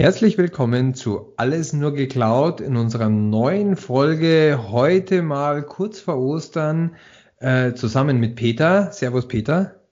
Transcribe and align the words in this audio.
Herzlich 0.00 0.38
willkommen 0.38 0.94
zu 0.94 1.34
Alles 1.36 1.74
nur 1.74 1.92
geklaut 1.92 2.62
in 2.62 2.78
unserer 2.78 3.10
neuen 3.10 3.76
Folge. 3.76 4.58
Heute 4.70 5.20
mal 5.20 5.62
kurz 5.62 6.00
vor 6.00 6.16
Ostern 6.16 6.96
äh, 7.36 7.74
zusammen 7.74 8.18
mit 8.18 8.34
Peter. 8.34 8.92
Servus 8.92 9.28
Peter. 9.28 9.82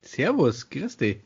Servus, 0.00 0.70
grüß 0.70 0.96
dich. 0.96 1.20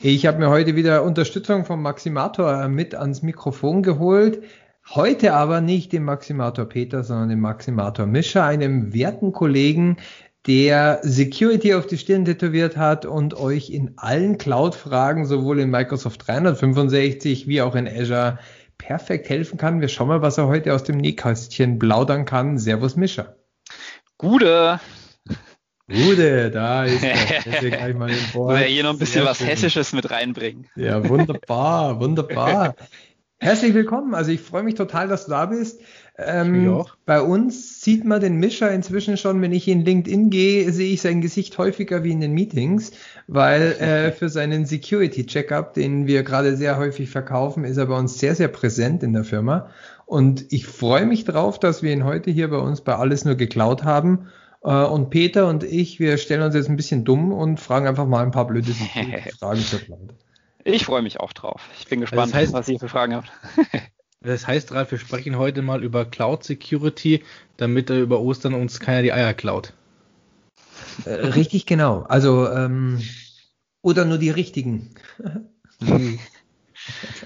Ich 0.00 0.26
habe 0.26 0.40
mir 0.40 0.50
heute 0.50 0.74
wieder 0.74 1.04
Unterstützung 1.04 1.64
vom 1.64 1.80
Maximator 1.80 2.66
mit 2.66 2.96
ans 2.96 3.22
Mikrofon 3.22 3.84
geholt. 3.84 4.42
Heute 4.90 5.34
aber 5.34 5.60
nicht 5.60 5.92
den 5.92 6.02
Maximator 6.02 6.64
Peter, 6.64 7.04
sondern 7.04 7.28
den 7.28 7.40
Maximator 7.40 8.06
Mischer, 8.06 8.42
einem 8.42 8.92
werten 8.92 9.30
Kollegen, 9.30 9.98
der 10.46 11.00
Security 11.02 11.74
auf 11.74 11.86
die 11.86 11.98
Stirn 11.98 12.24
tätowiert 12.24 12.76
hat 12.76 13.04
und 13.04 13.34
euch 13.34 13.70
in 13.70 13.94
allen 13.96 14.38
Cloud-Fragen, 14.38 15.26
sowohl 15.26 15.60
in 15.60 15.70
Microsoft 15.70 16.26
365 16.26 17.46
wie 17.48 17.60
auch 17.60 17.74
in 17.74 17.88
Azure, 17.88 18.38
perfekt 18.78 19.28
helfen 19.28 19.58
kann. 19.58 19.80
Wir 19.80 19.88
schauen 19.88 20.08
mal, 20.08 20.22
was 20.22 20.38
er 20.38 20.46
heute 20.46 20.72
aus 20.74 20.84
dem 20.84 20.96
Nähkästchen 20.96 21.78
plaudern 21.78 22.24
kann. 22.24 22.58
Servus 22.58 22.96
Mischer. 22.96 23.36
Gute. 24.16 24.80
Gute, 25.88 26.50
da 26.50 26.84
ist 26.84 27.02
er. 27.02 27.16
gleich 27.70 27.94
mal 27.94 28.10
im 28.10 28.16
Board. 28.32 28.58
hier 28.64 28.82
noch 28.82 28.92
ein 28.92 28.98
bisschen 28.98 29.22
Sehr 29.22 29.30
was 29.30 29.38
schön. 29.38 29.46
Hessisches 29.46 29.92
mit 29.92 30.10
reinbringen. 30.10 30.66
Ja, 30.76 31.08
wunderbar, 31.08 31.98
wunderbar. 31.98 32.76
Herzlich 33.40 33.72
willkommen. 33.72 34.14
Also 34.14 34.30
ich 34.30 34.40
freue 34.40 34.64
mich 34.64 34.74
total, 34.74 35.08
dass 35.08 35.24
du 35.24 35.30
da 35.30 35.46
bist. 35.46 35.80
Ähm, 36.20 36.84
bei 37.06 37.22
uns 37.22 37.80
sieht 37.80 38.04
man 38.04 38.20
den 38.20 38.36
Mischer 38.36 38.72
inzwischen 38.72 39.16
schon, 39.16 39.40
wenn 39.40 39.52
ich 39.52 39.68
in 39.68 39.84
LinkedIn 39.84 40.30
gehe, 40.30 40.72
sehe 40.72 40.92
ich 40.92 41.00
sein 41.00 41.20
Gesicht 41.20 41.56
häufiger 41.58 42.02
wie 42.02 42.10
in 42.10 42.20
den 42.20 42.32
Meetings, 42.32 42.90
weil 43.28 43.72
äh, 43.80 44.10
für 44.10 44.28
seinen 44.28 44.66
Security 44.66 45.26
Checkup, 45.26 45.74
den 45.74 46.08
wir 46.08 46.24
gerade 46.24 46.56
sehr 46.56 46.76
häufig 46.76 47.08
verkaufen, 47.08 47.62
ist 47.62 47.76
er 47.76 47.86
bei 47.86 47.96
uns 47.96 48.18
sehr, 48.18 48.34
sehr 48.34 48.48
präsent 48.48 49.04
in 49.04 49.12
der 49.12 49.22
Firma. 49.22 49.70
Und 50.06 50.52
ich 50.52 50.66
freue 50.66 51.06
mich 51.06 51.24
drauf, 51.24 51.60
dass 51.60 51.84
wir 51.84 51.92
ihn 51.92 52.04
heute 52.04 52.32
hier 52.32 52.50
bei 52.50 52.58
uns 52.58 52.80
bei 52.80 52.96
Alles 52.96 53.24
nur 53.24 53.36
geklaut 53.36 53.84
haben. 53.84 54.26
Äh, 54.64 54.70
und 54.70 55.10
Peter 55.10 55.46
und 55.46 55.62
ich, 55.62 56.00
wir 56.00 56.18
stellen 56.18 56.42
uns 56.42 56.56
jetzt 56.56 56.68
ein 56.68 56.76
bisschen 56.76 57.04
dumm 57.04 57.32
und 57.32 57.60
fragen 57.60 57.86
einfach 57.86 58.06
mal 58.06 58.24
ein 58.24 58.32
paar 58.32 58.48
blöde 58.48 58.72
Fragen 59.38 59.60
zur 59.60 59.78
Cloud. 59.78 60.14
Ich 60.64 60.84
freue 60.84 61.02
mich 61.02 61.20
auch 61.20 61.32
drauf. 61.32 61.62
Ich 61.78 61.86
bin 61.86 62.00
gespannt, 62.00 62.22
also 62.22 62.32
das 62.32 62.42
heißt, 62.42 62.52
was 62.54 62.68
ihr 62.68 62.80
für 62.80 62.88
Fragen 62.88 63.14
habt. 63.14 63.30
Das 64.20 64.46
heißt, 64.46 64.72
Ralf, 64.72 64.90
wir 64.90 64.98
sprechen 64.98 65.38
heute 65.38 65.62
mal 65.62 65.84
über 65.84 66.04
Cloud 66.04 66.42
Security, 66.42 67.22
damit 67.56 67.88
er 67.90 68.00
über 68.00 68.20
Ostern 68.20 68.54
uns 68.54 68.80
keiner 68.80 69.02
die 69.02 69.12
Eier 69.12 69.32
klaut. 69.32 69.72
Äh, 71.04 71.10
richtig, 71.10 71.66
genau. 71.66 72.02
Also, 72.02 72.50
ähm, 72.50 73.00
oder 73.82 74.04
nur 74.04 74.18
die 74.18 74.30
richtigen. 74.30 74.90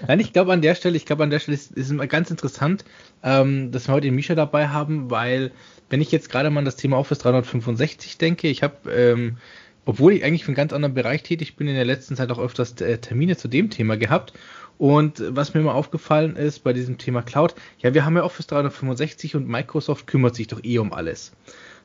Nein, 0.07 0.19
ich 0.19 0.33
glaube 0.33 0.53
an 0.53 0.61
der 0.61 0.75
Stelle, 0.75 0.97
ich 0.97 1.05
glaube 1.05 1.23
an 1.23 1.29
der 1.29 1.39
Stelle 1.39 1.55
ist, 1.55 1.75
es 1.75 2.09
ganz 2.09 2.29
interessant, 2.29 2.85
ähm, 3.23 3.71
dass 3.71 3.87
wir 3.87 3.93
heute 3.93 4.07
den 4.07 4.15
Mischa 4.15 4.35
dabei 4.35 4.67
haben, 4.67 5.09
weil 5.09 5.51
wenn 5.89 6.01
ich 6.01 6.11
jetzt 6.11 6.29
gerade 6.29 6.49
mal 6.49 6.59
an 6.59 6.65
das 6.65 6.75
Thema 6.75 6.97
Office 6.97 7.19
365 7.19 8.17
denke, 8.17 8.47
ich 8.49 8.61
habe, 8.61 8.91
ähm, 8.91 9.37
obwohl 9.85 10.13
ich 10.13 10.23
eigentlich 10.23 10.43
für 10.43 10.49
einen 10.49 10.55
ganz 10.55 10.73
anderen 10.73 10.93
Bereich 10.93 11.23
tätig 11.23 11.55
bin, 11.55 11.67
in 11.67 11.75
der 11.75 11.85
letzten 11.85 12.15
Zeit 12.15 12.31
auch 12.31 12.39
öfters 12.39 12.79
äh, 12.81 12.97
Termine 12.99 13.37
zu 13.37 13.47
dem 13.47 13.69
Thema 13.69 13.97
gehabt 13.97 14.33
und 14.77 15.23
was 15.27 15.53
mir 15.53 15.61
immer 15.61 15.75
aufgefallen 15.75 16.35
ist 16.35 16.63
bei 16.63 16.73
diesem 16.73 16.97
Thema 16.97 17.21
Cloud, 17.21 17.55
ja, 17.79 17.93
wir 17.93 18.05
haben 18.05 18.17
ja 18.17 18.23
Office 18.23 18.47
365 18.47 19.35
und 19.35 19.47
Microsoft 19.47 20.07
kümmert 20.07 20.35
sich 20.35 20.47
doch 20.47 20.63
eh 20.63 20.79
um 20.79 20.93
alles. 20.93 21.31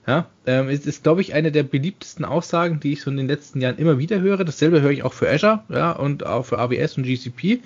Ja, 0.07 0.27
ähm, 0.47 0.71
es 0.71 0.87
ist, 0.87 1.03
glaube 1.03 1.21
ich, 1.21 1.35
eine 1.35 1.53
der 1.53 1.65
beliebtesten 1.65 2.25
Aussagen, 2.25 2.81
die 2.81 2.95
ich 2.95 3.03
so 3.03 3.11
in 3.11 3.19
den 3.19 3.29
letzten 3.29 3.61
Jahren 3.61 3.77
immer 3.77 3.99
wieder 3.99 4.21
höre. 4.21 4.43
Dasselbe 4.43 4.81
höre 4.81 4.91
ich 4.91 5.03
auch 5.03 5.13
für 5.13 5.29
Azure, 5.29 5.65
ja, 5.69 5.93
und 5.93 6.25
auch 6.25 6.47
für 6.47 6.59
AWS 6.59 6.97
und 6.97 7.03
GCP. 7.03 7.61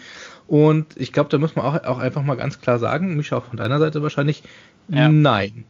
Und 0.48 0.96
ich 0.96 1.12
glaube, 1.12 1.30
da 1.30 1.38
muss 1.38 1.54
man 1.54 1.64
auch, 1.64 1.84
auch 1.84 1.98
einfach 1.98 2.24
mal 2.24 2.34
ganz 2.34 2.60
klar 2.60 2.80
sagen, 2.80 3.16
mich 3.16 3.32
auch 3.32 3.44
von 3.44 3.58
deiner 3.58 3.78
Seite 3.78 4.02
wahrscheinlich, 4.02 4.42
ja. 4.88 5.08
nein. 5.08 5.64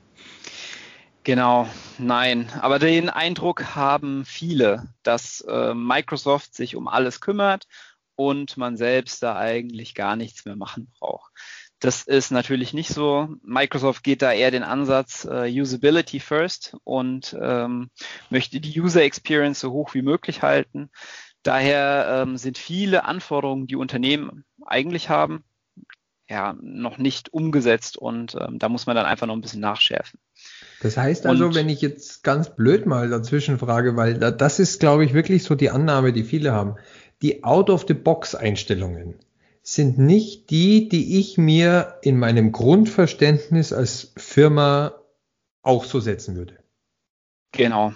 Genau, 1.25 1.69
nein. 1.99 2.49
Aber 2.63 2.79
den 2.79 3.11
Eindruck 3.11 3.77
haben 3.77 4.25
viele, 4.25 4.89
dass 5.03 5.43
äh, 5.43 5.75
Microsoft 5.75 6.55
sich 6.55 6.75
um 6.75 6.89
alles 6.89 7.21
kümmert 7.21 7.69
und 8.17 8.57
man 8.57 8.77
selbst 8.77 9.23
da 9.23 9.37
eigentlich 9.37 9.95
gar 9.95 10.17
nichts 10.17 10.45
mehr 10.45 10.57
machen 10.57 10.91
braucht. 10.99 11.33
Das 11.83 12.05
ist 12.05 12.31
natürlich 12.31 12.73
nicht 12.73 12.91
so. 12.91 13.29
Microsoft 13.43 14.05
geht 14.05 14.23
da 14.23 14.33
eher 14.33 14.53
den 14.53 14.63
Ansatz 14.63 15.27
äh, 15.29 15.51
Usability 15.51 16.21
first 16.21 16.77
und 16.85 17.37
ähm, 17.41 17.91
möchte 18.31 18.61
die 18.61 18.81
User 18.81 19.03
Experience 19.03 19.59
so 19.59 19.73
hoch 19.73 19.93
wie 19.93 20.03
möglich 20.03 20.43
halten. 20.43 20.91
Daher 21.43 22.23
ähm, 22.23 22.37
sind 22.37 22.57
viele 22.57 23.05
Anforderungen, 23.05 23.67
die 23.67 23.75
Unternehmen 23.75 24.45
eigentlich 24.65 25.09
haben, 25.09 25.43
ja, 26.29 26.55
noch 26.63 26.99
nicht 26.99 27.33
umgesetzt 27.33 27.97
und 27.97 28.37
ähm, 28.41 28.61
da 28.61 28.69
muss 28.69 28.87
man 28.87 28.95
dann 28.95 29.07
einfach 29.07 29.27
noch 29.27 29.35
ein 29.35 29.41
bisschen 29.41 29.61
nachschärfen. 29.61 30.21
Das 30.83 30.97
heißt 30.97 31.27
also, 31.27 31.47
und, 31.47 31.55
wenn 31.57 31.69
ich 31.69 31.81
jetzt 31.81 32.23
ganz 32.23 32.55
blöd 32.55 32.87
mal 32.87 33.11
dazwischen 33.11 33.59
frage, 33.59 33.97
weil 33.97 34.19
das 34.19 34.61
ist, 34.61 34.79
glaube 34.79 35.05
ich, 35.05 35.15
wirklich 35.15 35.43
so 35.43 35.57
die 35.57 35.71
Annahme, 35.71 36.13
die 36.13 36.23
viele 36.23 36.53
haben 36.53 36.77
die 37.23 37.45
Out-of-the-Box-Einstellungen 37.45 39.19
sind 39.63 39.99
nicht 39.99 40.51
die, 40.51 40.89
die 40.89 41.21
ich 41.21 41.39
mir 41.39 41.99
in 42.03 42.19
meinem 42.19 42.51
Grundverständnis 42.51 43.73
als 43.73 44.13
Firma 44.17 44.95
auch 45.63 45.85
so 45.85 46.01
setzen 46.01 46.35
würde. 46.35 46.59
Genau. 47.53 47.95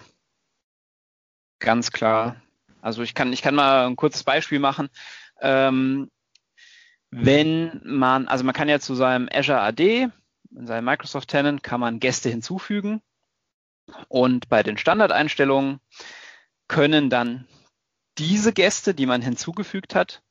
Ganz 1.58 1.90
klar. 1.90 2.40
Also 2.80 3.02
ich 3.02 3.14
kann, 3.14 3.32
ich 3.32 3.42
kann 3.42 3.56
mal 3.56 3.86
ein 3.86 3.96
kurzes 3.96 4.22
Beispiel 4.22 4.60
machen. 4.60 4.88
Ähm, 5.40 6.08
wenn 7.10 7.80
man, 7.84 8.28
also 8.28 8.44
man 8.44 8.54
kann 8.54 8.68
ja 8.68 8.78
zu 8.78 8.94
seinem 8.94 9.28
Azure 9.32 9.60
AD, 9.60 10.08
in 10.54 10.66
seinem 10.66 10.84
Microsoft 10.84 11.28
Tenant, 11.28 11.62
kann 11.62 11.80
man 11.80 11.98
Gäste 11.98 12.28
hinzufügen. 12.28 13.02
Und 14.08 14.48
bei 14.48 14.62
den 14.62 14.78
Standardeinstellungen 14.78 15.80
können 16.68 17.10
dann 17.10 17.46
diese 18.18 18.52
Gäste, 18.52 18.94
die 18.94 19.06
man 19.06 19.22
hinzugefügt 19.22 19.94
hat, 19.94 20.22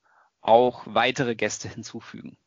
auch 0.42 0.84
weitere 0.86 1.36
Gäste 1.36 1.68
hinzufügen. 1.68 2.38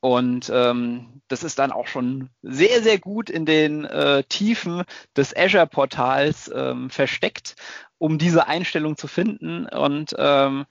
Und 0.00 0.50
ähm, 0.54 1.22
das 1.28 1.42
ist 1.42 1.58
dann 1.58 1.72
auch 1.72 1.86
schon 1.86 2.30
sehr, 2.42 2.82
sehr 2.82 2.98
gut 2.98 3.30
in 3.30 3.46
den 3.46 3.84
äh, 3.84 4.22
Tiefen 4.24 4.84
des 5.16 5.36
Azure-Portals 5.36 6.50
ähm, 6.54 6.90
versteckt, 6.90 7.56
um 7.98 8.18
diese 8.18 8.46
Einstellung 8.46 8.96
zu 8.96 9.08
finden. 9.08 9.66
Und 9.66 10.14
ähm, 10.18 10.66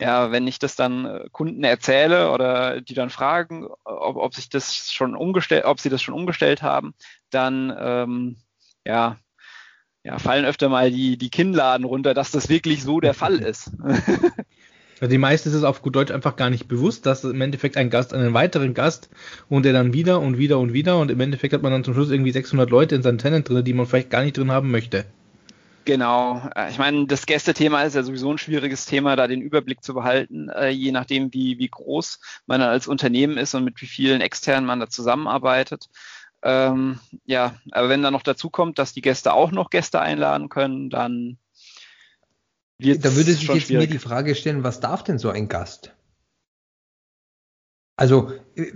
ja, 0.00 0.30
wenn 0.30 0.46
ich 0.46 0.58
das 0.58 0.76
dann 0.76 1.04
äh, 1.04 1.28
Kunden 1.32 1.64
erzähle 1.64 2.30
oder 2.30 2.80
die 2.80 2.94
dann 2.94 3.10
fragen, 3.10 3.66
ob, 3.84 4.16
ob 4.16 4.34
sich 4.34 4.48
das 4.48 4.90
schon 4.92 5.16
umgestellt, 5.16 5.64
ob 5.64 5.80
sie 5.80 5.90
das 5.90 6.00
schon 6.00 6.14
umgestellt 6.14 6.62
haben, 6.62 6.94
dann 7.30 7.76
ähm, 7.78 8.36
ja, 8.86 9.18
ja, 10.08 10.18
fallen 10.18 10.46
öfter 10.46 10.70
mal 10.70 10.90
die, 10.90 11.18
die 11.18 11.28
Kinnladen 11.28 11.84
runter, 11.84 12.14
dass 12.14 12.30
das 12.30 12.48
wirklich 12.48 12.82
so 12.82 12.98
der 12.98 13.12
Fall 13.12 13.36
ist. 13.36 13.70
Also 15.00 15.12
die 15.12 15.18
meisten 15.18 15.48
ist 15.48 15.54
es 15.54 15.62
auf 15.62 15.80
gut 15.80 15.94
Deutsch 15.94 16.10
einfach 16.10 16.34
gar 16.34 16.50
nicht 16.50 16.66
bewusst, 16.66 17.06
dass 17.06 17.22
im 17.22 17.40
Endeffekt 17.40 17.76
ein 17.76 17.88
Gast 17.88 18.12
einen 18.12 18.34
weiteren 18.34 18.74
Gast 18.74 19.08
und 19.48 19.64
der 19.64 19.72
dann 19.72 19.92
wieder 19.92 20.18
und 20.18 20.38
wieder 20.38 20.58
und 20.58 20.72
wieder 20.72 20.98
und 20.98 21.12
im 21.12 21.20
Endeffekt 21.20 21.54
hat 21.54 21.62
man 21.62 21.70
dann 21.70 21.84
zum 21.84 21.94
Schluss 21.94 22.10
irgendwie 22.10 22.32
600 22.32 22.68
Leute 22.68 22.96
in 22.96 23.02
seinem 23.02 23.18
Tenant 23.18 23.48
drin, 23.48 23.62
die 23.62 23.74
man 23.74 23.86
vielleicht 23.86 24.10
gar 24.10 24.24
nicht 24.24 24.36
drin 24.36 24.50
haben 24.50 24.72
möchte. 24.72 25.04
Genau. 25.88 26.42
Äh, 26.54 26.68
ich 26.70 26.78
meine, 26.78 27.06
das 27.06 27.24
Gästethema 27.24 27.82
ist 27.84 27.94
ja 27.94 28.02
sowieso 28.02 28.30
ein 28.30 28.36
schwieriges 28.36 28.84
Thema, 28.86 29.16
da 29.16 29.26
den 29.26 29.40
Überblick 29.40 29.82
zu 29.82 29.94
behalten, 29.94 30.48
äh, 30.48 30.68
je 30.68 30.90
nachdem, 30.90 31.32
wie, 31.32 31.58
wie 31.58 31.68
groß 31.68 32.18
man 32.46 32.60
als 32.60 32.88
Unternehmen 32.88 33.38
ist 33.38 33.54
und 33.54 33.64
mit 33.64 33.80
wie 33.80 33.86
vielen 33.86 34.20
externen 34.20 34.66
man 34.66 34.80
da 34.80 34.88
zusammenarbeitet. 34.90 35.86
Ähm, 36.42 37.00
ja, 37.24 37.56
aber 37.72 37.88
wenn 37.88 38.02
dann 38.02 38.12
noch 38.12 38.22
dazu 38.22 38.50
kommt, 38.50 38.78
dass 38.78 38.92
die 38.92 39.00
Gäste 39.00 39.32
auch 39.32 39.50
noch 39.50 39.70
Gäste 39.70 40.00
einladen 40.00 40.48
können, 40.48 40.88
dann 40.90 41.38
wird 42.78 43.04
Da 43.04 43.14
würde 43.16 43.32
sich 43.32 43.48
jetzt 43.48 43.66
schwierig. 43.66 43.88
mir 43.88 43.92
die 43.92 43.98
Frage 43.98 44.34
stellen, 44.34 44.62
was 44.62 44.80
darf 44.80 45.02
denn 45.02 45.18
so 45.18 45.30
ein 45.30 45.48
Gast? 45.48 45.92
Also 47.96 48.30
äh, 48.54 48.66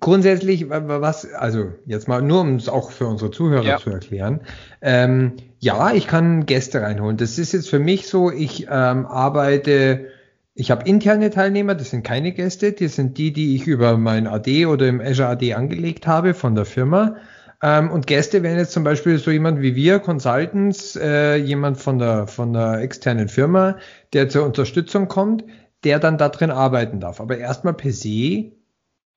grundsätzlich, 0.00 0.68
was, 0.68 1.32
also 1.32 1.72
jetzt 1.86 2.08
mal 2.08 2.20
nur, 2.20 2.40
um 2.40 2.56
es 2.56 2.68
auch 2.68 2.90
für 2.90 3.06
unsere 3.06 3.30
Zuhörer 3.30 3.64
ja. 3.64 3.78
zu 3.78 3.90
erklären. 3.90 4.40
Ähm, 4.82 5.36
ja, 5.60 5.92
ich 5.92 6.08
kann 6.08 6.46
Gäste 6.46 6.82
reinholen. 6.82 7.16
Das 7.16 7.38
ist 7.38 7.52
jetzt 7.52 7.70
für 7.70 7.78
mich 7.78 8.08
so, 8.08 8.32
ich 8.32 8.66
ähm, 8.68 9.06
arbeite 9.06 10.08
ich 10.54 10.70
habe 10.70 10.88
interne 10.88 11.30
Teilnehmer, 11.30 11.74
das 11.74 11.90
sind 11.90 12.04
keine 12.04 12.32
Gäste, 12.32 12.72
die 12.72 12.88
sind 12.88 13.18
die, 13.18 13.32
die 13.32 13.56
ich 13.56 13.66
über 13.66 13.96
mein 13.98 14.26
AD 14.26 14.66
oder 14.66 14.88
im 14.88 15.00
Azure 15.00 15.28
AD 15.28 15.54
angelegt 15.54 16.06
habe 16.06 16.32
von 16.34 16.54
der 16.54 16.64
Firma. 16.64 17.16
Ähm, 17.60 17.90
und 17.90 18.06
Gäste 18.06 18.42
wären 18.42 18.58
jetzt 18.58 18.72
zum 18.72 18.84
Beispiel 18.84 19.18
so 19.18 19.30
jemand 19.30 19.60
wie 19.60 19.74
wir, 19.74 19.98
Consultants, 19.98 20.96
äh, 20.96 21.36
jemand 21.36 21.78
von 21.78 21.98
der, 21.98 22.28
von 22.28 22.52
der 22.52 22.80
externen 22.80 23.28
Firma, 23.28 23.78
der 24.12 24.28
zur 24.28 24.44
Unterstützung 24.44 25.08
kommt, 25.08 25.44
der 25.82 25.98
dann 25.98 26.18
da 26.18 26.28
drin 26.28 26.50
arbeiten 26.50 27.00
darf. 27.00 27.20
Aber 27.20 27.36
erstmal 27.36 27.74
per 27.74 27.92
se 27.92 28.52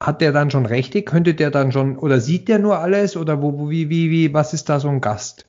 hat 0.02 0.22
der 0.22 0.32
dann 0.32 0.52
schon 0.52 0.66
Rechte? 0.66 1.04
Könnte 1.04 1.34
der 1.34 1.52
dann 1.52 1.72
schon, 1.72 1.98
oder 1.98 2.20
sieht 2.20 2.48
der 2.48 2.60
nur 2.60 2.80
alles? 2.80 3.16
Oder 3.16 3.42
wo, 3.42 3.70
wie, 3.70 3.90
wie, 3.90 4.10
wie, 4.10 4.34
was 4.34 4.54
ist 4.54 4.70
da 4.70 4.80
so 4.80 4.90
ein 4.90 5.02
Gast? 5.02 5.48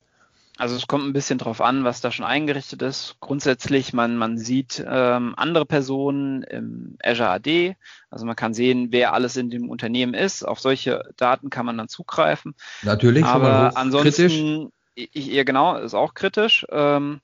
Also 0.59 0.75
es 0.75 0.87
kommt 0.87 1.05
ein 1.05 1.13
bisschen 1.13 1.37
drauf 1.37 1.61
an, 1.61 1.85
was 1.85 2.01
da 2.01 2.11
schon 2.11 2.25
eingerichtet 2.25 2.81
ist. 2.81 3.15
Grundsätzlich, 3.21 3.93
man, 3.93 4.17
man 4.17 4.37
sieht 4.37 4.83
ähm, 4.85 5.33
andere 5.37 5.65
Personen 5.65 6.43
im 6.43 6.97
Azure 7.01 7.29
AD. 7.29 7.77
Also 8.09 8.25
man 8.25 8.35
kann 8.35 8.53
sehen, 8.53 8.89
wer 8.91 9.13
alles 9.13 9.37
in 9.37 9.49
dem 9.49 9.69
Unternehmen 9.69 10.13
ist. 10.13 10.43
Auf 10.43 10.59
solche 10.59 11.13
Daten 11.15 11.49
kann 11.49 11.65
man 11.65 11.77
dann 11.77 11.87
zugreifen. 11.87 12.55
Natürlich, 12.81 13.23
aber 13.23 13.77
ansonsten, 13.77 14.73
ich, 14.95 15.27
ja 15.27 15.45
genau, 15.45 15.77
ist 15.77 15.93
auch 15.93 16.13
kritisch. 16.13 16.65
Ähm, 16.69 17.21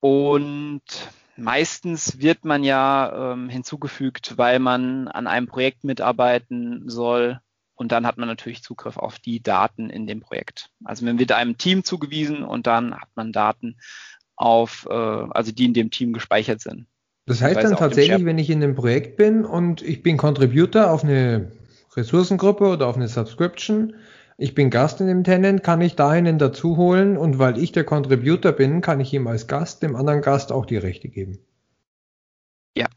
und 0.00 0.80
meistens 1.36 2.18
wird 2.18 2.46
man 2.46 2.64
ja 2.64 3.32
ähm, 3.32 3.50
hinzugefügt, 3.50 4.38
weil 4.38 4.58
man 4.58 5.08
an 5.08 5.26
einem 5.26 5.48
Projekt 5.48 5.84
mitarbeiten 5.84 6.88
soll 6.88 7.40
und 7.74 7.92
dann 7.92 8.06
hat 8.06 8.18
man 8.18 8.28
natürlich 8.28 8.62
Zugriff 8.62 8.96
auf 8.96 9.18
die 9.18 9.42
Daten 9.42 9.90
in 9.90 10.06
dem 10.06 10.20
Projekt. 10.20 10.70
Also 10.84 11.04
man 11.04 11.18
wird 11.18 11.32
einem 11.32 11.58
Team 11.58 11.84
zugewiesen 11.84 12.42
und 12.42 12.66
dann 12.66 12.94
hat 12.94 13.08
man 13.14 13.32
Daten 13.32 13.76
auf, 14.36 14.86
äh, 14.88 14.92
also 14.92 15.52
die 15.52 15.64
in 15.64 15.74
dem 15.74 15.90
Team 15.90 16.12
gespeichert 16.12 16.60
sind. 16.60 16.86
Das 17.26 17.40
heißt 17.40 17.62
dann 17.62 17.76
tatsächlich, 17.76 18.24
wenn 18.24 18.38
ich 18.38 18.50
in 18.50 18.62
einem 18.62 18.74
Projekt 18.74 19.16
bin 19.16 19.44
und 19.44 19.80
ich 19.82 20.02
bin 20.02 20.16
Contributor 20.16 20.90
auf 20.90 21.04
eine 21.04 21.52
Ressourcengruppe 21.96 22.66
oder 22.66 22.86
auf 22.86 22.96
eine 22.96 23.08
Subscription, 23.08 23.94
ich 24.36 24.54
bin 24.54 24.68
Gast 24.68 25.00
in 25.00 25.06
dem 25.06 25.24
Tenant, 25.24 25.62
kann 25.62 25.80
ich 25.80 25.94
da 25.94 26.10
einen 26.10 26.38
dazu 26.38 26.76
holen 26.76 27.16
und 27.16 27.38
weil 27.38 27.56
ich 27.56 27.72
der 27.72 27.84
Contributor 27.84 28.52
bin, 28.52 28.80
kann 28.80 29.00
ich 29.00 29.12
ihm 29.14 29.26
als 29.26 29.46
Gast 29.46 29.82
dem 29.82 29.96
anderen 29.96 30.22
Gast 30.22 30.52
auch 30.52 30.66
die 30.66 30.76
Rechte 30.76 31.08
geben. 31.08 31.38
Ja, 32.76 32.88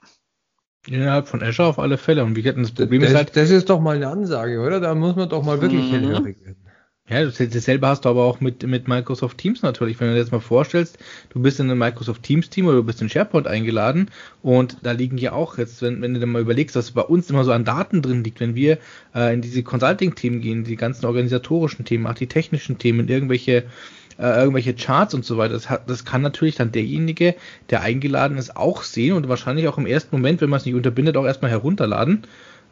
Innerhalb 0.90 1.28
von 1.28 1.44
Azure 1.44 1.68
auf 1.68 1.80
alle 1.80 1.98
Fälle. 1.98 2.24
Und 2.24 2.36
wie 2.36 2.42
hätten 2.42 2.64
das 2.64 2.72
Problem 2.72 3.02
das, 3.02 3.12
ist 3.12 3.16
halt. 3.16 3.36
Das 3.36 3.50
ist 3.50 3.70
doch 3.70 3.80
mal 3.80 3.96
eine 3.96 4.08
Ansage, 4.08 4.60
oder? 4.60 4.80
Da 4.80 4.96
muss 4.96 5.16
man 5.16 5.30
doch 5.30 5.44
mal 5.44 5.62
wirklich 5.62 5.84
mhm. 5.84 5.92
hellhörig 5.92 6.38
werden. 6.44 6.68
Ja, 7.10 7.24
dasselbe 7.24 7.88
hast 7.88 8.04
du 8.04 8.10
aber 8.10 8.26
auch 8.26 8.42
mit, 8.42 8.68
mit 8.68 8.90
Microsoft 8.90 9.38
Teams 9.38 9.62
natürlich. 9.62 9.98
Wenn 9.98 10.10
du 10.10 10.14
dir 10.14 10.20
jetzt 10.20 10.34
mal 10.34 10.42
vorstellst, 10.42 10.98
du 11.30 11.42
bist 11.42 11.58
in 11.58 11.72
ein 11.72 11.78
Microsoft 11.78 12.22
Teams 12.22 12.50
Team 12.50 12.68
oder 12.68 12.78
du 12.78 12.84
bist 12.84 13.02
in 13.02 13.08
SharePoint 13.08 13.48
eingeladen 13.48 14.12
und 14.42 14.80
da 14.84 14.92
liegen 14.92 15.18
ja 15.18 15.32
auch 15.32 15.58
jetzt, 15.58 15.82
wenn, 15.82 16.02
wenn 16.02 16.14
du 16.14 16.20
dir 16.20 16.26
mal 16.26 16.42
überlegst, 16.42 16.76
was 16.76 16.92
bei 16.92 17.02
uns 17.02 17.30
immer 17.30 17.46
so 17.46 17.54
an 17.54 17.64
Daten 17.64 18.02
drin 18.02 18.26
liegt, 18.26 18.42
wenn 18.42 18.56
wir 18.56 18.78
äh, 19.16 19.34
in 19.34 19.42
diese 19.42 19.64
Consulting-Themen 19.64 20.42
gehen, 20.42 20.66
die 20.66 20.76
ganzen 20.76 21.06
organisatorischen 21.06 21.86
Themen, 21.86 22.08
auch 22.08 22.14
die 22.14 22.28
technischen 22.28 22.78
Themen, 22.78 23.08
irgendwelche 23.08 23.64
äh, 24.20 24.40
irgendwelche 24.40 24.74
Charts 24.74 25.14
und 25.14 25.26
so 25.26 25.38
weiter. 25.38 25.54
Das, 25.54 25.70
hat, 25.70 25.90
das 25.90 26.06
kann 26.06 26.22
natürlich 26.22 26.56
dann 26.56 26.72
derjenige, 26.72 27.36
der 27.70 27.82
eingeladen 27.82 28.38
ist, 28.38 28.56
auch 28.56 28.84
sehen 28.84 29.14
und 29.14 29.30
wahrscheinlich 29.30 29.68
auch 29.68 29.78
im 29.78 29.86
ersten 29.86 30.16
Moment, 30.16 30.42
wenn 30.42 30.50
man 30.50 30.60
es 30.60 30.66
nicht 30.66 30.76
unterbindet, 30.76 31.18
auch 31.18 31.26
erstmal 31.26 31.52
herunterladen 31.52 32.24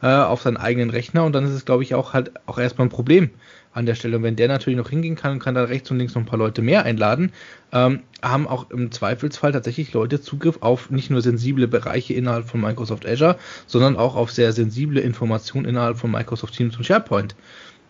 äh, 0.02 0.08
auf 0.08 0.42
seinen 0.42 0.56
eigenen 0.56 0.90
Rechner 0.90 1.24
und 1.24 1.32
dann 1.32 1.44
ist 1.44 1.52
es, 1.52 1.64
glaube 1.64 1.82
ich, 1.82 1.94
auch 1.94 2.12
halt 2.12 2.32
auch 2.46 2.58
erstmal 2.58 2.86
ein 2.86 2.90
Problem 2.90 3.30
an 3.72 3.86
der 3.86 3.94
Stelle. 3.94 4.16
Und 4.16 4.22
wenn 4.22 4.36
der 4.36 4.48
natürlich 4.48 4.78
noch 4.78 4.88
hingehen 4.88 5.16
kann 5.16 5.32
und 5.32 5.38
kann 5.38 5.54
da 5.54 5.64
rechts 5.64 5.90
und 5.90 5.98
links 5.98 6.14
noch 6.14 6.22
ein 6.22 6.26
paar 6.26 6.38
Leute 6.38 6.62
mehr 6.62 6.84
einladen, 6.84 7.32
ähm, 7.72 8.00
haben 8.22 8.48
auch 8.48 8.70
im 8.70 8.90
Zweifelsfall 8.90 9.52
tatsächlich 9.52 9.92
Leute 9.92 10.20
Zugriff 10.20 10.58
auf 10.62 10.90
nicht 10.90 11.10
nur 11.10 11.20
sensible 11.20 11.68
Bereiche 11.68 12.14
innerhalb 12.14 12.48
von 12.48 12.60
Microsoft 12.60 13.06
Azure, 13.06 13.36
sondern 13.66 13.96
auch 13.96 14.16
auf 14.16 14.30
sehr 14.30 14.52
sensible 14.52 15.00
Informationen 15.00 15.66
innerhalb 15.66 15.98
von 15.98 16.10
Microsoft 16.10 16.54
Teams 16.54 16.76
und 16.76 16.84
SharePoint. 16.84 17.36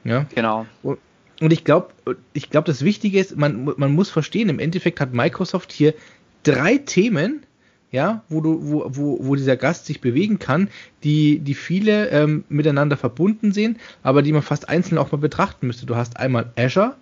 Ja, 0.05 0.27
genau. 0.35 0.67
Und, 0.83 0.99
und 1.41 1.53
ich 1.53 1.65
glaube, 1.65 1.89
ich 2.33 2.51
glaube, 2.51 2.67
das 2.67 2.85
Wichtige 2.85 3.19
ist, 3.19 3.37
man, 3.37 3.73
man 3.77 3.93
muss 3.93 4.11
verstehen, 4.11 4.49
im 4.49 4.59
Endeffekt 4.59 5.01
hat 5.01 5.13
Microsoft 5.13 5.73
hier 5.73 5.95
drei 6.43 6.79
Themen, 6.79 7.45
ja, 7.93 8.23
wo 8.29 8.41
du, 8.41 8.59
wo, 8.63 8.85
wo, 8.89 9.19
wo 9.21 9.35
dieser 9.37 9.57
Gast 9.57 9.87
sich 9.87 10.01
bewegen 10.01 10.39
kann, 10.39 10.69
die, 11.05 11.39
die 11.39 11.55
viele 11.55 12.09
ähm, 12.09 12.45
miteinander 12.49 12.97
verbunden 12.97 13.53
sehen, 13.53 13.79
aber 14.03 14.23
die 14.23 14.33
man 14.33 14.43
fast 14.43 14.69
einzeln 14.69 14.99
auch 14.99 15.13
mal 15.13 15.19
betrachten 15.19 15.67
müsste. 15.67 15.87
Du 15.87 15.97
hast 15.97 16.17
einmal 16.17 16.53
Azure, 16.57 16.95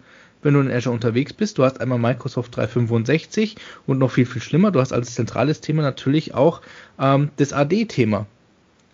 wenn 0.43 0.55
du 0.55 0.61
in 0.61 0.71
Azure 0.71 0.95
unterwegs 0.95 1.33
bist, 1.33 1.59
du 1.59 1.65
hast 1.65 1.81
einmal 1.81 1.99
Microsoft 1.99 2.57
365 2.57 3.57
und 3.87 3.99
noch 3.99 4.11
viel, 4.11 4.27
viel 4.27 4.43
schlimmer, 4.43 4.73
du 4.73 4.81
hast 4.81 4.93
als 4.93 5.15
zentrales 5.15 5.61
Thema 5.61 5.83
natürlich 5.83 6.35
auch 6.35 6.61
ähm, 6.99 7.31
das 7.37 7.53
AD-Thema 7.53 8.27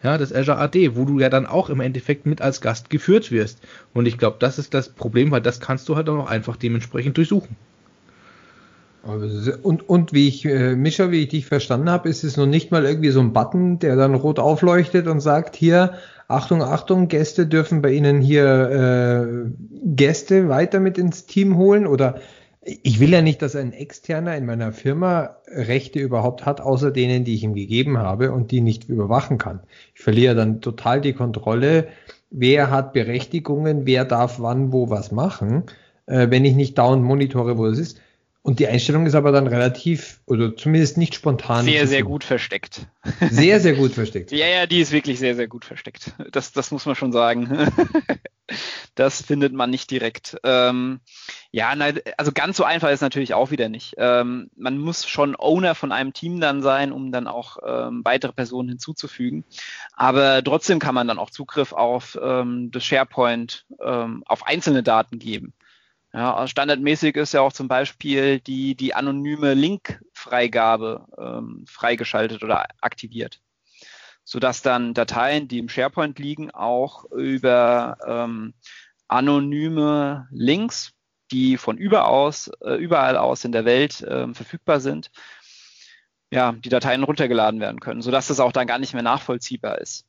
ja, 0.02 0.16
das 0.16 0.32
Azure 0.32 0.58
AD, 0.58 0.96
wo 0.96 1.04
du 1.04 1.18
ja 1.18 1.28
dann 1.28 1.46
auch 1.46 1.68
im 1.68 1.80
Endeffekt 1.80 2.26
mit 2.26 2.40
als 2.40 2.60
Gast 2.60 2.90
geführt 2.90 3.30
wirst. 3.30 3.60
Und 3.92 4.06
ich 4.06 4.18
glaube, 4.18 4.36
das 4.38 4.58
ist 4.58 4.72
das 4.72 4.88
Problem, 4.88 5.30
weil 5.30 5.42
das 5.42 5.60
kannst 5.60 5.88
du 5.88 5.96
halt 5.96 6.08
auch 6.08 6.28
einfach 6.28 6.56
dementsprechend 6.56 7.16
durchsuchen. 7.16 7.56
Und, 9.02 9.88
und 9.88 10.12
wie 10.12 10.28
ich, 10.28 10.44
äh, 10.44 10.76
Mischa, 10.76 11.10
wie 11.10 11.22
ich 11.22 11.28
dich 11.28 11.46
verstanden 11.46 11.88
habe, 11.88 12.08
ist 12.08 12.22
es 12.22 12.36
noch 12.36 12.46
nicht 12.46 12.70
mal 12.70 12.84
irgendwie 12.84 13.10
so 13.10 13.20
ein 13.20 13.32
Button, 13.32 13.78
der 13.78 13.96
dann 13.96 14.14
rot 14.14 14.38
aufleuchtet 14.38 15.06
und 15.06 15.20
sagt, 15.20 15.56
hier, 15.56 15.94
Achtung, 16.28 16.62
Achtung, 16.62 17.08
Gäste 17.08 17.46
dürfen 17.46 17.80
bei 17.80 17.92
Ihnen 17.92 18.20
hier 18.20 18.44
äh, 18.70 19.50
Gäste 19.84 20.48
weiter 20.48 20.80
mit 20.80 20.98
ins 20.98 21.24
Team 21.24 21.56
holen 21.56 21.86
oder 21.86 22.20
ich 22.62 23.00
will 23.00 23.10
ja 23.10 23.22
nicht, 23.22 23.40
dass 23.40 23.56
ein 23.56 23.72
Externer 23.72 24.36
in 24.36 24.44
meiner 24.44 24.72
Firma 24.72 25.36
Rechte 25.46 25.98
überhaupt 25.98 26.44
hat, 26.44 26.60
außer 26.60 26.90
denen, 26.90 27.24
die 27.24 27.34
ich 27.34 27.42
ihm 27.42 27.54
gegeben 27.54 27.98
habe 27.98 28.32
und 28.32 28.50
die 28.50 28.60
nicht 28.60 28.88
überwachen 28.88 29.38
kann. 29.38 29.60
Ich 29.94 30.02
verliere 30.02 30.34
dann 30.34 30.60
total 30.60 31.00
die 31.00 31.14
Kontrolle, 31.14 31.88
wer 32.30 32.70
hat 32.70 32.92
Berechtigungen, 32.92 33.86
wer 33.86 34.04
darf 34.04 34.40
wann 34.40 34.72
wo 34.72 34.90
was 34.90 35.10
machen, 35.10 35.64
äh, 36.06 36.28
wenn 36.30 36.44
ich 36.44 36.54
nicht 36.54 36.76
dauernd 36.76 37.02
monitore, 37.02 37.56
wo 37.56 37.66
es 37.66 37.78
ist. 37.78 38.00
Und 38.42 38.58
die 38.58 38.66
Einstellung 38.66 39.04
ist 39.04 39.14
aber 39.14 39.32
dann 39.32 39.46
relativ, 39.46 40.22
oder 40.24 40.56
zumindest 40.56 40.96
nicht 40.96 41.14
spontan. 41.14 41.66
Sehr, 41.66 41.86
sehr 41.86 42.02
gut 42.02 42.24
versteckt. 42.24 42.86
Sehr, 43.30 43.60
sehr 43.60 43.74
gut 43.74 43.92
versteckt. 43.92 44.30
ja, 44.32 44.46
ja, 44.46 44.66
die 44.66 44.80
ist 44.80 44.92
wirklich 44.92 45.18
sehr, 45.18 45.36
sehr 45.36 45.46
gut 45.46 45.66
versteckt. 45.66 46.12
Das, 46.32 46.50
das 46.52 46.70
muss 46.70 46.86
man 46.86 46.94
schon 46.94 47.12
sagen. 47.12 47.70
das 48.94 49.20
findet 49.20 49.52
man 49.52 49.68
nicht 49.68 49.90
direkt. 49.90 50.38
Ähm, 50.42 51.00
ja, 51.50 51.74
nein, 51.74 52.00
also 52.16 52.32
ganz 52.32 52.56
so 52.56 52.64
einfach 52.64 52.88
ist 52.88 53.02
natürlich 53.02 53.34
auch 53.34 53.50
wieder 53.50 53.68
nicht. 53.68 53.94
Ähm, 53.98 54.50
man 54.56 54.78
muss 54.78 55.06
schon 55.06 55.36
Owner 55.38 55.74
von 55.74 55.92
einem 55.92 56.14
Team 56.14 56.40
dann 56.40 56.62
sein, 56.62 56.92
um 56.92 57.12
dann 57.12 57.26
auch 57.26 57.58
ähm, 57.62 58.00
weitere 58.04 58.32
Personen 58.32 58.70
hinzuzufügen. 58.70 59.44
Aber 59.92 60.42
trotzdem 60.42 60.78
kann 60.78 60.94
man 60.94 61.06
dann 61.06 61.18
auch 61.18 61.28
Zugriff 61.28 61.74
auf 61.74 62.18
ähm, 62.22 62.70
das 62.70 62.84
SharePoint 62.86 63.66
ähm, 63.84 64.22
auf 64.24 64.46
einzelne 64.46 64.82
Daten 64.82 65.18
geben. 65.18 65.52
Ja, 66.12 66.34
also 66.34 66.48
standardmäßig 66.48 67.16
ist 67.16 67.34
ja 67.34 67.40
auch 67.40 67.52
zum 67.52 67.68
Beispiel 67.68 68.40
die, 68.40 68.74
die 68.74 68.94
anonyme 68.94 69.54
Link-Freigabe 69.54 71.06
ähm, 71.18 71.64
freigeschaltet 71.68 72.42
oder 72.42 72.66
aktiviert 72.80 73.40
sodass 74.30 74.62
dann 74.62 74.94
Dateien, 74.94 75.48
die 75.48 75.58
im 75.58 75.68
SharePoint 75.68 76.20
liegen, 76.20 76.52
auch 76.52 77.04
über 77.10 77.98
ähm, 78.06 78.54
anonyme 79.08 80.28
Links, 80.30 80.92
die 81.32 81.56
von 81.56 81.76
überaus, 81.76 82.48
äh, 82.62 82.74
überall 82.74 83.16
aus 83.16 83.44
in 83.44 83.50
der 83.50 83.64
Welt 83.64 84.00
äh, 84.02 84.32
verfügbar 84.32 84.78
sind, 84.78 85.10
ja, 86.30 86.52
die 86.52 86.68
Dateien 86.68 87.02
runtergeladen 87.02 87.58
werden 87.58 87.80
können, 87.80 88.02
sodass 88.02 88.28
das 88.28 88.38
auch 88.38 88.52
dann 88.52 88.68
gar 88.68 88.78
nicht 88.78 88.94
mehr 88.94 89.02
nachvollziehbar 89.02 89.78
ist. 89.78 90.06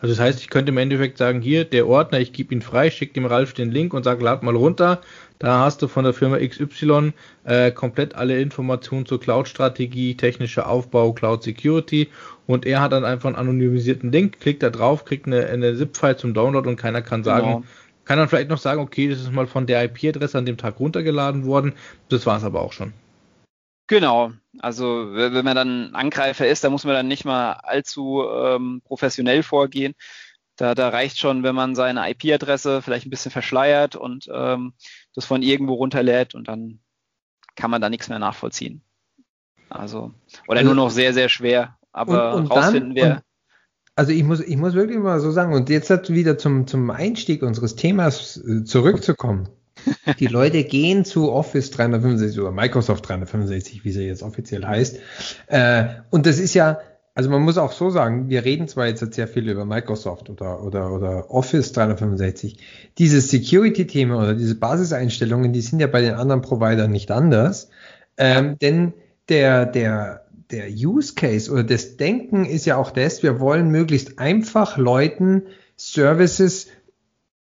Also 0.00 0.14
das 0.14 0.20
heißt, 0.20 0.40
ich 0.40 0.48
könnte 0.48 0.70
im 0.70 0.78
Endeffekt 0.78 1.18
sagen, 1.18 1.40
hier, 1.40 1.64
der 1.64 1.88
Ordner, 1.88 2.20
ich 2.20 2.32
gebe 2.32 2.54
ihn 2.54 2.62
frei, 2.62 2.90
schicke 2.90 3.14
dem 3.14 3.26
Ralf 3.26 3.52
den 3.52 3.70
Link 3.70 3.94
und 3.94 4.04
sage, 4.04 4.22
lad 4.24 4.42
mal 4.42 4.54
runter. 4.54 5.00
Da 5.40 5.60
hast 5.60 5.82
du 5.82 5.88
von 5.88 6.04
der 6.04 6.14
Firma 6.14 6.38
XY 6.38 7.12
äh, 7.44 7.70
komplett 7.70 8.14
alle 8.14 8.40
Informationen 8.40 9.06
zur 9.06 9.20
Cloud-Strategie, 9.20 10.16
technischer 10.16 10.68
Aufbau, 10.68 11.12
Cloud 11.12 11.42
Security 11.42 12.08
und 12.46 12.66
er 12.66 12.80
hat 12.80 12.92
dann 12.92 13.04
einfach 13.04 13.28
einen 13.28 13.36
anonymisierten 13.36 14.10
Link, 14.10 14.40
klickt 14.40 14.62
da 14.62 14.70
drauf, 14.70 15.04
kriegt 15.04 15.26
eine, 15.26 15.46
eine 15.46 15.76
ZIP-File 15.76 16.16
zum 16.16 16.34
Download 16.34 16.68
und 16.68 16.76
keiner 16.76 17.02
kann 17.02 17.22
sagen, 17.22 17.46
genau. 17.46 17.62
kann 18.04 18.18
dann 18.18 18.28
vielleicht 18.28 18.50
noch 18.50 18.58
sagen, 18.58 18.80
okay, 18.80 19.08
das 19.08 19.20
ist 19.20 19.32
mal 19.32 19.46
von 19.46 19.66
der 19.66 19.84
IP-Adresse 19.84 20.38
an 20.38 20.46
dem 20.46 20.56
Tag 20.56 20.80
runtergeladen 20.80 21.44
worden. 21.44 21.74
Das 22.08 22.26
war 22.26 22.38
es 22.38 22.44
aber 22.44 22.62
auch 22.62 22.72
schon. 22.72 22.92
Genau, 23.88 24.32
also 24.58 25.14
wenn 25.14 25.44
man 25.44 25.56
dann 25.56 25.94
Angreifer 25.94 26.46
ist, 26.46 26.62
da 26.62 26.70
muss 26.70 26.84
man 26.84 26.94
dann 26.94 27.08
nicht 27.08 27.24
mal 27.24 27.52
allzu 27.54 28.22
ähm, 28.22 28.82
professionell 28.84 29.42
vorgehen. 29.42 29.94
Da, 30.56 30.74
da 30.74 30.90
reicht 30.90 31.18
schon, 31.18 31.42
wenn 31.42 31.54
man 31.54 31.74
seine 31.74 32.10
IP-Adresse 32.10 32.82
vielleicht 32.82 33.06
ein 33.06 33.10
bisschen 33.10 33.30
verschleiert 33.30 33.96
und 33.96 34.28
ähm, 34.32 34.74
das 35.14 35.24
von 35.24 35.42
irgendwo 35.42 35.74
runterlädt 35.74 36.34
und 36.34 36.48
dann 36.48 36.80
kann 37.56 37.70
man 37.70 37.80
da 37.80 37.88
nichts 37.88 38.08
mehr 38.08 38.18
nachvollziehen. 38.18 38.82
Also, 39.70 40.12
oder 40.46 40.62
nur 40.62 40.74
noch 40.74 40.90
sehr, 40.90 41.14
sehr 41.14 41.28
schwer, 41.28 41.78
aber 41.92 42.34
und, 42.34 42.42
und 42.42 42.50
rausfinden 42.50 42.94
wir. 42.94 43.22
Also 43.94 44.12
ich 44.12 44.22
muss, 44.22 44.40
ich 44.40 44.56
muss 44.56 44.74
wirklich 44.74 44.98
mal 44.98 45.18
so 45.18 45.30
sagen, 45.30 45.54
und 45.54 45.70
jetzt 45.70 45.90
wieder 46.10 46.38
zum, 46.38 46.66
zum 46.66 46.90
Einstieg 46.90 47.42
unseres 47.42 47.74
Themas 47.74 48.36
äh, 48.36 48.64
zurückzukommen. 48.64 49.48
Die 50.18 50.26
Leute 50.26 50.64
gehen 50.64 51.04
zu 51.04 51.32
Office 51.32 51.70
365 51.70 52.40
oder 52.40 52.52
Microsoft 52.52 53.08
365, 53.08 53.84
wie 53.84 53.92
sie 53.92 54.04
jetzt 54.04 54.22
offiziell 54.22 54.64
heißt. 54.64 54.98
Äh, 55.48 55.84
und 56.10 56.26
das 56.26 56.38
ist 56.38 56.54
ja, 56.54 56.78
also 57.14 57.30
man 57.30 57.42
muss 57.42 57.58
auch 57.58 57.72
so 57.72 57.90
sagen, 57.90 58.28
wir 58.28 58.44
reden 58.44 58.68
zwar 58.68 58.86
jetzt 58.86 59.12
sehr 59.12 59.28
viel 59.28 59.48
über 59.48 59.64
Microsoft 59.64 60.30
oder, 60.30 60.62
oder, 60.62 60.92
oder 60.92 61.30
Office 61.30 61.72
365. 61.72 62.58
Dieses 62.98 63.30
Security-Thema 63.30 64.18
oder 64.18 64.34
diese 64.34 64.54
Basiseinstellungen, 64.54 65.52
die 65.52 65.60
sind 65.60 65.80
ja 65.80 65.88
bei 65.88 66.00
den 66.00 66.14
anderen 66.14 66.42
Providern 66.42 66.90
nicht 66.90 67.10
anders. 67.10 67.70
Ähm, 68.16 68.56
denn 68.60 68.94
der, 69.28 69.66
der, 69.66 70.26
der 70.50 70.68
Use 70.70 71.14
Case 71.14 71.50
oder 71.50 71.64
das 71.64 71.96
Denken 71.96 72.44
ist 72.44 72.66
ja 72.66 72.76
auch 72.76 72.90
das, 72.90 73.22
wir 73.22 73.40
wollen 73.40 73.70
möglichst 73.70 74.18
einfach 74.18 74.78
Leuten 74.78 75.42
Services 75.76 76.68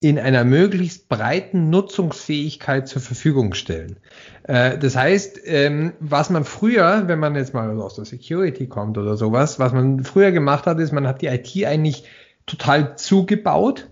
in 0.03 0.19
einer 0.19 0.43
möglichst 0.43 1.07
breiten 1.07 1.69
Nutzungsfähigkeit 1.69 2.89
zur 2.89 3.01
Verfügung 3.01 3.53
stellen. 3.53 3.95
Äh, 4.43 4.77
das 4.77 4.97
heißt, 4.97 5.39
ähm, 5.45 5.93
was 6.01 6.29
man 6.29 6.43
früher, 6.43 7.07
wenn 7.07 7.19
man 7.19 7.35
jetzt 7.35 7.53
mal 7.53 7.79
aus 7.79 7.95
der 7.95 8.03
Security 8.03 8.67
kommt 8.67 8.97
oder 8.97 9.15
sowas, 9.15 9.59
was 9.59 9.71
man 9.71 10.03
früher 10.03 10.33
gemacht 10.33 10.65
hat, 10.65 10.79
ist, 10.79 10.91
man 10.91 11.07
hat 11.07 11.21
die 11.21 11.27
IT 11.27 11.65
eigentlich 11.65 12.03
total 12.45 12.97
zugebaut 12.97 13.87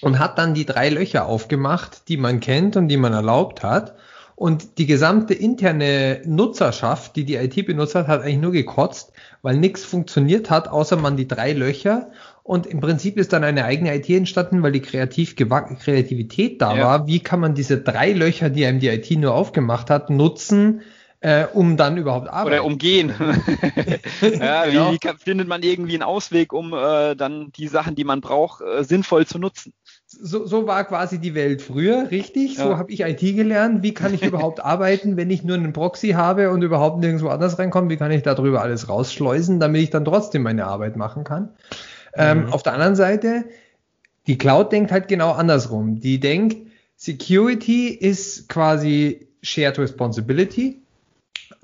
und 0.00 0.18
hat 0.18 0.38
dann 0.38 0.54
die 0.54 0.64
drei 0.64 0.88
Löcher 0.88 1.26
aufgemacht, 1.26 2.08
die 2.08 2.16
man 2.16 2.40
kennt 2.40 2.76
und 2.76 2.88
die 2.88 2.96
man 2.96 3.12
erlaubt 3.12 3.62
hat. 3.62 3.96
Und 4.36 4.78
die 4.78 4.86
gesamte 4.86 5.34
interne 5.34 6.22
Nutzerschaft, 6.24 7.14
die 7.16 7.24
die 7.24 7.36
IT 7.36 7.66
benutzt 7.66 7.94
hat, 7.94 8.08
hat 8.08 8.22
eigentlich 8.22 8.38
nur 8.38 8.52
gekotzt, 8.52 9.12
weil 9.42 9.58
nichts 9.58 9.84
funktioniert 9.84 10.50
hat, 10.50 10.68
außer 10.68 10.96
man 10.96 11.16
die 11.16 11.28
drei 11.28 11.52
Löcher. 11.52 12.10
Und 12.44 12.66
im 12.66 12.80
Prinzip 12.80 13.16
ist 13.16 13.32
dann 13.32 13.42
eine 13.42 13.64
eigene 13.64 13.96
IT 13.96 14.08
entstanden, 14.10 14.62
weil 14.62 14.70
die 14.70 14.82
Kreativ 14.82 15.34
Kreativität 15.34 16.60
da 16.60 16.76
ja. 16.76 16.84
war. 16.84 17.06
Wie 17.06 17.20
kann 17.20 17.40
man 17.40 17.54
diese 17.54 17.80
drei 17.80 18.12
Löcher, 18.12 18.50
die 18.50 18.66
einem 18.66 18.80
die 18.80 18.88
IT 18.88 19.10
nur 19.12 19.34
aufgemacht 19.34 19.88
hat, 19.88 20.10
nutzen, 20.10 20.82
äh, 21.24 21.46
um 21.50 21.78
dann 21.78 21.96
überhaupt 21.96 22.28
arbeiten. 22.28 22.48
Oder 22.48 22.64
umgehen. 22.64 23.14
ja, 24.20 24.66
genau. 24.66 24.92
wie, 24.92 24.98
kann, 24.98 25.16
findet 25.16 25.48
man 25.48 25.62
irgendwie 25.62 25.94
einen 25.94 26.02
Ausweg, 26.02 26.52
um 26.52 26.74
äh, 26.74 27.14
dann 27.14 27.50
die 27.52 27.66
Sachen, 27.66 27.94
die 27.94 28.04
man 28.04 28.20
braucht, 28.20 28.60
äh, 28.60 28.84
sinnvoll 28.84 29.26
zu 29.26 29.38
nutzen? 29.38 29.72
So, 30.06 30.44
so 30.44 30.66
war 30.66 30.84
quasi 30.84 31.18
die 31.18 31.34
Welt 31.34 31.62
früher, 31.62 32.10
richtig? 32.10 32.58
Ja. 32.58 32.64
So 32.64 32.76
habe 32.76 32.92
ich 32.92 33.00
IT 33.00 33.20
gelernt. 33.20 33.82
Wie 33.82 33.94
kann 33.94 34.12
ich 34.12 34.22
überhaupt 34.22 34.60
arbeiten, 34.64 35.16
wenn 35.16 35.30
ich 35.30 35.44
nur 35.44 35.56
einen 35.56 35.72
Proxy 35.72 36.10
habe 36.10 36.50
und 36.50 36.60
überhaupt 36.60 37.00
nirgendwo 37.00 37.28
anders 37.28 37.58
reinkomme? 37.58 37.88
Wie 37.88 37.96
kann 37.96 38.10
ich 38.10 38.22
darüber 38.22 38.60
alles 38.60 38.90
rausschleusen, 38.90 39.60
damit 39.60 39.80
ich 39.80 39.88
dann 39.88 40.04
trotzdem 40.04 40.42
meine 40.42 40.66
Arbeit 40.66 40.96
machen 40.96 41.24
kann? 41.24 41.54
Ähm, 42.16 42.44
mhm. 42.44 42.52
Auf 42.52 42.62
der 42.62 42.74
anderen 42.74 42.96
Seite, 42.96 43.44
die 44.26 44.38
Cloud 44.38 44.72
denkt 44.72 44.92
halt 44.92 45.08
genau 45.08 45.32
andersrum. 45.32 46.00
Die 46.00 46.20
denkt, 46.20 46.56
Security 46.96 47.88
ist 47.88 48.48
quasi 48.48 49.28
Shared 49.42 49.78
Responsibility 49.78 50.80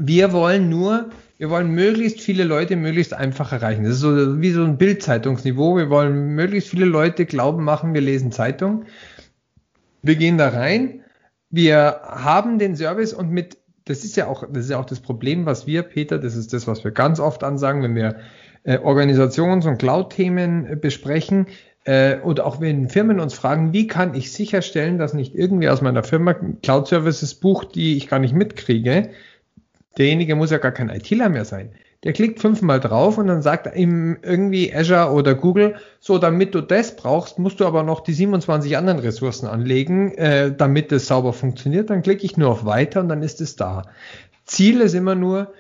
wir 0.03 0.33
wollen 0.33 0.71
nur, 0.71 1.11
wir 1.37 1.51
wollen 1.51 1.71
möglichst 1.71 2.21
viele 2.21 2.45
Leute 2.45 2.77
möglichst 2.77 3.13
einfach 3.13 3.53
erreichen. 3.53 3.85
Das 3.85 3.95
ist 3.95 4.01
so 4.01 4.41
wie 4.41 4.51
so 4.51 4.65
ein 4.65 4.79
Bildzeitungsniveau. 4.79 5.77
Wir 5.77 5.91
wollen 5.91 6.35
möglichst 6.35 6.71
viele 6.71 6.87
Leute 6.87 7.27
glauben 7.27 7.65
machen, 7.65 7.93
wir 7.93 8.01
lesen 8.01 8.33
Zeitung. 8.33 8.87
Wir 10.03 10.17
gehen 10.17 10.39
da 10.39 10.49
rein. 10.49 11.03
Wir 11.51 12.01
haben 12.03 12.59
den 12.59 12.77
Service 12.77 13.13
und 13.13 13.31
mit, 13.31 13.59
das 13.85 14.05
ist 14.05 14.17
ja 14.17 14.27
auch, 14.27 14.45
das 14.51 14.65
ist 14.65 14.71
ja 14.71 14.79
auch 14.79 14.87
das 14.87 15.01
Problem, 15.01 15.45
was 15.45 15.67
wir, 15.67 15.83
Peter, 15.83 16.19
das 16.19 16.35
ist 16.35 16.55
das, 16.55 16.67
was 16.67 16.83
wir 16.83 16.93
ganz 16.93 17.21
oft 17.21 17.45
ansagen, 17.45 17.83
wenn 17.83 17.95
wir 17.95 18.17
äh, 18.65 18.79
Organisations- 18.79 19.67
und 19.67 19.79
Cloud-Themen 19.79 20.67
äh, 20.67 20.77
besprechen. 20.77 21.47
Äh, 21.85 22.19
oder 22.19 22.47
auch 22.47 22.61
wenn 22.61 22.89
Firmen 22.89 23.21
uns 23.21 23.35
fragen, 23.35 23.73
wie 23.73 23.87
kann 23.87 24.15
ich 24.15 24.33
sicherstellen, 24.33 24.99
dass 24.99 25.15
nicht 25.15 25.35
irgendwie 25.35 25.69
aus 25.69 25.81
meiner 25.81 26.03
Firma 26.03 26.35
Cloud-Services 26.35 27.35
bucht, 27.37 27.75
die 27.75 27.97
ich 27.97 28.09
gar 28.09 28.19
nicht 28.19 28.35
mitkriege, 28.35 29.11
derjenige 29.97 30.35
muss 30.35 30.51
ja 30.51 30.59
gar 30.59 30.73
kein 30.73 30.91
ITler 30.91 31.29
mehr 31.31 31.45
sein. 31.45 31.71
Der 32.03 32.15
klickt 32.15 32.41
fünfmal 32.41 32.81
drauf 32.81 33.19
und 33.19 33.27
dann 33.27 33.43
sagt 33.43 33.77
ihm 33.77 34.19
irgendwie 34.23 34.75
Azure 34.75 35.13
oder 35.13 35.35
Google, 35.35 35.77
so 35.99 36.17
damit 36.17 36.55
du 36.55 36.63
das 36.63 36.97
brauchst, 36.97 37.39
musst 37.39 37.61
du 37.61 37.67
aber 37.67 37.83
noch 37.83 38.01
die 38.01 38.15
27 38.15 38.77
anderen 38.79 39.01
Ressourcen 39.01 39.47
anlegen, 39.47 40.15
äh, 40.15 40.55
damit 40.57 40.93
es 40.93 41.07
sauber 41.07 41.35
funktioniert. 41.35 41.91
Dann 41.91 42.03
klicke 42.03 42.25
ich 42.25 42.39
nur 42.39 42.49
auf 42.51 42.65
Weiter 42.65 43.01
und 43.01 43.11
dann 43.11 43.23
ist 43.23 43.43
es 43.43 43.57
da. 43.57 43.83
Ziel 44.47 44.81
ist 44.81 44.95
immer 44.95 45.15
nur, 45.15 45.53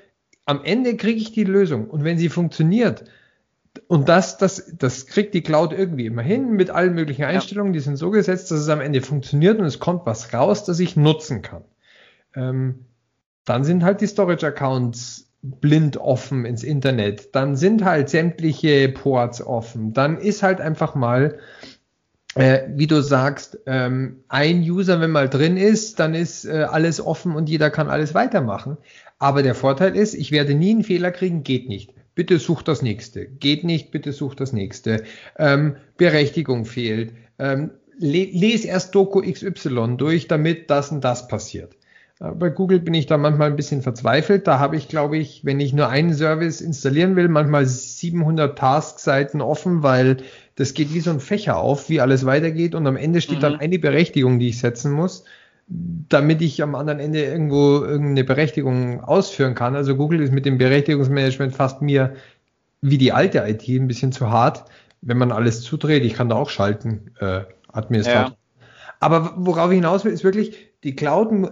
am 0.51 0.65
Ende 0.65 0.97
kriege 0.97 1.21
ich 1.21 1.31
die 1.31 1.45
Lösung 1.45 1.89
und 1.89 2.03
wenn 2.03 2.19
sie 2.19 2.29
funktioniert, 2.29 3.05
und 3.87 4.09
das, 4.09 4.37
das, 4.37 4.73
das 4.77 5.07
kriegt 5.07 5.33
die 5.33 5.43
Cloud 5.43 5.73
irgendwie 5.73 6.07
immer 6.07 6.23
hin 6.23 6.51
mit 6.51 6.71
allen 6.71 6.95
möglichen 6.95 7.23
Einstellungen, 7.23 7.73
die 7.73 7.79
sind 7.79 7.97
so 7.97 8.11
gesetzt, 8.11 8.51
dass 8.51 8.59
es 8.59 8.69
am 8.69 8.81
Ende 8.81 9.01
funktioniert 9.01 9.61
und 9.61 9.65
es 9.65 9.79
kommt 9.79 10.07
was 10.07 10.35
raus, 10.35 10.65
das 10.65 10.81
ich 10.81 10.97
nutzen 10.97 11.43
kann. 11.43 11.63
Ähm, 12.35 12.87
dann 13.45 13.63
sind 13.63 13.85
halt 13.85 14.01
die 14.01 14.09
Storage-Accounts 14.09 15.29
blind 15.43 15.97
offen 15.97 16.45
ins 16.45 16.65
Internet. 16.65 17.35
Dann 17.35 17.55
sind 17.55 17.85
halt 17.85 18.09
sämtliche 18.11 18.89
Ports 18.89 19.41
offen. 19.41 19.93
Dann 19.93 20.19
ist 20.19 20.43
halt 20.43 20.61
einfach 20.61 20.97
mal, 20.97 21.39
äh, 22.35 22.63
wie 22.75 22.87
du 22.87 23.03
sagst, 23.03 23.59
ähm, 23.67 24.23
ein 24.29 24.61
User, 24.61 25.01
wenn 25.01 25.11
mal 25.11 25.29
drin 25.29 25.57
ist, 25.57 25.99
dann 25.99 26.15
ist 26.15 26.45
äh, 26.45 26.67
alles 26.71 27.01
offen 27.01 27.35
und 27.35 27.49
jeder 27.49 27.71
kann 27.71 27.91
alles 27.91 28.15
weitermachen. 28.15 28.77
Aber 29.19 29.43
der 29.43 29.55
Vorteil 29.55 29.97
ist, 29.97 30.15
ich 30.15 30.31
werde 30.33 30.55
nie 30.55 30.71
einen 30.71 30.85
Fehler 30.85 31.11
kriegen, 31.11 31.43
geht 31.43 31.69
nicht. 31.69 31.93
Bitte 32.15 32.39
such 32.39 32.63
das 32.63 32.83
nächste. 32.83 33.27
Geht 33.27 33.65
nicht, 33.65 33.91
bitte 33.91 34.13
such 34.13 34.35
das 34.35 34.53
nächste. 34.53 35.05
Ähm, 35.39 35.77
Berechtigung 35.97 36.65
fehlt. 36.65 37.15
Ähm, 37.39 37.71
le 37.99 38.25
les 38.25 38.65
erst 38.65 38.95
Doku 38.95 39.21
XY 39.21 39.97
durch, 39.97 40.29
damit 40.29 40.71
das 40.71 40.91
und 40.91 41.03
das 41.03 41.29
passiert. 41.29 41.77
Bei 42.21 42.51
Google 42.51 42.81
bin 42.81 42.93
ich 42.93 43.07
da 43.07 43.17
manchmal 43.17 43.49
ein 43.49 43.57
bisschen 43.57 43.81
verzweifelt. 43.81 44.47
Da 44.47 44.59
habe 44.59 44.77
ich, 44.77 44.89
glaube 44.89 45.17
ich, 45.17 45.47
wenn 45.47 45.59
ich 45.59 45.73
nur 45.73 45.89
einen 45.89 46.13
Service 46.13 46.61
installieren 46.61 47.17
will, 47.17 47.29
manchmal 47.29 47.65
700 47.65 48.59
Task-Seiten 48.59 49.41
offen, 49.41 49.83
weil 49.83 50.19
das 50.55 50.75
geht 50.75 50.93
wie 50.93 51.01
so 51.01 51.11
ein 51.11 51.21
Fächer 51.21 51.57
auf, 51.57 51.89
wie 51.89 52.03
alles 52.03 52.27
weitergeht. 52.27 52.75
Und 52.75 52.87
am 52.87 52.99
Ende 52.99 53.23
steht 53.23 53.39
mhm. 53.39 53.43
dann 53.43 53.57
eine 53.57 53.79
Berechtigung, 53.79 54.39
die 54.39 54.51
ich 54.51 54.59
setzen 54.59 54.93
muss, 54.93 55.25
damit 55.67 56.43
ich 56.43 56.63
am 56.63 56.75
anderen 56.75 57.01
Ende 57.01 57.25
irgendwo 57.25 57.83
irgendeine 57.83 58.25
Berechtigung 58.25 59.01
ausführen 59.03 59.55
kann. 59.55 59.75
Also 59.75 59.97
Google 59.97 60.21
ist 60.21 60.33
mit 60.33 60.45
dem 60.45 60.59
Berechtigungsmanagement 60.59 61.55
fast 61.55 61.81
mir 61.81 62.17
wie 62.83 62.99
die 62.99 63.13
alte 63.13 63.39
IT 63.47 63.67
ein 63.67 63.89
bisschen 63.89 64.13
zu 64.13 64.31
hart, 64.31 64.67
wenn 65.01 65.17
man 65.17 65.33
alles 65.33 65.63
zudreht. 65.63 66.05
Ich 66.05 66.13
kann 66.13 66.29
da 66.29 66.37
auch 66.37 66.51
schalten, 66.51 67.13
äh, 67.19 67.45
Administrator. 67.73 68.33
Ja. 68.33 68.67
Aber 69.01 69.33
worauf 69.37 69.71
ich 69.71 69.77
hinaus 69.77 70.05
will, 70.05 70.13
ist 70.13 70.25
wirklich, 70.25 70.70
die 70.85 70.97
Cloud 70.97 71.51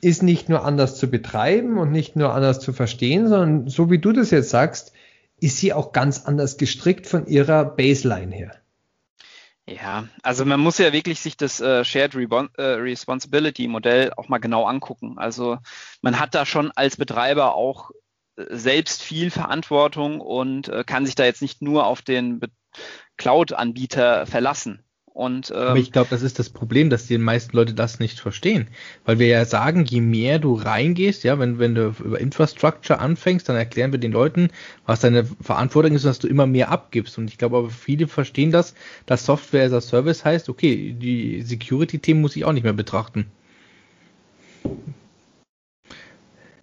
ist 0.00 0.22
nicht 0.22 0.48
nur 0.48 0.64
anders 0.64 0.96
zu 0.96 1.10
betreiben 1.10 1.78
und 1.78 1.90
nicht 1.90 2.16
nur 2.16 2.32
anders 2.32 2.60
zu 2.60 2.72
verstehen, 2.72 3.28
sondern 3.28 3.68
so 3.68 3.90
wie 3.90 3.98
du 3.98 4.12
das 4.12 4.30
jetzt 4.30 4.50
sagst, 4.50 4.92
ist 5.40 5.58
sie 5.58 5.72
auch 5.72 5.92
ganz 5.92 6.24
anders 6.24 6.58
gestrickt 6.58 7.06
von 7.06 7.26
ihrer 7.26 7.64
Baseline 7.64 8.34
her. 8.34 8.52
Ja, 9.68 10.08
also 10.22 10.46
man 10.46 10.60
muss 10.60 10.78
ja 10.78 10.92
wirklich 10.92 11.20
sich 11.20 11.36
das 11.36 11.60
äh, 11.60 11.84
Shared 11.84 12.16
Rebon 12.16 12.48
äh, 12.56 12.62
Responsibility 12.62 13.68
Modell 13.68 14.12
auch 14.16 14.28
mal 14.28 14.38
genau 14.38 14.64
angucken. 14.64 15.18
Also 15.18 15.58
man 16.00 16.18
hat 16.18 16.34
da 16.34 16.46
schon 16.46 16.72
als 16.74 16.96
Betreiber 16.96 17.54
auch 17.54 17.90
äh, 18.36 18.44
selbst 18.48 19.02
viel 19.02 19.30
Verantwortung 19.30 20.20
und 20.20 20.68
äh, 20.68 20.84
kann 20.84 21.04
sich 21.04 21.16
da 21.16 21.24
jetzt 21.24 21.42
nicht 21.42 21.60
nur 21.60 21.86
auf 21.86 22.00
den 22.00 22.40
Cloud-Anbieter 23.18 24.24
verlassen. 24.24 24.82
Und, 25.18 25.50
ähm, 25.50 25.56
Aber 25.56 25.78
ich 25.80 25.90
glaube, 25.90 26.06
das 26.10 26.22
ist 26.22 26.38
das 26.38 26.48
Problem, 26.48 26.90
dass 26.90 27.08
die 27.08 27.18
meisten 27.18 27.56
Leute 27.56 27.74
das 27.74 27.98
nicht 27.98 28.20
verstehen. 28.20 28.68
Weil 29.04 29.18
wir 29.18 29.26
ja 29.26 29.44
sagen, 29.44 29.84
je 29.84 30.00
mehr 30.00 30.38
du 30.38 30.54
reingehst, 30.54 31.24
ja, 31.24 31.40
wenn, 31.40 31.58
wenn 31.58 31.74
du 31.74 31.92
über 32.04 32.20
Infrastructure 32.20 33.00
anfängst, 33.00 33.48
dann 33.48 33.56
erklären 33.56 33.90
wir 33.90 33.98
den 33.98 34.12
Leuten, 34.12 34.50
was 34.86 35.00
deine 35.00 35.24
Verantwortung 35.24 35.96
ist, 35.96 36.04
dass 36.04 36.20
du 36.20 36.28
immer 36.28 36.46
mehr 36.46 36.70
abgibst. 36.70 37.18
Und 37.18 37.30
ich 37.30 37.36
glaube 37.36 37.56
aber 37.56 37.68
viele 37.68 38.06
verstehen 38.06 38.52
das, 38.52 38.76
dass 39.06 39.26
Software 39.26 39.64
as 39.66 39.72
a 39.72 39.80
Service 39.80 40.24
heißt, 40.24 40.48
okay, 40.48 40.94
die 40.96 41.42
Security-Themen 41.42 42.20
muss 42.20 42.36
ich 42.36 42.44
auch 42.44 42.52
nicht 42.52 42.62
mehr 42.62 42.72
betrachten. 42.72 43.26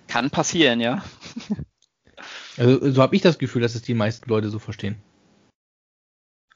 Kann 0.08 0.30
passieren, 0.30 0.80
ja. 0.80 1.04
Also 2.58 2.90
so 2.90 3.02
habe 3.02 3.18
ich 3.18 3.22
das 3.22 3.38
Gefühl, 3.38 3.62
dass 3.64 3.76
es 3.76 3.82
die 3.82 3.94
meisten 3.94 4.30
Leute 4.30 4.48
so 4.48 4.60
verstehen. 4.60 4.96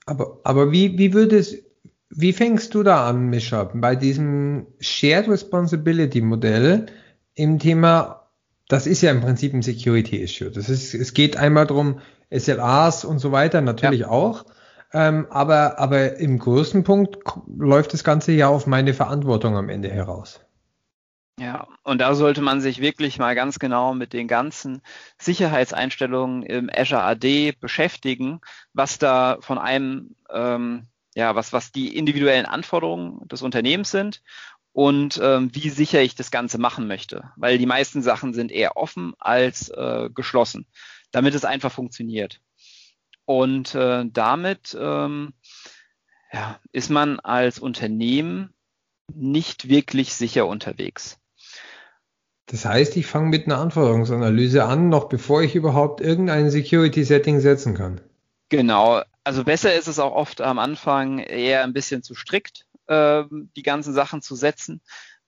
Aber, 0.06 0.40
aber 0.46 0.72
wie, 0.72 0.98
wie 0.98 1.12
würde 1.12 1.38
es, 1.38 1.62
wie 2.10 2.34
fängst 2.34 2.74
du 2.74 2.84
da 2.84 3.08
an, 3.08 3.30
Mischa, 3.30 3.70
bei 3.74 3.96
diesem 3.96 4.68
Shared 4.80 5.28
Responsibility 5.28 6.22
Modell 6.22 6.88
im 7.36 7.60
Thema, 7.60 8.28
das 8.68 8.88
ist 8.88 9.02
ja 9.02 9.12
im 9.12 9.22
Prinzip 9.22 9.54
ein 9.54 9.62
Security 9.62 10.18
Issue. 10.18 10.52
Das 10.52 10.70
ist, 10.70 10.94
es 10.94 11.14
geht 11.14 11.38
einmal 11.38 11.68
darum, 11.68 12.00
SLAs 12.36 13.06
und 13.06 13.20
so 13.20 13.32
weiter 13.32 13.62
natürlich 13.62 14.02
ja. 14.02 14.10
auch. 14.10 14.46
Ähm, 14.92 15.28
aber, 15.30 15.78
aber 15.78 16.18
im 16.18 16.40
größten 16.40 16.84
Punkt 16.84 17.20
läuft 17.48 17.94
das 17.94 18.04
Ganze 18.04 18.32
ja 18.32 18.48
auf 18.48 18.66
meine 18.66 18.94
Verantwortung 18.94 19.56
am 19.56 19.70
Ende 19.70 19.90
heraus. 19.90 20.40
Ja, 21.40 21.68
und 21.84 22.02
da 22.02 22.16
sollte 22.16 22.42
man 22.42 22.60
sich 22.60 22.82
wirklich 22.82 23.18
mal 23.18 23.34
ganz 23.34 23.60
genau 23.60 23.94
mit 23.94 24.14
den 24.14 24.28
ganzen 24.28 24.82
Sicherheitseinstellungen 25.20 26.44
im 26.44 26.70
Azure 26.76 27.04
AD 27.04 27.54
beschäftigen, 27.60 28.42
was 28.74 28.98
da 28.98 29.38
von 29.40 29.58
einem 29.58 30.16
ähm, 30.32 30.88
ja, 31.20 31.36
was, 31.36 31.52
was 31.52 31.74
die 31.74 31.98
individuellen 31.98 32.46
Anforderungen 32.46 33.28
des 33.28 33.42
Unternehmens 33.42 33.92
sind 33.92 34.24
und 34.72 35.20
ähm, 35.22 35.50
wie 35.54 35.70
sicher 35.70 36.02
ich 36.02 36.16
das 36.16 36.32
Ganze 36.32 36.58
machen 36.58 36.88
möchte. 36.88 37.32
Weil 37.36 37.58
die 37.58 37.66
meisten 37.66 38.02
Sachen 38.02 38.34
sind 38.34 38.52
eher 38.54 38.78
offen 38.78 39.14
als 39.20 39.68
äh, 39.70 40.10
geschlossen, 40.14 40.66
damit 41.12 41.36
es 41.36 41.44
einfach 41.44 41.74
funktioniert. 41.74 42.40
Und 43.26 43.76
äh, 43.76 44.06
damit 44.08 44.78
ähm, 44.80 45.34
ja, 46.32 46.58
ist 46.72 46.90
man 46.90 47.20
als 47.20 47.60
Unternehmen 47.60 48.54
nicht 49.14 49.68
wirklich 49.68 50.14
sicher 50.14 50.48
unterwegs. 50.48 51.20
Das 52.46 52.64
heißt, 52.64 52.96
ich 52.96 53.08
fange 53.08 53.28
mit 53.28 53.46
einer 53.46 53.60
Anforderungsanalyse 53.60 54.64
an, 54.64 54.88
noch 54.88 55.10
bevor 55.10 55.42
ich 55.44 55.54
überhaupt 55.54 56.00
irgendein 56.00 56.50
Security-Setting 56.50 57.42
setzen 57.42 57.74
kann. 57.76 58.00
Genau, 58.48 59.02
also 59.30 59.44
besser 59.44 59.76
ist 59.76 59.86
es 59.86 60.00
auch 60.00 60.14
oft 60.14 60.42
am 60.42 60.58
Anfang 60.58 61.20
eher 61.20 61.64
ein 61.64 61.72
bisschen 61.72 62.02
zu 62.02 62.16
strikt, 62.16 62.66
äh, 62.88 63.26
die 63.30 63.62
ganzen 63.62 63.94
Sachen 63.94 64.24
zu 64.24 64.34
setzen, 64.34 64.82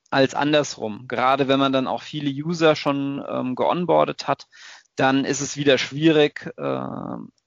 als 0.10 0.34
andersrum. 0.34 1.06
Gerade 1.08 1.48
wenn 1.48 1.60
man 1.60 1.72
dann 1.72 1.86
auch 1.86 2.02
viele 2.02 2.32
User 2.32 2.76
schon 2.76 3.24
ähm, 3.30 3.54
geonboardet 3.54 4.28
hat, 4.28 4.48
dann 4.96 5.24
ist 5.24 5.40
es 5.40 5.56
wieder 5.56 5.78
schwierig, 5.78 6.52
äh, 6.58 6.84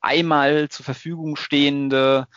einmal 0.00 0.68
zur 0.68 0.84
Verfügung 0.84 1.34
stehende 1.34 2.28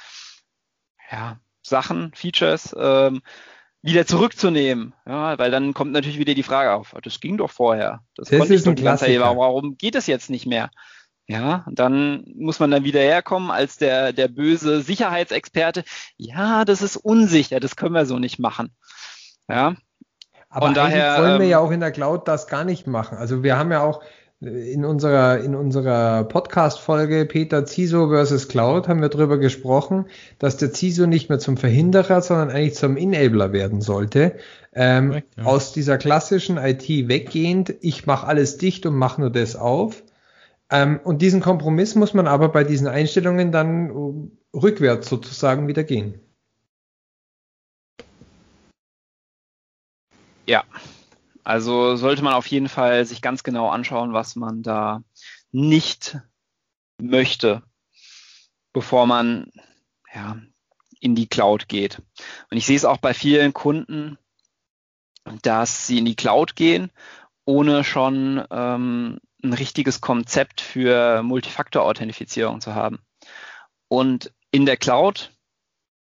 ja, 1.11 1.39
Sachen, 1.61 2.11
Features 2.15 2.75
ähm, 2.75 3.21
wieder 3.83 4.07
zurückzunehmen. 4.07 4.95
Ja, 5.05 5.37
weil 5.37 5.51
dann 5.51 5.75
kommt 5.75 5.91
natürlich 5.91 6.17
wieder 6.17 6.33
die 6.33 6.41
Frage 6.41 6.73
auf, 6.73 6.95
das 7.03 7.19
ging 7.19 7.37
doch 7.37 7.51
vorher. 7.51 8.01
Das, 8.15 8.29
das 8.29 8.39
konnte 8.39 8.55
ich 8.55 8.63
doch 8.63 8.73
die 8.73 8.81
ganze 8.81 9.05
Zeit. 9.05 9.19
Warum 9.19 9.77
geht 9.77 9.93
es 9.93 10.07
jetzt 10.07 10.31
nicht 10.31 10.47
mehr? 10.47 10.71
Ja, 11.29 11.65
dann 11.69 12.23
muss 12.35 12.59
man 12.59 12.71
dann 12.71 12.85
wieder 12.85 13.01
herkommen 13.01 13.51
als 13.51 13.77
der, 13.77 14.13
der 14.13 14.29
böse 14.29 14.81
Sicherheitsexperte. 14.81 15.83
Ja, 16.15 16.63
das 16.63 16.81
ist 16.81 16.95
unsicher, 16.95 17.59
das 17.59 17.75
können 17.75 17.93
wir 17.93 18.05
so 18.05 18.17
nicht 18.17 18.39
machen. 18.39 18.71
Ja. 19.49 19.75
Aber 20.49 20.67
Und 20.67 20.77
daher 20.77 21.17
wollen 21.21 21.39
wir 21.39 21.45
ähm, 21.45 21.51
ja 21.51 21.59
auch 21.59 21.71
in 21.71 21.81
der 21.81 21.91
Cloud 21.91 22.29
das 22.29 22.47
gar 22.47 22.63
nicht 22.63 22.87
machen. 22.87 23.17
Also 23.17 23.43
wir 23.43 23.57
haben 23.57 23.71
ja 23.71 23.81
auch 23.81 24.01
in 24.39 24.85
unserer, 24.85 25.39
in 25.39 25.55
unserer 25.55 26.23
Podcast-Folge 26.23 27.25
Peter 27.25 27.65
CISO 27.65 28.09
versus 28.09 28.47
Cloud 28.47 28.87
haben 28.87 29.01
wir 29.01 29.09
darüber 29.09 29.39
gesprochen, 29.39 30.05
dass 30.37 30.57
der 30.57 30.73
CISO 30.73 31.07
nicht 31.07 31.27
mehr 31.27 31.39
zum 31.39 31.57
Verhinderer, 31.57 32.21
sondern 32.21 32.51
eigentlich 32.51 32.75
zum 32.75 32.97
Enabler 32.97 33.51
werden 33.51 33.81
sollte. 33.81 34.35
Ähm, 34.73 35.09
Correct, 35.09 35.37
ja. 35.37 35.43
Aus 35.43 35.73
dieser 35.73 35.97
klassischen 35.97 36.57
IT 36.57 36.87
weggehend, 36.87 37.73
ich 37.81 38.05
mache 38.05 38.27
alles 38.27 38.57
dicht 38.57 38.85
und 38.85 38.95
mache 38.95 39.19
nur 39.19 39.31
das 39.31 39.55
auf. 39.55 40.03
Ähm, 40.69 40.99
und 41.03 41.21
diesen 41.21 41.41
Kompromiss 41.41 41.95
muss 41.95 42.13
man 42.13 42.27
aber 42.27 42.49
bei 42.49 42.63
diesen 42.63 42.87
Einstellungen 42.87 43.51
dann 43.51 44.31
rückwärts 44.53 45.07
sozusagen 45.07 45.67
wieder 45.67 45.83
gehen. 45.83 46.19
Ja, 50.45 50.63
also 51.43 51.95
sollte 51.95 52.23
man 52.23 52.33
auf 52.33 52.47
jeden 52.47 52.69
Fall 52.69 53.05
sich 53.05 53.21
ganz 53.21 53.43
genau 53.43 53.69
anschauen, 53.69 54.13
was 54.13 54.35
man 54.35 54.63
da 54.63 55.03
nicht 55.51 56.19
möchte, 57.01 57.63
bevor 58.73 59.07
man 59.07 59.51
ja, 60.13 60.37
in 60.99 61.15
die 61.15 61.27
Cloud 61.27 61.67
geht. 61.67 62.01
Und 62.49 62.57
ich 62.57 62.65
sehe 62.65 62.75
es 62.75 62.85
auch 62.85 62.97
bei 62.97 63.13
vielen 63.13 63.53
Kunden, 63.53 64.17
dass 65.41 65.87
sie 65.87 65.99
in 65.99 66.05
die 66.05 66.15
Cloud 66.15 66.55
gehen, 66.55 66.91
ohne 67.45 67.83
schon 67.83 68.43
ähm, 68.49 69.19
ein 69.47 69.53
richtiges 69.53 70.01
Konzept 70.01 70.61
für 70.61 71.23
Multifaktor-Authentifizierung 71.23 72.61
zu 72.61 72.75
haben. 72.75 72.99
Und 73.87 74.33
in 74.51 74.65
der 74.65 74.77
Cloud 74.77 75.31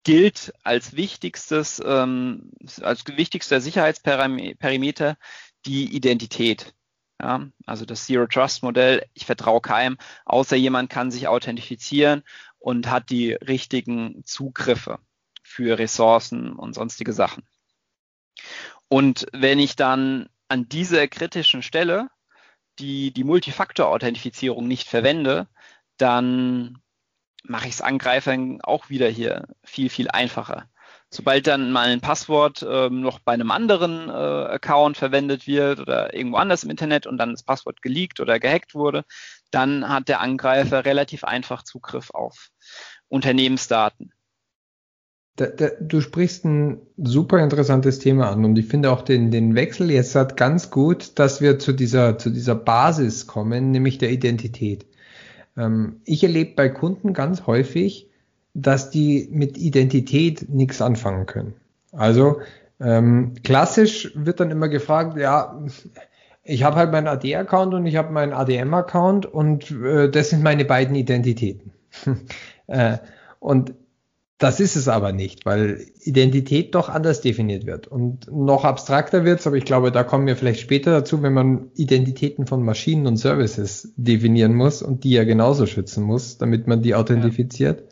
gilt 0.04 0.54
als 0.64 0.96
wichtigstes, 0.96 1.82
ähm, 1.86 2.52
als 2.82 3.06
wichtigster 3.08 3.62
Sicherheitsperimeter 3.62 5.18
die 5.66 5.96
Identität. 5.96 6.74
Ja, 7.22 7.48
also 7.68 7.86
das 7.86 8.06
Zero 8.06 8.26
Trust 8.26 8.64
Modell, 8.64 9.06
ich 9.14 9.28
vertraue 9.28 9.62
keinem, 9.62 9.98
außer 10.26 10.56
jemand 10.56 10.90
kann 10.90 11.12
sich 11.12 11.28
authentifizieren 11.28 12.24
und 12.58 12.90
hat 12.90 13.12
die 13.12 13.34
richtigen 13.34 14.24
Zugriffe 14.26 14.98
für 15.44 15.78
Ressourcen 15.78 16.54
und 16.54 16.74
sonstige 16.74 17.14
Sachen. 17.14 17.48
Und 18.88 19.28
wenn 19.34 19.60
ich 19.60 19.76
dann 19.76 20.30
an 20.48 20.68
dieser 20.68 21.08
kritischen 21.08 21.62
Stelle 21.62 22.10
die, 22.80 23.12
die 23.12 23.24
Multifaktor-Authentifizierung 23.24 24.68
nicht 24.68 24.88
verwende, 24.88 25.48
dann 25.98 26.82
mache 27.44 27.68
ich 27.68 27.76
es 27.76 27.82
Angreifern 27.82 28.62
auch 28.62 28.90
wieder 28.90 29.08
hier 29.08 29.48
viel, 29.64 29.90
viel 29.90 30.10
einfacher. 30.10 30.70
Sobald 31.10 31.48
dann 31.48 31.72
mal 31.72 31.90
ein 31.90 32.00
Passwort 32.00 32.66
ähm, 32.68 33.02
noch 33.02 33.20
bei 33.20 33.34
einem 33.34 33.52
anderen 33.52 34.10
äh, 34.10 34.14
Account 34.14 34.96
verwendet 34.96 35.46
wird 35.46 35.80
oder 35.80 36.14
irgendwo 36.14 36.38
anders 36.38 36.64
im 36.64 36.70
Internet 36.70 37.06
und 37.06 37.18
dann 37.18 37.32
das 37.32 37.44
Passwort 37.44 37.82
geleakt 37.82 38.22
oder 38.22 38.40
gehackt 38.40 38.76
wurde, 38.76 39.04
dann 39.52 39.90
hat 39.90 40.08
der 40.08 40.22
Angreifer 40.22 40.86
relativ 40.86 41.26
einfach 41.26 41.64
Zugriff 41.64 42.12
auf 42.12 42.50
Unternehmensdaten. 43.10 44.14
Da, 45.38 45.48
da, 45.48 45.70
du 45.80 46.02
sprichst 46.02 46.46
ein 46.46 46.80
super 46.98 47.40
interessantes 47.40 48.00
Thema 48.00 48.30
an 48.30 48.44
und 48.44 48.58
ich 48.58 48.68
finde 48.68 48.92
auch 48.92 49.02
den, 49.02 49.32
den 49.32 49.56
Wechsel 49.56 49.90
jetzt 49.90 50.14
hat 50.16 50.36
ganz 50.36 50.70
gut, 50.70 51.18
dass 51.20 51.40
wir 51.40 51.58
zu 51.58 51.72
dieser, 51.72 52.18
zu 52.18 52.30
dieser 52.30 52.56
Basis 52.56 53.28
kommen, 53.28 53.72
nämlich 53.72 53.98
der 53.98 54.12
Identität. 54.12 54.86
Ähm, 55.58 56.02
ich 56.04 56.24
erlebe 56.24 56.56
bei 56.56 56.70
Kunden 56.70 57.14
ganz 57.14 57.48
häufig, 57.48 58.10
dass 58.54 58.90
die 58.90 59.30
mit 59.32 59.58
Identität 59.58 60.50
nichts 60.50 60.82
anfangen 60.82 61.26
können. 61.26 61.54
Also 61.92 62.42
ähm, 62.80 63.36
klassisch 63.44 64.12
wird 64.16 64.40
dann 64.40 64.52
immer 64.52 64.68
gefragt, 64.68 65.18
ja, 65.18 65.62
ich 66.44 66.64
habe 66.64 66.76
halt 66.78 66.92
meinen 66.92 67.08
AD-Account 67.08 67.74
und 67.74 67.86
ich 67.86 67.96
habe 67.96 68.12
meinen 68.12 68.34
ADM-Account 68.34 69.26
und 69.26 69.72
äh, 69.72 70.10
das 70.10 70.32
sind 70.32 70.44
meine 70.44 70.66
beiden 70.66 70.96
Identitäten. 70.96 71.72
äh, 72.68 72.98
und 73.40 73.74
das 74.42 74.60
ist 74.60 74.76
es 74.76 74.88
aber 74.88 75.12
nicht, 75.12 75.46
weil 75.46 75.86
Identität 76.00 76.74
doch 76.74 76.90
anders 76.90 77.22
definiert 77.22 77.68
wird 77.68 77.88
und 77.88 78.26
noch 78.32 78.66
abstrakter 78.66 79.24
wird 79.24 79.46
aber 79.46 79.56
ich 79.56 79.66
glaube, 79.66 79.92
da 79.92 80.04
kommen 80.04 80.26
wir 80.26 80.36
vielleicht 80.36 80.62
später 80.62 80.92
dazu, 80.92 81.22
wenn 81.22 81.34
man 81.34 81.70
Identitäten 81.76 82.48
von 82.48 82.64
Maschinen 82.64 83.06
und 83.06 83.18
Services 83.18 83.94
definieren 83.98 84.56
muss 84.56 84.82
und 84.82 85.04
die 85.04 85.12
ja 85.12 85.26
genauso 85.26 85.68
schützen 85.68 86.04
muss, 86.04 86.40
damit 86.40 86.66
man 86.66 86.82
die 86.82 86.96
authentifiziert. 86.96 87.82
Ja. 87.82 87.88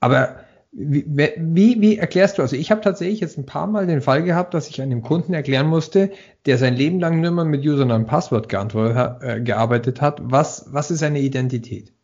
Aber 0.00 0.36
wie, 0.72 1.04
wie, 1.38 1.80
wie 1.80 1.96
erklärst 1.96 2.36
du? 2.36 2.42
Also 2.42 2.56
ich 2.56 2.70
habe 2.70 2.82
tatsächlich 2.82 3.20
jetzt 3.20 3.38
ein 3.38 3.46
paar 3.46 3.66
Mal 3.66 3.86
den 3.86 4.02
Fall 4.02 4.22
gehabt, 4.22 4.52
dass 4.52 4.68
ich 4.68 4.82
einem 4.82 5.00
Kunden 5.00 5.32
erklären 5.32 5.66
musste, 5.66 6.10
der 6.44 6.58
sein 6.58 6.76
Leben 6.76 7.00
lang 7.00 7.22
nur 7.22 7.30
mal 7.30 7.46
mit 7.46 7.64
Username 7.64 8.04
und 8.04 8.06
Passwort 8.06 8.50
geantwortet, 8.50 9.22
äh, 9.22 9.40
gearbeitet 9.40 10.02
hat, 10.02 10.20
was, 10.22 10.66
was 10.68 10.90
ist 10.90 11.02
eine 11.02 11.20
Identität? 11.20 11.94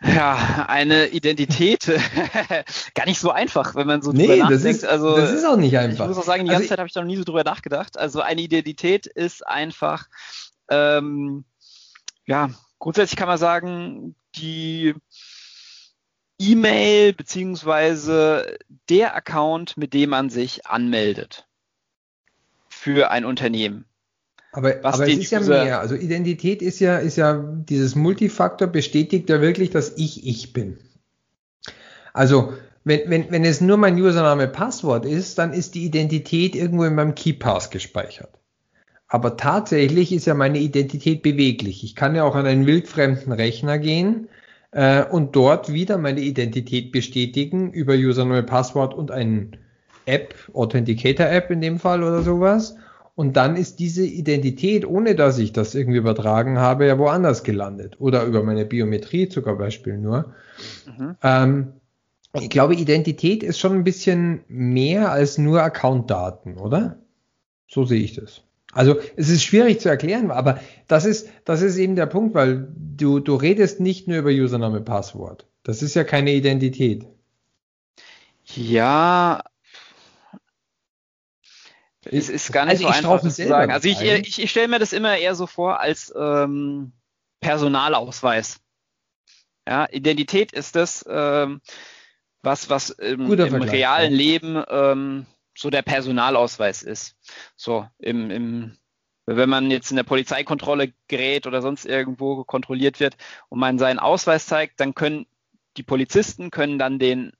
Ja, 0.00 0.66
eine 0.68 1.08
Identität 1.08 1.86
gar 2.94 3.06
nicht 3.06 3.18
so 3.18 3.32
einfach, 3.32 3.74
wenn 3.74 3.86
man 3.86 4.00
so 4.00 4.12
nee, 4.12 4.26
drüber 4.26 4.36
nachdenkt. 4.36 4.64
Das 4.64 4.76
ist, 4.76 4.84
also, 4.84 5.16
das 5.16 5.32
ist 5.32 5.44
auch 5.44 5.56
nicht 5.56 5.76
einfach. 5.76 6.04
Ich 6.04 6.08
muss 6.08 6.18
auch 6.18 6.24
sagen, 6.24 6.44
die 6.44 6.50
ganze 6.50 6.62
also 6.62 6.68
Zeit 6.68 6.78
habe 6.78 6.86
ich 6.86 6.92
da 6.92 7.00
noch 7.00 7.08
nie 7.08 7.16
so 7.16 7.24
drüber 7.24 7.42
nachgedacht. 7.42 7.98
Also 7.98 8.20
eine 8.20 8.40
Identität 8.40 9.06
ist 9.06 9.44
einfach, 9.44 10.06
ähm, 10.70 11.44
ja, 12.26 12.50
grundsätzlich 12.78 13.16
kann 13.16 13.26
man 13.26 13.38
sagen, 13.38 14.14
die 14.36 14.94
E-Mail 16.38 17.12
beziehungsweise 17.12 18.56
der 18.88 19.16
Account, 19.16 19.76
mit 19.76 19.94
dem 19.94 20.10
man 20.10 20.30
sich 20.30 20.66
anmeldet 20.66 21.48
für 22.68 23.10
ein 23.10 23.24
Unternehmen. 23.24 23.84
Aber, 24.52 24.76
aber 24.82 25.06
es 25.06 25.18
ist 25.18 25.30
ja 25.30 25.40
mehr. 25.40 25.80
Also 25.80 25.94
Identität 25.94 26.62
ist 26.62 26.80
ja, 26.80 26.98
ist 26.98 27.16
ja 27.16 27.34
dieses 27.34 27.94
Multifaktor 27.94 28.68
bestätigt 28.68 29.28
ja 29.28 29.40
wirklich, 29.40 29.70
dass 29.70 29.96
ich 29.96 30.26
ich 30.26 30.52
bin. 30.52 30.78
Also 32.12 32.54
wenn, 32.84 33.10
wenn, 33.10 33.30
wenn 33.30 33.44
es 33.44 33.60
nur 33.60 33.76
mein 33.76 34.00
Username 34.00 34.48
Passwort 34.48 35.04
ist, 35.04 35.38
dann 35.38 35.52
ist 35.52 35.74
die 35.74 35.84
Identität 35.84 36.54
irgendwo 36.56 36.84
in 36.84 36.94
meinem 36.94 37.14
KeyPass 37.14 37.70
gespeichert. 37.70 38.30
Aber 39.08 39.36
tatsächlich 39.36 40.12
ist 40.12 40.26
ja 40.26 40.34
meine 40.34 40.58
Identität 40.58 41.22
beweglich. 41.22 41.84
Ich 41.84 41.94
kann 41.94 42.14
ja 42.14 42.24
auch 42.24 42.34
an 42.34 42.46
einen 42.46 42.66
wildfremden 42.66 43.32
Rechner 43.32 43.78
gehen 43.78 44.28
äh, 44.70 45.04
und 45.04 45.36
dort 45.36 45.72
wieder 45.72 45.98
meine 45.98 46.20
Identität 46.20 46.92
bestätigen 46.92 47.72
über 47.72 47.94
Username, 47.94 48.42
Passwort 48.42 48.94
und 48.94 49.10
einen 49.10 49.56
App, 50.04 50.34
Authenticator 50.54 51.26
App 51.26 51.50
in 51.50 51.60
dem 51.60 51.78
Fall 51.78 52.02
oder 52.02 52.22
sowas. 52.22 52.76
Und 53.18 53.36
dann 53.36 53.56
ist 53.56 53.80
diese 53.80 54.04
Identität, 54.06 54.86
ohne 54.86 55.16
dass 55.16 55.38
ich 55.38 55.52
das 55.52 55.74
irgendwie 55.74 55.98
übertragen 55.98 56.60
habe, 56.60 56.86
ja 56.86 57.00
woanders 57.00 57.42
gelandet. 57.42 57.96
Oder 57.98 58.22
über 58.22 58.44
meine 58.44 58.64
Biometrie 58.64 59.28
sogar 59.28 59.58
Beispiel 59.58 59.98
nur. 59.98 60.34
Mhm. 60.86 61.16
Ähm, 61.24 61.72
ich 62.34 62.48
glaube, 62.48 62.76
Identität 62.76 63.42
ist 63.42 63.58
schon 63.58 63.72
ein 63.72 63.82
bisschen 63.82 64.44
mehr 64.46 65.10
als 65.10 65.36
nur 65.36 65.64
Accountdaten, 65.64 66.58
oder? 66.58 67.00
So 67.66 67.84
sehe 67.84 68.02
ich 68.02 68.14
das. 68.14 68.42
Also 68.72 69.00
es 69.16 69.28
ist 69.28 69.42
schwierig 69.42 69.80
zu 69.80 69.88
erklären, 69.88 70.30
aber 70.30 70.60
das 70.86 71.04
ist, 71.04 71.28
das 71.44 71.60
ist 71.60 71.76
eben 71.76 71.96
der 71.96 72.06
Punkt, 72.06 72.36
weil 72.36 72.68
du, 72.96 73.18
du 73.18 73.34
redest 73.34 73.80
nicht 73.80 74.06
nur 74.06 74.18
über 74.18 74.30
Username, 74.30 74.80
Passwort. 74.80 75.44
Das 75.64 75.82
ist 75.82 75.96
ja 75.96 76.04
keine 76.04 76.32
Identität. 76.34 77.04
Ja, 78.44 79.42
es 82.10 82.28
ist 82.28 82.52
gar 82.52 82.64
nicht 82.64 82.84
also 82.84 82.88
so 83.02 83.08
einfach 83.10 83.20
zu 83.20 83.30
sagen. 83.30 83.72
Also 83.72 83.88
ich, 83.88 84.00
ich, 84.00 84.42
ich 84.42 84.50
stelle 84.50 84.68
mir 84.68 84.78
das 84.78 84.92
immer 84.92 85.16
eher 85.16 85.34
so 85.34 85.46
vor 85.46 85.80
als 85.80 86.12
ähm, 86.16 86.92
Personalausweis. 87.40 88.60
Ja, 89.68 89.86
Identität 89.90 90.52
ist 90.52 90.76
das, 90.76 91.04
ähm, 91.08 91.60
was, 92.42 92.70
was 92.70 92.90
im, 92.90 93.30
im 93.32 93.62
realen 93.62 94.12
ja. 94.12 94.16
Leben 94.16 94.62
ähm, 94.68 95.26
so 95.56 95.70
der 95.70 95.82
Personalausweis 95.82 96.82
ist. 96.82 97.16
So, 97.56 97.86
im, 97.98 98.30
im, 98.30 98.78
wenn 99.26 99.48
man 99.48 99.70
jetzt 99.70 99.90
in 99.90 99.96
der 99.96 100.04
Polizeikontrolle 100.04 100.92
gerät 101.08 101.46
oder 101.46 101.60
sonst 101.60 101.84
irgendwo 101.84 102.44
kontrolliert 102.44 103.00
wird 103.00 103.16
und 103.50 103.58
man 103.58 103.78
seinen 103.78 103.98
Ausweis 103.98 104.46
zeigt, 104.46 104.80
dann 104.80 104.94
können 104.94 105.26
die 105.76 105.82
Polizisten 105.82 106.50
können 106.50 106.78
dann 106.78 106.98
den 106.98 107.32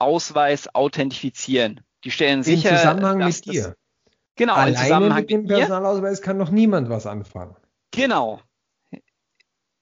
Personalausweis 0.00 0.74
authentifizieren. 0.74 1.80
Die 2.04 2.10
stellen 2.10 2.42
sicher. 2.42 2.70
Im 2.70 2.76
Zusammenhang 2.76 3.18
mit 3.18 3.44
dir. 3.44 3.74
Genau, 4.36 4.54
Alleine 4.54 4.70
im 4.70 4.82
Zusammenhang 4.82 5.20
mit 5.20 5.30
dem 5.30 5.46
Personalausweis 5.46 6.22
kann 6.22 6.38
noch 6.38 6.50
niemand 6.50 6.88
was 6.88 7.06
anfangen. 7.06 7.56
Genau. 7.90 8.40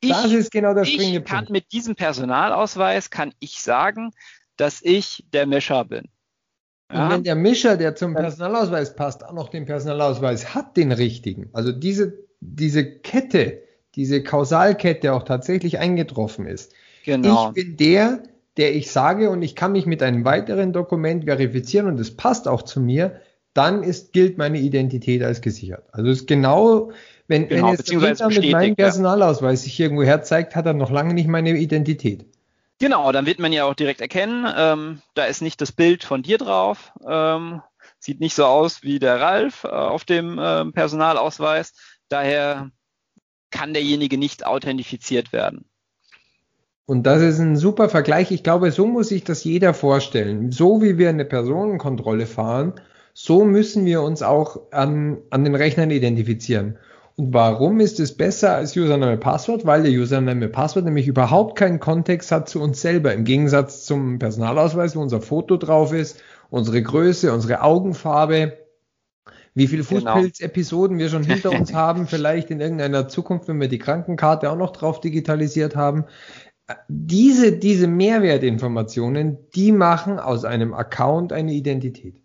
Ich, 0.01 0.11
das 0.11 0.33
ist 0.33 0.51
genau 0.53 0.75
der 0.75 0.85
springende 0.85 1.21
ich 1.21 1.25
kann 1.25 1.39
Punkt. 1.39 1.51
Mit 1.51 1.73
diesem 1.73 1.97
Personalausweis 1.97 3.11
kann 3.11 3.33
ich 3.41 3.61
sagen, 3.61 4.13
dass 4.57 4.81
ich 4.83 5.25
der 5.33 5.47
Mischer 5.47 5.85
bin. 5.85 6.09
Ja? 6.93 7.05
Und 7.05 7.11
wenn 7.11 7.25
der 7.25 7.35
Mischer, 7.35 7.77
der 7.77 7.97
zum 7.97 8.15
Personalausweis 8.15 8.95
passt, 8.95 9.25
auch 9.25 9.33
noch 9.33 9.49
den 9.49 9.67
Personalausweis 9.67 10.55
hat, 10.55 10.77
den 10.77 10.93
richtigen, 10.93 11.51
also 11.53 11.73
diese, 11.73 12.19
diese 12.41 12.85
Kette, 12.85 13.63
diese 13.95 14.23
Kausalkette 14.23 15.13
auch 15.13 15.25
tatsächlich 15.25 15.79
eingetroffen 15.79 16.47
ist. 16.47 16.73
Genau. 17.05 17.49
Ich 17.49 17.55
bin 17.55 17.77
der, 17.77 18.23
der 18.59 18.75
ich 18.75 18.91
sage 18.91 19.31
und 19.31 19.41
ich 19.43 19.55
kann 19.55 19.73
mich 19.73 19.87
mit 19.87 20.03
einem 20.03 20.25
weiteren 20.25 20.73
Dokument 20.73 21.25
verifizieren 21.25 21.87
und 21.87 21.99
es 21.99 22.17
passt 22.17 22.49
auch 22.49 22.63
zu 22.63 22.81
mir, 22.81 23.21
dann 23.55 23.83
ist, 23.83 24.13
gilt 24.13 24.37
meine 24.37 24.59
Identität 24.59 25.23
als 25.23 25.41
gesichert. 25.41 25.85
Also 25.93 26.11
es 26.11 26.21
ist 26.21 26.27
genau, 26.27 26.93
wenn, 27.29 27.49
genau, 27.49 27.69
wenn 27.69 27.73
jetzt 27.75 27.91
jemand 27.91 28.21
mit 28.29 28.51
meinem 28.53 28.77
Personalausweis 28.77 29.63
sich 29.63 29.79
irgendwo 29.79 30.03
herzeigt, 30.03 30.57
hat 30.57 30.67
er 30.67 30.75
noch 30.75 30.91
lange 30.91 31.15
nicht 31.15 31.29
meine 31.29 31.57
Identität. 31.57 32.27
Genau, 32.81 33.11
dann 33.11 33.27
wird 33.27 33.39
man 33.39 33.53
ja 33.53 33.65
auch 33.65 33.75
direkt 33.75 34.01
erkennen, 34.01 34.47
ähm, 34.57 35.03
da 35.15 35.25
ist 35.25 35.43
nicht 35.43 35.61
das 35.61 35.73
Bild 35.73 36.05
von 36.05 36.23
dir 36.23 36.39
drauf, 36.39 36.93
ähm, 37.09 37.63
sieht 37.99 38.21
nicht 38.21 38.35
so 38.35 38.45
aus 38.45 38.83
wie 38.83 38.99
der 38.99 39.21
Ralf 39.21 39.65
äh, 39.65 39.69
auf 39.69 40.05
dem 40.05 40.39
äh, 40.39 40.65
Personalausweis, 40.67 41.75
daher 42.09 42.71
kann 43.51 43.73
derjenige 43.73 44.19
nicht 44.19 44.47
authentifiziert 44.47 45.33
werden. 45.33 45.69
Und 46.89 47.03
das 47.03 47.21
ist 47.21 47.39
ein 47.39 47.59
super 47.59 47.91
Vergleich. 47.91 48.31
Ich 48.31 48.43
glaube, 48.43 48.73
so 48.73 48.87
muss 48.87 49.11
sich 49.11 49.23
das 49.23 49.45
jeder 49.45 49.75
vorstellen. 49.75 50.53
So 50.53 50.81
wie 50.81 50.97
wir 50.97 51.11
eine 51.11 51.27
Personenkontrolle 51.27 52.25
fahren, 52.25 52.73
so 53.13 53.45
müssen 53.45 53.85
wir 53.85 54.01
uns 54.01 54.23
auch 54.23 54.59
an, 54.71 55.19
an 55.29 55.45
den 55.45 55.55
Rechnern 55.55 55.91
identifizieren. 55.91 56.79
Und 57.17 57.35
warum 57.35 57.81
ist 57.81 58.01
es 58.01 58.17
besser 58.17 58.55
als 58.55 58.75
Username 58.75 59.19
Passwort? 59.19 59.67
Weil 59.67 59.83
der 59.83 59.93
Username 59.93 60.49
Passwort 60.49 60.87
nämlich 60.87 61.07
überhaupt 61.07 61.59
keinen 61.59 61.79
Kontext 61.79 62.33
hat 62.33 62.49
zu 62.49 62.63
uns 62.63 62.81
selber. 62.81 63.13
Im 63.13 63.25
Gegensatz 63.25 63.85
zum 63.85 64.19
Personalausweis, 64.19 64.97
wo 64.97 65.03
unser 65.03 65.21
Foto 65.21 65.59
drauf 65.59 65.93
ist, 65.93 66.23
unsere 66.49 66.83
Größe, 66.83 67.35
unsere 67.35 67.61
Augenfarbe, 67.61 68.57
wie 69.55 69.67
viele 69.67 69.83
genau. 69.83 70.15
Fußpilz-Episoden 70.15 70.99
wir 70.99 71.09
schon 71.09 71.25
hinter 71.25 71.51
uns 71.51 71.75
haben, 71.75 72.07
vielleicht 72.07 72.51
in 72.51 72.61
irgendeiner 72.61 73.09
Zukunft, 73.09 73.49
wenn 73.49 73.61
wir 73.61 73.69
die 73.69 73.79
Krankenkarte 73.79 74.51
auch 74.51 74.57
noch 74.57 74.71
drauf 74.71 75.01
digitalisiert 75.01 75.77
haben. 75.77 76.05
Diese, 76.89 77.57
diese 77.57 77.87
Mehrwertinformationen, 77.87 79.39
die 79.55 79.73
machen 79.73 80.19
aus 80.19 80.45
einem 80.45 80.75
Account 80.75 81.33
eine 81.33 81.53
Identität. 81.53 82.21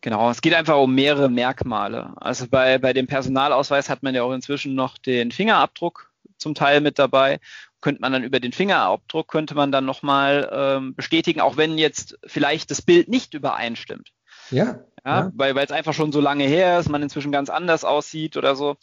Genau, 0.00 0.30
es 0.30 0.40
geht 0.40 0.54
einfach 0.54 0.78
um 0.78 0.94
mehrere 0.94 1.30
Merkmale. 1.30 2.12
Also 2.16 2.46
bei, 2.48 2.78
bei 2.78 2.92
dem 2.92 3.06
Personalausweis 3.06 3.88
hat 3.88 4.02
man 4.02 4.14
ja 4.14 4.24
auch 4.24 4.32
inzwischen 4.32 4.74
noch 4.74 4.98
den 4.98 5.30
Fingerabdruck 5.30 6.10
zum 6.38 6.56
Teil 6.56 6.80
mit 6.80 6.98
dabei. 6.98 7.38
Könnte 7.80 8.00
man 8.00 8.12
dann 8.12 8.24
über 8.24 8.40
den 8.40 8.52
Fingerabdruck, 8.52 9.28
könnte 9.28 9.54
man 9.54 9.70
dann 9.70 9.84
nochmal 9.84 10.50
ähm, 10.52 10.94
bestätigen, 10.96 11.40
auch 11.40 11.56
wenn 11.56 11.78
jetzt 11.78 12.18
vielleicht 12.26 12.72
das 12.72 12.82
Bild 12.82 13.08
nicht 13.08 13.34
übereinstimmt. 13.34 14.10
Ja. 14.50 14.80
ja, 15.04 15.20
ja. 15.20 15.32
Weil 15.34 15.56
es 15.58 15.70
einfach 15.70 15.94
schon 15.94 16.10
so 16.10 16.20
lange 16.20 16.44
her 16.44 16.80
ist, 16.80 16.88
man 16.88 17.02
inzwischen 17.02 17.30
ganz 17.30 17.48
anders 17.48 17.84
aussieht 17.84 18.36
oder 18.36 18.56
so 18.56 18.76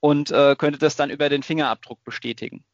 und 0.00 0.32
äh, 0.32 0.56
könnte 0.56 0.78
das 0.80 0.96
dann 0.96 1.10
über 1.10 1.28
den 1.28 1.44
Fingerabdruck 1.44 2.02
bestätigen. 2.04 2.64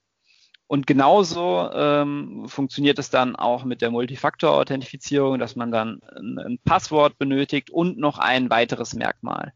Und 0.70 0.87
genauso 0.87 1.68
ähm, 1.74 2.44
funktioniert 2.46 3.00
es 3.00 3.11
dann 3.11 3.35
auch 3.35 3.64
mit 3.64 3.83
der 3.83 3.90
Multifaktor-Authentifizierung, 3.90 5.40
dass 5.40 5.56
man 5.56 5.72
dann 5.72 6.00
ein, 6.14 6.38
ein, 6.38 6.59
Passwort 6.64 7.18
benötigt 7.18 7.70
und 7.70 7.98
noch 7.98 8.18
ein 8.18 8.50
weiteres 8.50 8.94
Merkmal. 8.94 9.52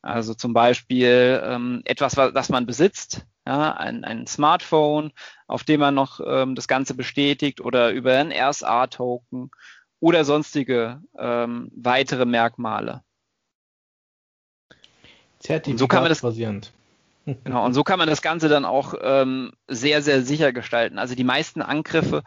Also 0.00 0.32
zum 0.32 0.54
Beispiel 0.54 1.42
ähm, 1.44 1.82
etwas, 1.84 2.16
was, 2.16 2.32
das 2.32 2.48
man 2.48 2.64
besitzt, 2.64 3.26
ja, 3.46 3.72
ein, 3.72 4.02
ein 4.04 4.26
Smartphone, 4.26 5.12
auf 5.46 5.62
dem 5.62 5.80
man 5.80 5.94
noch 5.94 6.20
ähm, 6.26 6.54
das 6.54 6.68
Ganze 6.68 6.94
bestätigt 6.94 7.60
oder 7.60 7.90
über 7.90 8.16
ein 8.16 8.32
RSA-Token 8.32 9.50
oder 10.00 10.24
sonstige 10.24 11.02
ähm, 11.18 11.70
weitere 11.76 12.24
Merkmale. 12.24 13.02
Zertifikat 15.38 15.78
so 15.80 15.86
kann 15.86 16.00
man 16.00 16.08
das 16.08 16.22
basierend. 16.22 16.72
Genau, 17.26 17.64
und 17.64 17.74
so 17.74 17.82
kann 17.82 17.98
man 17.98 18.08
das 18.08 18.22
Ganze 18.22 18.48
dann 18.48 18.64
auch 18.64 18.94
ähm, 19.00 19.52
sehr, 19.66 20.00
sehr 20.00 20.22
sicher 20.22 20.52
gestalten. 20.52 20.98
Also 20.98 21.16
die 21.16 21.24
meisten 21.24 21.60
Angriffe 21.60 22.22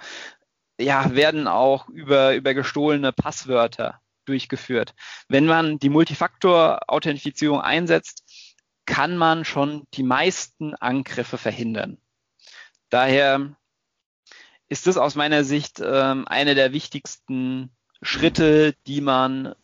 ja, 0.77 1.15
werden 1.15 1.47
auch 1.47 1.87
über, 1.87 2.35
über 2.35 2.53
gestohlene 2.53 3.13
Passwörter 3.13 4.01
durchgeführt. 4.25 4.93
Wenn 5.29 5.45
man 5.45 5.79
die 5.79 5.89
Multifaktor-Authentifizierung 5.89 7.61
einsetzt, 7.61 8.23
kann 8.85 9.17
man 9.17 9.45
schon 9.45 9.87
die 9.93 10.03
meisten 10.03 10.75
Angriffe 10.75 11.37
verhindern. 11.37 11.97
Daher 12.89 13.55
ist 14.67 14.85
das 14.85 14.97
aus 14.97 15.15
meiner 15.15 15.45
Sicht 15.45 15.81
ähm, 15.83 16.27
eine 16.27 16.55
der 16.55 16.73
wichtigsten 16.73 17.71
Schritte, 18.01 18.75
die 18.85 19.01
man 19.01 19.55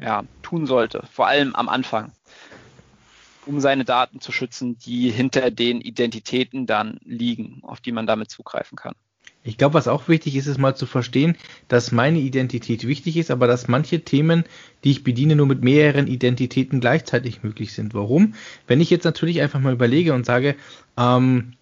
ja, 0.00 0.24
tun 0.42 0.66
sollte, 0.66 1.06
vor 1.10 1.26
allem 1.26 1.54
am 1.54 1.68
Anfang 1.68 2.12
um 3.48 3.60
seine 3.60 3.84
Daten 3.84 4.20
zu 4.20 4.30
schützen, 4.30 4.78
die 4.78 5.10
hinter 5.10 5.50
den 5.50 5.80
Identitäten 5.80 6.66
dann 6.66 7.00
liegen, 7.04 7.60
auf 7.62 7.80
die 7.80 7.92
man 7.92 8.06
damit 8.06 8.30
zugreifen 8.30 8.76
kann. 8.76 8.94
Ich 9.44 9.56
glaube, 9.56 9.74
was 9.74 9.88
auch 9.88 10.08
wichtig 10.08 10.36
ist, 10.36 10.46
ist 10.46 10.58
mal 10.58 10.74
zu 10.74 10.84
verstehen, 10.84 11.36
dass 11.68 11.90
meine 11.90 12.18
Identität 12.18 12.86
wichtig 12.86 13.16
ist, 13.16 13.30
aber 13.30 13.46
dass 13.46 13.68
manche 13.68 14.00
Themen, 14.00 14.44
die 14.84 14.90
ich 14.90 15.04
bediene, 15.04 15.36
nur 15.36 15.46
mit 15.46 15.62
mehreren 15.62 16.06
Identitäten 16.06 16.80
gleichzeitig 16.80 17.42
möglich 17.42 17.72
sind. 17.72 17.94
Warum? 17.94 18.34
Wenn 18.66 18.80
ich 18.80 18.90
jetzt 18.90 19.04
natürlich 19.04 19.40
einfach 19.40 19.60
mal 19.60 19.72
überlege 19.72 20.12
und 20.12 20.26
sage, 20.26 20.54
ähm, 20.98 21.54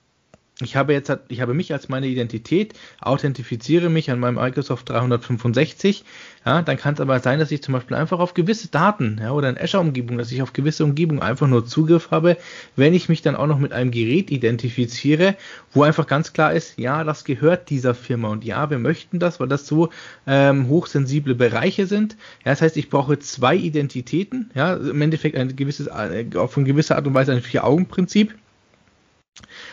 ich 0.62 0.74
habe 0.74 0.94
jetzt, 0.94 1.14
ich 1.28 1.42
habe 1.42 1.52
mich 1.52 1.72
als 1.74 1.90
meine 1.90 2.06
Identität, 2.06 2.72
authentifiziere 3.02 3.90
mich 3.90 4.10
an 4.10 4.18
meinem 4.18 4.36
Microsoft 4.36 4.88
365, 4.88 6.02
ja, 6.46 6.62
dann 6.62 6.78
kann 6.78 6.94
es 6.94 7.00
aber 7.00 7.20
sein, 7.20 7.38
dass 7.38 7.50
ich 7.50 7.62
zum 7.62 7.74
Beispiel 7.74 7.94
einfach 7.94 8.20
auf 8.20 8.32
gewisse 8.32 8.68
Daten, 8.68 9.18
ja, 9.20 9.32
oder 9.32 9.50
in 9.50 9.58
Azure-Umgebung, 9.58 10.16
dass 10.16 10.32
ich 10.32 10.40
auf 10.40 10.54
gewisse 10.54 10.84
Umgebungen 10.84 11.20
einfach 11.20 11.46
nur 11.46 11.66
Zugriff 11.66 12.10
habe, 12.10 12.38
wenn 12.74 12.94
ich 12.94 13.10
mich 13.10 13.20
dann 13.20 13.36
auch 13.36 13.46
noch 13.46 13.58
mit 13.58 13.72
einem 13.72 13.90
Gerät 13.90 14.30
identifiziere, 14.30 15.36
wo 15.72 15.82
einfach 15.82 16.06
ganz 16.06 16.32
klar 16.32 16.54
ist, 16.54 16.78
ja, 16.78 17.04
das 17.04 17.24
gehört 17.24 17.68
dieser 17.68 17.94
Firma 17.94 18.28
und 18.28 18.42
ja, 18.42 18.70
wir 18.70 18.78
möchten 18.78 19.18
das, 19.18 19.38
weil 19.40 19.48
das 19.48 19.66
so 19.66 19.90
ähm, 20.26 20.68
hochsensible 20.68 21.34
Bereiche 21.34 21.86
sind. 21.86 22.16
Ja, 22.46 22.52
das 22.52 22.62
heißt, 22.62 22.78
ich 22.78 22.88
brauche 22.88 23.18
zwei 23.18 23.56
Identitäten, 23.56 24.50
ja, 24.54 24.74
im 24.74 25.02
Endeffekt 25.02 25.36
ein 25.36 25.54
gewisses, 25.54 25.88
äh, 25.88 26.24
auf 26.34 26.56
eine 26.56 26.66
gewisse 26.66 26.96
Art 26.96 27.06
und 27.06 27.12
Weise 27.12 27.32
ein 27.32 27.42
Vier-Augen-Prinzip 27.42 28.34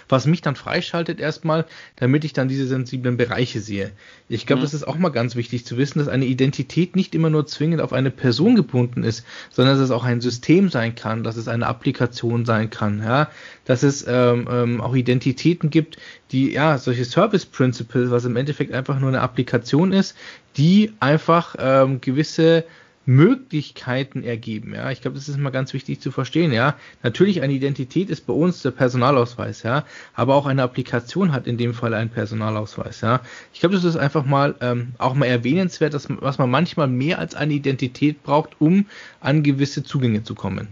was 0.10 0.26
mich 0.26 0.42
dann 0.42 0.56
freischaltet 0.56 1.20
erstmal, 1.20 1.66
damit 1.96 2.24
ich 2.24 2.34
dann 2.34 2.48
diese 2.48 2.68
sensiblen 2.68 3.18
Bereiche 3.18 3.62
sehe. 3.62 3.92
Ich 4.30 4.46
glaube, 4.46 4.62
mhm. 4.62 4.66
das 4.66 4.74
ist 4.74 4.88
auch 4.88 4.98
mal 4.98 5.10
ganz 5.10 5.36
wichtig 5.36 5.66
zu 5.66 5.78
wissen, 5.78 6.00
dass 6.00 6.08
eine 6.08 6.26
Identität 6.26 6.96
nicht 6.96 7.16
immer 7.16 7.30
nur 7.30 7.46
zwingend 7.46 7.82
auf 7.82 7.94
eine 7.94 8.12
Person 8.12 8.56
gebunden 8.56 9.04
ist, 9.04 9.26
sondern 9.50 9.76
dass 9.76 9.84
es 9.84 9.92
auch 9.92 10.04
ein 10.04 10.22
System 10.22 10.70
sein 10.70 10.96
kann, 10.96 11.24
dass 11.24 11.38
es 11.38 11.48
eine 11.48 11.68
Applikation 11.68 12.46
sein 12.46 12.70
kann, 12.70 13.02
ja, 13.02 13.30
dass 13.66 13.84
es 13.84 14.06
ähm, 14.08 14.48
ähm, 14.50 14.82
auch 14.82 14.96
Identitäten 14.96 15.70
gibt, 15.70 15.98
die 16.32 16.52
ja 16.52 16.78
solche 16.78 17.06
Service 17.06 17.46
Principles, 17.46 18.12
was 18.12 18.26
im 18.26 18.36
Endeffekt 18.36 18.74
einfach 18.74 19.00
nur 19.00 19.10
eine 19.10 19.22
Applikation 19.22 19.94
ist, 19.94 20.16
die 20.58 20.94
einfach 21.00 21.56
ähm, 21.60 22.02
gewisse 22.02 22.66
Möglichkeiten 23.06 24.24
ergeben. 24.24 24.74
Ja, 24.74 24.92
ich 24.92 25.02
glaube, 25.02 25.16
das 25.16 25.28
ist 25.28 25.38
mal 25.38 25.50
ganz 25.50 25.74
wichtig 25.74 26.00
zu 26.00 26.12
verstehen. 26.12 26.54
Ja, 26.54 26.76
natürlich 27.02 27.42
eine 27.42 27.54
Identität 27.54 28.10
ist 28.10 28.26
bei 28.26 28.34
uns 28.34 28.62
der 28.62 28.72
Personalausweis. 28.72 29.64
Ja, 29.64 29.86
aber 30.14 30.36
auch 30.36 30.46
eine 30.46 30.64
Applikation 30.64 31.32
hat 31.34 31.48
in 31.48 31.58
dem 31.58 31.74
Fall 31.74 31.94
einen 31.94 32.10
Personalausweis. 32.10 33.02
Ja, 33.02 33.22
ich 33.54 33.60
glaube, 33.60 33.76
das 33.76 33.84
ist 33.84 33.98
einfach 33.98 34.26
mal 34.26 34.56
ähm, 34.62 34.94
auch 34.98 35.14
mal 35.14 35.26
erwähnenswert, 35.26 35.94
dass 35.94 36.08
was 36.10 36.38
man 36.38 36.50
manchmal 36.50 36.88
mehr 36.88 37.20
als 37.20 37.36
eine 37.36 37.54
Identität 37.54 38.24
braucht, 38.24 38.52
um 38.60 38.86
an 39.20 39.44
gewisse 39.44 39.84
Zugänge 39.84 40.24
zu 40.24 40.36
kommen. 40.36 40.70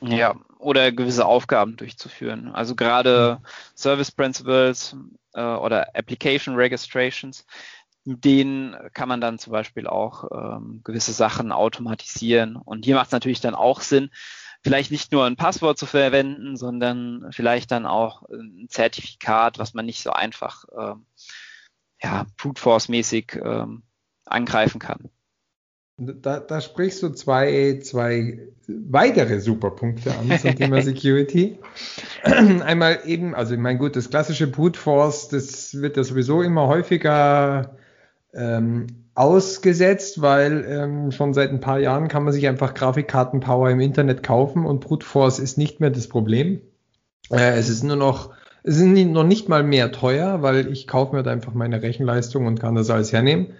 Ja, 0.00 0.36
oder 0.58 0.92
gewisse 0.92 1.24
Aufgaben 1.24 1.76
durchzuführen. 1.76 2.50
Also 2.52 2.74
gerade 2.74 3.40
Service 3.76 4.10
Principles 4.12 4.96
äh, 5.34 5.40
oder 5.40 5.94
Application 5.94 6.54
Registrations 6.56 7.44
mit 8.04 8.24
denen 8.24 8.74
kann 8.94 9.08
man 9.08 9.20
dann 9.20 9.38
zum 9.38 9.52
Beispiel 9.52 9.86
auch 9.86 10.24
ähm, 10.32 10.80
gewisse 10.84 11.12
Sachen 11.12 11.52
automatisieren. 11.52 12.56
Und 12.56 12.84
hier 12.84 12.94
macht 12.94 13.06
es 13.06 13.12
natürlich 13.12 13.40
dann 13.40 13.54
auch 13.54 13.80
Sinn, 13.80 14.10
vielleicht 14.62 14.90
nicht 14.90 15.12
nur 15.12 15.24
ein 15.24 15.36
Passwort 15.36 15.78
zu 15.78 15.86
verwenden, 15.86 16.56
sondern 16.56 17.28
vielleicht 17.30 17.70
dann 17.70 17.86
auch 17.86 18.22
ein 18.28 18.66
Zertifikat, 18.68 19.58
was 19.58 19.74
man 19.74 19.86
nicht 19.86 20.02
so 20.02 20.10
einfach 20.10 20.64
ähm, 20.76 21.06
ja, 22.02 22.26
Brute 22.36 22.60
Force-mäßig 22.60 23.38
ähm, 23.42 23.82
angreifen 24.24 24.78
kann. 24.78 25.10
Da, 26.00 26.38
da 26.38 26.60
sprichst 26.60 27.02
du 27.02 27.08
zwei, 27.08 27.80
zwei 27.82 28.48
weitere 28.68 29.40
Superpunkte 29.40 30.16
an 30.16 30.38
zum 30.38 30.54
Thema 30.54 30.80
Security. 30.82 31.58
einmal 32.22 33.00
eben, 33.04 33.34
also 33.34 33.54
ich 33.54 33.60
meine, 33.60 33.80
gut, 33.80 33.96
das 33.96 34.08
klassische 34.08 34.46
Brute 34.46 34.78
Force, 34.78 35.28
das 35.28 35.74
wird 35.80 35.96
ja 35.96 36.04
sowieso 36.04 36.42
immer 36.42 36.68
häufiger 36.68 37.76
ähm, 38.38 38.86
ausgesetzt, 39.14 40.22
weil 40.22 40.64
ähm, 40.68 41.10
schon 41.10 41.34
seit 41.34 41.50
ein 41.50 41.60
paar 41.60 41.80
Jahren 41.80 42.08
kann 42.08 42.22
man 42.22 42.32
sich 42.32 42.46
einfach 42.46 42.74
Grafikkartenpower 42.74 43.70
im 43.70 43.80
Internet 43.80 44.22
kaufen 44.22 44.64
und 44.64 44.80
Brute 44.80 45.04
Force 45.04 45.40
ist 45.40 45.58
nicht 45.58 45.80
mehr 45.80 45.90
das 45.90 46.08
Problem. 46.08 46.60
Äh, 47.30 47.58
es 47.58 47.68
ist 47.68 47.82
nur 47.82 47.96
noch, 47.96 48.30
es 48.62 48.76
ist 48.76 48.86
noch 48.86 49.24
nicht 49.24 49.48
mal 49.48 49.64
mehr 49.64 49.90
teuer, 49.92 50.42
weil 50.42 50.70
ich 50.70 50.86
kaufe 50.86 51.16
mir 51.16 51.22
da 51.22 51.32
einfach 51.32 51.52
meine 51.52 51.82
Rechenleistung 51.82 52.46
und 52.46 52.60
kann 52.60 52.76
das 52.76 52.90
alles 52.90 53.12
hernehmen. 53.12 53.54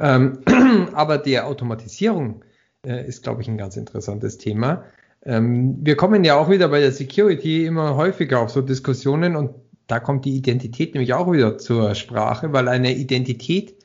Ähm, 0.00 0.38
aber 0.94 1.18
der 1.18 1.46
Automatisierung 1.46 2.42
äh, 2.86 3.06
ist, 3.06 3.22
glaube 3.22 3.42
ich, 3.42 3.48
ein 3.48 3.58
ganz 3.58 3.76
interessantes 3.76 4.38
Thema. 4.38 4.84
Ähm, 5.24 5.78
wir 5.82 5.96
kommen 5.96 6.24
ja 6.24 6.36
auch 6.36 6.48
wieder 6.48 6.68
bei 6.68 6.80
der 6.80 6.92
Security 6.92 7.66
immer 7.66 7.96
häufiger 7.96 8.40
auf 8.40 8.50
so 8.50 8.62
Diskussionen 8.62 9.36
und 9.36 9.50
da 9.86 10.00
kommt 10.00 10.24
die 10.24 10.36
Identität 10.36 10.94
nämlich 10.94 11.14
auch 11.14 11.30
wieder 11.30 11.58
zur 11.58 11.94
Sprache, 11.94 12.52
weil 12.52 12.68
eine 12.68 12.94
Identität, 12.94 13.75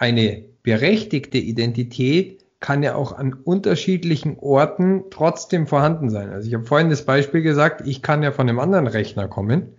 eine 0.00 0.42
berechtigte 0.62 1.38
Identität 1.38 2.44
kann 2.58 2.82
ja 2.82 2.94
auch 2.94 3.12
an 3.12 3.34
unterschiedlichen 3.34 4.38
Orten 4.38 5.04
trotzdem 5.10 5.66
vorhanden 5.66 6.10
sein. 6.10 6.30
Also 6.30 6.48
ich 6.48 6.54
habe 6.54 6.64
vorhin 6.64 6.90
das 6.90 7.04
Beispiel 7.04 7.42
gesagt, 7.42 7.86
ich 7.86 8.02
kann 8.02 8.22
ja 8.22 8.32
von 8.32 8.48
einem 8.48 8.58
anderen 8.58 8.86
Rechner 8.86 9.28
kommen. 9.28 9.76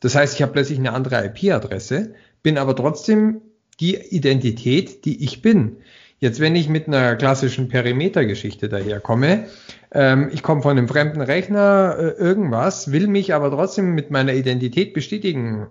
Das 0.00 0.14
heißt, 0.14 0.34
ich 0.34 0.42
habe 0.42 0.52
plötzlich 0.52 0.78
eine 0.78 0.92
andere 0.92 1.24
IP-Adresse, 1.26 2.14
bin 2.42 2.56
aber 2.56 2.74
trotzdem 2.74 3.40
die 3.80 3.96
Identität, 3.96 5.04
die 5.04 5.24
ich 5.24 5.42
bin. 5.42 5.76
Jetzt, 6.20 6.40
wenn 6.40 6.56
ich 6.56 6.68
mit 6.68 6.88
einer 6.88 7.14
klassischen 7.16 7.68
Perimetergeschichte 7.68 8.68
daherkomme, 8.68 9.46
ähm, 9.92 10.30
ich 10.32 10.42
komme 10.42 10.62
von 10.62 10.76
einem 10.76 10.88
fremden 10.88 11.20
Rechner, 11.20 11.96
äh, 11.98 12.08
irgendwas, 12.10 12.90
will 12.90 13.06
mich 13.06 13.34
aber 13.34 13.50
trotzdem 13.50 13.94
mit 13.94 14.10
meiner 14.10 14.34
Identität 14.34 14.94
bestätigen, 14.94 15.68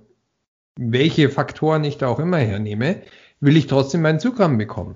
welche 0.77 1.29
Faktoren 1.29 1.83
ich 1.83 1.97
da 1.97 2.07
auch 2.07 2.19
immer 2.19 2.37
hernehme, 2.37 3.01
will 3.39 3.57
ich 3.57 3.67
trotzdem 3.67 4.01
meinen 4.01 4.19
Zugang 4.19 4.57
bekommen. 4.57 4.95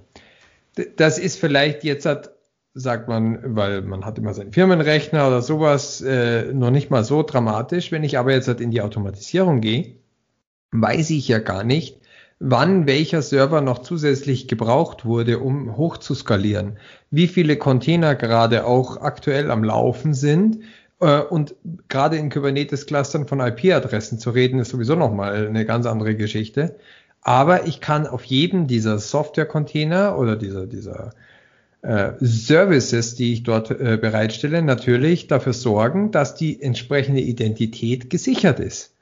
Das 0.95 1.17
ist 1.17 1.37
vielleicht 1.37 1.83
jetzt 1.83 2.05
hat, 2.05 2.31
sagt 2.73 3.07
man, 3.07 3.55
weil 3.55 3.81
man 3.81 4.05
hat 4.05 4.17
immer 4.17 4.33
seinen 4.33 4.53
Firmenrechner 4.53 5.27
oder 5.27 5.41
sowas, 5.41 6.01
äh, 6.01 6.53
noch 6.53 6.71
nicht 6.71 6.89
mal 6.89 7.03
so 7.03 7.23
dramatisch. 7.23 7.91
Wenn 7.91 8.03
ich 8.03 8.17
aber 8.17 8.31
jetzt 8.31 8.47
halt 8.47 8.61
in 8.61 8.71
die 8.71 8.81
Automatisierung 8.81 9.61
gehe, 9.61 9.95
weiß 10.71 11.09
ich 11.09 11.27
ja 11.27 11.39
gar 11.39 11.63
nicht, 11.63 11.99
wann 12.39 12.87
welcher 12.87 13.21
Server 13.21 13.61
noch 13.61 13.79
zusätzlich 13.79 14.47
gebraucht 14.47 15.05
wurde, 15.05 15.39
um 15.39 15.77
hoch 15.77 15.97
zu 15.97 16.15
skalieren, 16.15 16.77
wie 17.11 17.27
viele 17.27 17.57
Container 17.57 18.15
gerade 18.15 18.65
auch 18.65 18.97
aktuell 18.97 19.51
am 19.51 19.63
Laufen 19.63 20.13
sind. 20.13 20.59
Äh, 20.99 21.21
und 21.21 21.55
gerade 21.89 22.17
in 22.17 22.29
Kubernetes-Clustern 22.29 23.27
von 23.27 23.41
IP-Adressen 23.41 24.17
zu 24.19 24.31
reden, 24.31 24.59
ist 24.59 24.69
sowieso 24.69 24.95
nochmal 24.95 25.47
eine 25.47 25.65
ganz 25.65 25.85
andere 25.85 26.15
Geschichte. 26.15 26.77
Aber 27.21 27.67
ich 27.67 27.79
kann 27.79 28.07
auf 28.07 28.23
jedem 28.23 28.67
dieser 28.67 28.97
Software-Container 28.97 30.17
oder 30.17 30.35
dieser, 30.35 30.65
dieser 30.65 31.13
äh, 31.81 32.13
Services, 32.19 33.15
die 33.15 33.33
ich 33.33 33.43
dort 33.43 33.71
äh, 33.71 33.97
bereitstelle, 34.01 34.61
natürlich 34.61 35.27
dafür 35.27 35.53
sorgen, 35.53 36.11
dass 36.11 36.35
die 36.35 36.61
entsprechende 36.61 37.21
Identität 37.21 38.09
gesichert 38.09 38.59
ist. 38.59 38.95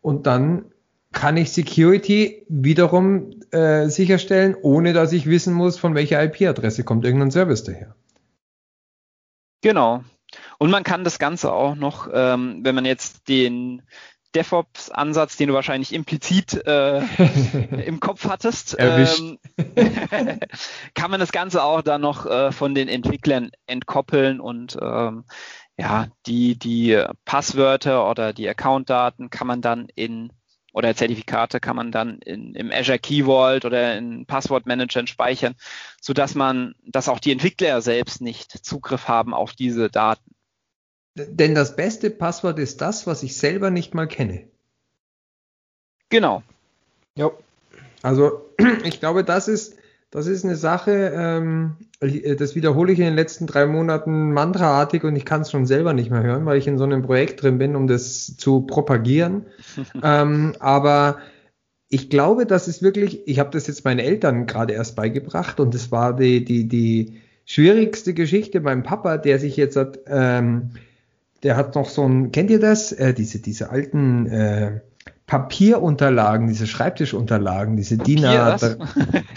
Und 0.00 0.26
dann 0.26 0.64
kann 1.12 1.36
ich 1.36 1.50
Security 1.52 2.44
wiederum 2.48 3.42
äh, 3.50 3.88
sicherstellen, 3.88 4.56
ohne 4.60 4.92
dass 4.92 5.12
ich 5.12 5.26
wissen 5.26 5.54
muss, 5.54 5.78
von 5.78 5.94
welcher 5.94 6.22
IP-Adresse 6.22 6.84
kommt 6.84 7.04
irgendein 7.04 7.30
Service 7.30 7.64
daher. 7.64 7.94
Genau. 9.62 10.04
Und 10.58 10.70
man 10.70 10.84
kann 10.84 11.04
das 11.04 11.18
Ganze 11.18 11.52
auch 11.52 11.74
noch, 11.74 12.08
ähm, 12.12 12.60
wenn 12.62 12.74
man 12.74 12.84
jetzt 12.84 13.28
den 13.28 13.82
DevOps-Ansatz, 14.34 15.36
den 15.36 15.48
du 15.48 15.54
wahrscheinlich 15.54 15.92
implizit 15.92 16.54
äh, 16.66 17.00
im 17.84 18.00
Kopf 18.00 18.28
hattest, 18.28 18.76
ähm, 18.78 19.38
kann 20.94 21.10
man 21.10 21.20
das 21.20 21.32
Ganze 21.32 21.62
auch 21.62 21.82
dann 21.82 22.00
noch 22.00 22.26
äh, 22.26 22.52
von 22.52 22.74
den 22.74 22.88
Entwicklern 22.88 23.50
entkoppeln 23.66 24.40
und 24.40 24.76
ähm, 24.80 25.24
ja, 25.78 26.08
die, 26.26 26.58
die 26.58 27.02
Passwörter 27.24 28.08
oder 28.08 28.32
die 28.32 28.48
Account-Daten 28.48 29.30
kann 29.30 29.46
man 29.46 29.62
dann 29.62 29.88
in 29.94 30.30
oder 30.72 30.94
Zertifikate 30.94 31.60
kann 31.60 31.76
man 31.76 31.90
dann 31.90 32.18
in, 32.18 32.54
im 32.54 32.70
Azure 32.70 32.98
Key 32.98 33.24
Vault 33.24 33.64
oder 33.64 33.96
in 33.96 34.26
Passwortmanagern 34.26 35.06
speichern, 35.06 35.54
so 36.00 36.12
dass 36.12 36.34
man, 36.34 36.74
dass 36.84 37.08
auch 37.08 37.18
die 37.18 37.32
Entwickler 37.32 37.80
selbst 37.80 38.20
nicht 38.20 38.64
Zugriff 38.64 39.08
haben 39.08 39.34
auf 39.34 39.52
diese 39.54 39.90
Daten. 39.90 40.30
Denn 41.14 41.54
das 41.54 41.76
beste 41.76 42.10
Passwort 42.10 42.58
ist 42.58 42.80
das, 42.80 43.06
was 43.06 43.22
ich 43.22 43.36
selber 43.36 43.70
nicht 43.70 43.94
mal 43.94 44.06
kenne. 44.06 44.44
Genau. 46.08 46.42
Ja. 47.16 47.30
Also 48.02 48.50
ich 48.84 49.00
glaube, 49.00 49.24
das 49.24 49.48
ist 49.48 49.76
das 50.10 50.26
ist 50.26 50.44
eine 50.44 50.56
Sache, 50.56 51.12
ähm, 51.14 51.76
das 52.00 52.56
wiederhole 52.56 52.92
ich 52.92 52.98
in 52.98 53.04
den 53.04 53.14
letzten 53.14 53.46
drei 53.46 53.66
Monaten 53.66 54.32
mantraartig 54.32 55.04
und 55.04 55.14
ich 55.14 55.24
kann 55.24 55.42
es 55.42 55.52
schon 55.52 55.66
selber 55.66 55.92
nicht 55.92 56.10
mehr 56.10 56.24
hören, 56.24 56.46
weil 56.46 56.58
ich 56.58 56.66
in 56.66 56.78
so 56.78 56.84
einem 56.84 57.02
Projekt 57.02 57.42
drin 57.42 57.58
bin, 57.58 57.76
um 57.76 57.86
das 57.86 58.36
zu 58.36 58.62
propagieren. 58.62 59.46
ähm, 60.02 60.54
aber 60.58 61.18
ich 61.88 62.10
glaube, 62.10 62.44
das 62.44 62.66
ist 62.66 62.82
wirklich, 62.82 63.26
ich 63.28 63.38
habe 63.38 63.50
das 63.50 63.68
jetzt 63.68 63.84
meinen 63.84 64.00
Eltern 64.00 64.46
gerade 64.46 64.74
erst 64.74 64.96
beigebracht 64.96 65.60
und 65.60 65.74
das 65.74 65.92
war 65.92 66.16
die, 66.16 66.44
die, 66.44 66.66
die 66.66 67.20
schwierigste 67.44 68.12
Geschichte 68.12 68.60
beim 68.60 68.82
Papa, 68.82 69.16
der 69.16 69.38
sich 69.38 69.56
jetzt 69.56 69.76
hat, 69.76 70.00
ähm, 70.06 70.70
der 71.42 71.56
hat 71.56 71.74
noch 71.74 71.88
so 71.88 72.04
ein, 72.04 72.32
kennt 72.32 72.50
ihr 72.50 72.60
das? 72.60 72.92
Äh, 72.92 73.14
diese, 73.14 73.40
diese 73.40 73.70
alten 73.70 74.26
äh, 74.26 74.80
Papierunterlagen, 75.26 76.48
diese 76.48 76.66
Schreibtischunterlagen, 76.66 77.76
diese 77.76 77.96
DIN 77.96 78.24
A3. 78.24 78.76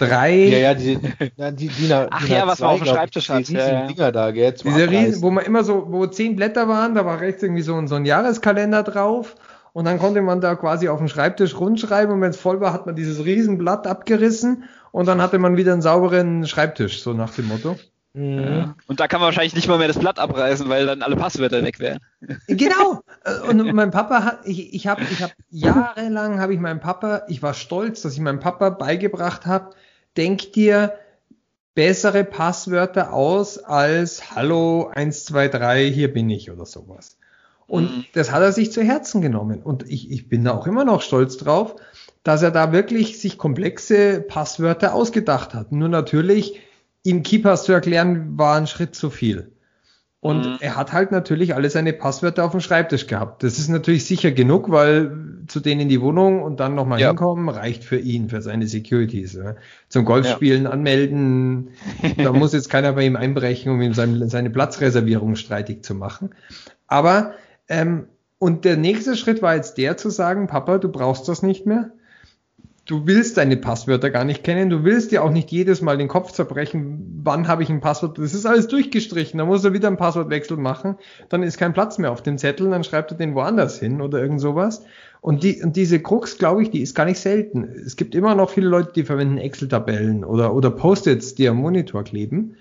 ja, 0.00 0.58
ja, 0.58 0.74
die, 0.74 0.98
na, 1.36 1.52
die 1.52 1.68
DIN 1.68 1.92
A, 1.92 2.08
Ach 2.10 2.28
ja, 2.28 2.46
was 2.46 2.58
man 2.58 2.70
auf 2.70 2.78
dem 2.78 2.86
Schreibtisch 2.88 3.28
hat. 3.28 3.48
Die 3.48 3.54
riesigen 3.54 3.80
ja, 3.80 3.86
Dinger 3.86 4.12
da, 4.12 4.30
gell? 4.32 4.52
Diese 4.52 4.90
riesen, 4.90 5.22
wo 5.22 5.30
man 5.30 5.44
immer 5.44 5.62
so, 5.62 5.86
wo 5.88 6.04
zehn 6.06 6.34
Blätter 6.34 6.66
waren, 6.68 6.94
da 6.94 7.06
war 7.06 7.20
rechts 7.20 7.44
irgendwie 7.44 7.62
so, 7.62 7.86
so 7.86 7.94
ein 7.94 8.04
Jahreskalender 8.04 8.82
drauf. 8.82 9.36
Und 9.72 9.86
dann 9.86 9.98
konnte 9.98 10.20
man 10.20 10.40
da 10.40 10.56
quasi 10.56 10.88
auf 10.88 10.98
dem 10.98 11.08
Schreibtisch 11.08 11.58
rundschreiben 11.58 12.14
und 12.14 12.20
wenn 12.20 12.30
es 12.30 12.36
voll 12.36 12.60
war, 12.60 12.72
hat 12.72 12.86
man 12.86 12.96
dieses 12.96 13.24
Riesenblatt 13.24 13.86
abgerissen 13.86 14.64
und 14.92 15.06
dann 15.06 15.20
hatte 15.20 15.38
man 15.38 15.56
wieder 15.56 15.72
einen 15.72 15.82
sauberen 15.82 16.46
Schreibtisch, 16.46 17.02
so 17.02 17.12
nach 17.12 17.34
dem 17.34 17.48
Motto. 17.48 17.76
Mhm. 18.14 18.74
Und 18.86 19.00
da 19.00 19.08
kann 19.08 19.20
man 19.20 19.26
wahrscheinlich 19.26 19.56
nicht 19.56 19.66
mal 19.66 19.76
mehr 19.76 19.88
das 19.88 19.98
Blatt 19.98 20.20
abreißen, 20.20 20.68
weil 20.68 20.86
dann 20.86 21.02
alle 21.02 21.16
Passwörter 21.16 21.64
weg 21.64 21.80
wären. 21.80 21.98
Genau. 22.46 23.02
Und 23.48 23.72
mein 23.74 23.90
Papa 23.90 24.22
hat, 24.22 24.38
ich, 24.44 24.72
ich 24.72 24.86
habe 24.86 25.02
ich 25.10 25.20
hab 25.20 25.32
jahrelang 25.50 26.40
habe 26.40 26.54
ich 26.54 26.60
meinem 26.60 26.80
Papa, 26.80 27.22
ich 27.28 27.42
war 27.42 27.54
stolz, 27.54 28.02
dass 28.02 28.14
ich 28.14 28.20
meinem 28.20 28.38
Papa 28.38 28.70
beigebracht 28.70 29.46
habe, 29.46 29.74
denk 30.16 30.52
dir 30.52 30.94
bessere 31.74 32.22
Passwörter 32.22 33.12
aus 33.12 33.58
als 33.58 34.36
Hallo 34.36 34.92
123, 34.94 35.92
hier 35.92 36.12
bin 36.12 36.30
ich 36.30 36.52
oder 36.52 36.66
sowas. 36.66 37.18
Und 37.66 37.96
mhm. 37.96 38.04
das 38.12 38.30
hat 38.30 38.42
er 38.42 38.52
sich 38.52 38.70
zu 38.70 38.82
Herzen 38.82 39.22
genommen. 39.22 39.60
Und 39.60 39.90
ich, 39.90 40.12
ich 40.12 40.28
bin 40.28 40.44
da 40.44 40.52
auch 40.52 40.68
immer 40.68 40.84
noch 40.84 41.02
stolz 41.02 41.36
drauf, 41.36 41.74
dass 42.22 42.42
er 42.42 42.52
da 42.52 42.70
wirklich 42.70 43.18
sich 43.18 43.38
komplexe 43.38 44.20
Passwörter 44.20 44.94
ausgedacht 44.94 45.52
hat. 45.52 45.72
Nur 45.72 45.88
natürlich 45.88 46.60
ihm 47.04 47.22
Keepers 47.22 47.64
zu 47.64 47.72
erklären, 47.72 48.36
war 48.36 48.56
ein 48.56 48.66
Schritt 48.66 48.94
zu 48.96 49.10
viel. 49.10 49.52
Und 50.24 50.46
mhm. 50.46 50.56
er 50.60 50.76
hat 50.76 50.94
halt 50.94 51.12
natürlich 51.12 51.54
alle 51.54 51.68
seine 51.68 51.92
Passwörter 51.92 52.44
auf 52.44 52.52
dem 52.52 52.60
Schreibtisch 52.60 53.06
gehabt. 53.06 53.42
Das 53.42 53.58
ist 53.58 53.68
natürlich 53.68 54.06
sicher 54.06 54.32
genug, 54.32 54.70
weil 54.70 55.44
zu 55.48 55.60
denen 55.60 55.82
in 55.82 55.88
die 55.90 56.00
Wohnung 56.00 56.42
und 56.42 56.60
dann 56.60 56.74
nochmal 56.74 56.98
ja. 56.98 57.08
hinkommen, 57.08 57.50
reicht 57.50 57.84
für 57.84 57.98
ihn, 57.98 58.30
für 58.30 58.40
seine 58.40 58.66
Securities. 58.66 59.34
Ja. 59.34 59.56
Zum 59.90 60.06
Golfspielen 60.06 60.64
ja. 60.64 60.70
anmelden, 60.70 61.72
da 62.16 62.32
muss 62.32 62.54
jetzt 62.54 62.70
keiner 62.70 62.94
bei 62.94 63.04
ihm 63.04 63.16
einbrechen, 63.16 63.70
um 63.70 63.82
ihm 63.82 63.92
seine, 63.92 64.30
seine 64.30 64.48
Platzreservierung 64.48 65.36
streitig 65.36 65.84
zu 65.84 65.94
machen. 65.94 66.30
Aber, 66.86 67.34
ähm, 67.68 68.06
und 68.38 68.64
der 68.64 68.78
nächste 68.78 69.16
Schritt 69.16 69.42
war 69.42 69.54
jetzt 69.56 69.76
der 69.76 69.98
zu 69.98 70.08
sagen, 70.08 70.46
Papa, 70.46 70.78
du 70.78 70.88
brauchst 70.88 71.28
das 71.28 71.42
nicht 71.42 71.66
mehr 71.66 71.90
du 72.86 73.06
willst 73.06 73.36
deine 73.36 73.56
Passwörter 73.56 74.10
gar 74.10 74.24
nicht 74.24 74.44
kennen, 74.44 74.68
du 74.68 74.84
willst 74.84 75.10
dir 75.10 75.24
auch 75.24 75.30
nicht 75.30 75.50
jedes 75.50 75.80
Mal 75.80 75.96
den 75.96 76.08
Kopf 76.08 76.32
zerbrechen, 76.32 77.20
wann 77.22 77.48
habe 77.48 77.62
ich 77.62 77.70
ein 77.70 77.80
Passwort, 77.80 78.18
das 78.18 78.34
ist 78.34 78.46
alles 78.46 78.68
durchgestrichen, 78.68 79.38
da 79.38 79.44
muss 79.44 79.64
er 79.64 79.72
wieder 79.72 79.88
einen 79.88 79.96
Passwortwechsel 79.96 80.56
machen, 80.56 80.96
dann 81.28 81.42
ist 81.42 81.58
kein 81.58 81.72
Platz 81.72 81.98
mehr 81.98 82.12
auf 82.12 82.22
dem 82.22 82.38
Zettel, 82.38 82.70
dann 82.70 82.84
schreibt 82.84 83.12
er 83.12 83.16
den 83.16 83.34
woanders 83.34 83.78
hin 83.78 84.00
oder 84.00 84.20
irgend 84.20 84.40
sowas. 84.40 84.84
Und, 85.20 85.42
die, 85.42 85.62
und 85.62 85.76
diese 85.76 86.00
Krux, 86.00 86.36
glaube 86.36 86.62
ich, 86.62 86.70
die 86.70 86.82
ist 86.82 86.94
gar 86.94 87.06
nicht 87.06 87.18
selten. 87.18 87.64
Es 87.64 87.96
gibt 87.96 88.14
immer 88.14 88.34
noch 88.34 88.50
viele 88.50 88.68
Leute, 88.68 88.92
die 88.94 89.04
verwenden 89.04 89.38
Excel-Tabellen 89.38 90.22
oder, 90.22 90.54
oder 90.54 90.70
Post-its, 90.70 91.34
die 91.34 91.48
am 91.48 91.56
Monitor 91.56 92.04
kleben. 92.04 92.56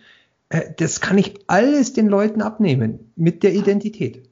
Äh, 0.47 0.71
das 0.77 1.01
kann 1.01 1.17
ich 1.17 1.33
alles 1.47 1.91
den 1.91 2.07
Leuten 2.07 2.41
abnehmen 2.41 3.11
mit 3.17 3.43
der 3.43 3.53
Identität. 3.53 4.29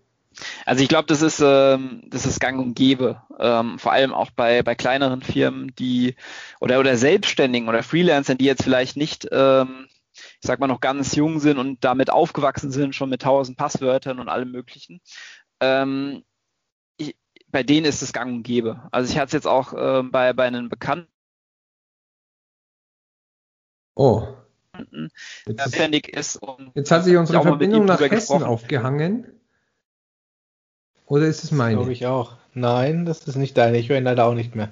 Also 0.65 0.81
ich 0.81 0.89
glaube, 0.89 1.07
das 1.07 1.21
ist 1.21 1.41
ähm, 1.43 2.03
das 2.07 2.25
ist 2.25 2.39
Gang 2.39 2.59
und 2.59 2.75
Gäbe, 2.75 3.21
ähm, 3.39 3.77
vor 3.79 3.91
allem 3.91 4.13
auch 4.13 4.31
bei 4.31 4.63
bei 4.63 4.75
kleineren 4.75 5.21
Firmen, 5.21 5.73
die 5.77 6.15
oder 6.59 6.79
oder 6.79 6.97
Selbstständigen 6.97 7.67
oder 7.67 7.83
Freelancern, 7.83 8.37
die 8.37 8.45
jetzt 8.45 8.63
vielleicht 8.63 8.97
nicht, 8.97 9.27
ähm, 9.31 9.87
ich 10.13 10.47
sag 10.47 10.59
mal 10.59 10.67
noch 10.67 10.81
ganz 10.81 11.15
jung 11.15 11.39
sind 11.39 11.57
und 11.57 11.83
damit 11.83 12.09
aufgewachsen 12.09 12.71
sind, 12.71 12.95
schon 12.95 13.09
mit 13.09 13.23
tausend 13.23 13.57
Passwörtern 13.57 14.19
und 14.19 14.29
allem 14.29 14.51
Möglichen. 14.51 15.01
ähm, 15.59 16.23
ich, 16.97 17.15
bei 17.49 17.63
denen 17.63 17.85
ist 17.85 18.01
es 18.01 18.13
gang 18.13 18.33
und 18.33 18.43
gäbe. 18.43 18.87
Also 18.91 19.11
ich 19.11 19.17
hatte 19.17 19.27
es 19.27 19.33
jetzt 19.33 19.47
auch 19.47 19.73
äh, 19.73 20.03
bei, 20.03 20.33
bei 20.33 20.45
einem 20.45 20.69
Bekannten. 20.69 21.11
Oh. 23.95 24.27
Jetzt, 25.45 25.77
ist 26.17 26.37
und 26.37 26.71
jetzt 26.75 26.91
hat 26.91 27.03
sich 27.03 27.17
unsere 27.17 27.41
Verbindung 27.41 27.85
nach 27.85 27.99
Hessen 27.99 28.43
aufgehangen. 28.43 29.40
Oder 31.11 31.25
ist 31.25 31.43
es 31.43 31.51
meine? 31.51 31.75
Glaube 31.75 31.91
ich 31.91 32.05
auch. 32.05 32.37
Nein, 32.53 33.03
das 33.03 33.27
ist 33.27 33.35
nicht 33.35 33.57
deine. 33.57 33.77
Ich 33.77 33.89
höre 33.89 33.97
ihn 33.97 34.05
leider 34.05 34.25
auch 34.25 34.33
nicht 34.33 34.55
mehr. 34.55 34.69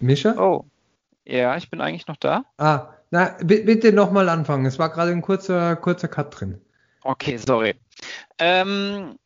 Mischa? 0.00 0.34
Oh. 0.36 0.64
Ja, 1.24 1.56
ich 1.56 1.70
bin 1.70 1.80
eigentlich 1.80 2.08
noch 2.08 2.16
da. 2.16 2.44
Ah, 2.58 2.88
na, 3.12 3.36
bitte 3.40 3.92
nochmal 3.92 4.28
anfangen. 4.28 4.66
Es 4.66 4.80
war 4.80 4.88
gerade 4.88 5.12
ein 5.12 5.22
kurzer, 5.22 5.76
kurzer 5.76 6.08
Cut 6.08 6.40
drin. 6.40 6.60
Okay, 7.04 7.36
sorry. 7.36 7.76
Ähm, 8.36 9.16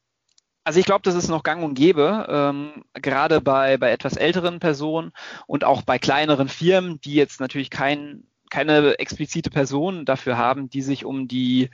also 0.64 0.78
ich 0.78 0.84
glaube, 0.84 1.00
das 1.02 1.14
ist 1.14 1.28
noch 1.28 1.44
gang 1.44 1.64
und 1.64 1.72
gäbe, 1.72 2.26
ähm, 2.28 2.84
gerade 2.92 3.40
bei, 3.40 3.78
bei 3.78 3.90
etwas 3.90 4.18
älteren 4.18 4.60
Personen 4.60 5.12
und 5.46 5.64
auch 5.64 5.80
bei 5.80 5.98
kleineren 5.98 6.48
Firmen, 6.48 7.00
die 7.00 7.14
jetzt 7.14 7.40
natürlich 7.40 7.70
kein, 7.70 8.24
keine 8.50 8.98
explizite 8.98 9.48
Person 9.48 10.04
dafür 10.04 10.36
haben, 10.36 10.68
die 10.68 10.82
sich 10.82 11.06
um 11.06 11.26
die, 11.26 11.70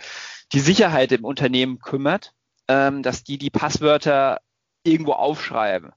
die 0.52 0.60
Sicherheit 0.60 1.10
im 1.10 1.24
Unternehmen 1.24 1.80
kümmert, 1.80 2.34
ähm, 2.68 3.02
dass 3.02 3.24
die 3.24 3.38
die 3.38 3.50
Passwörter 3.50 4.40
irgendwo 4.84 5.12
aufschreiben. 5.12 5.92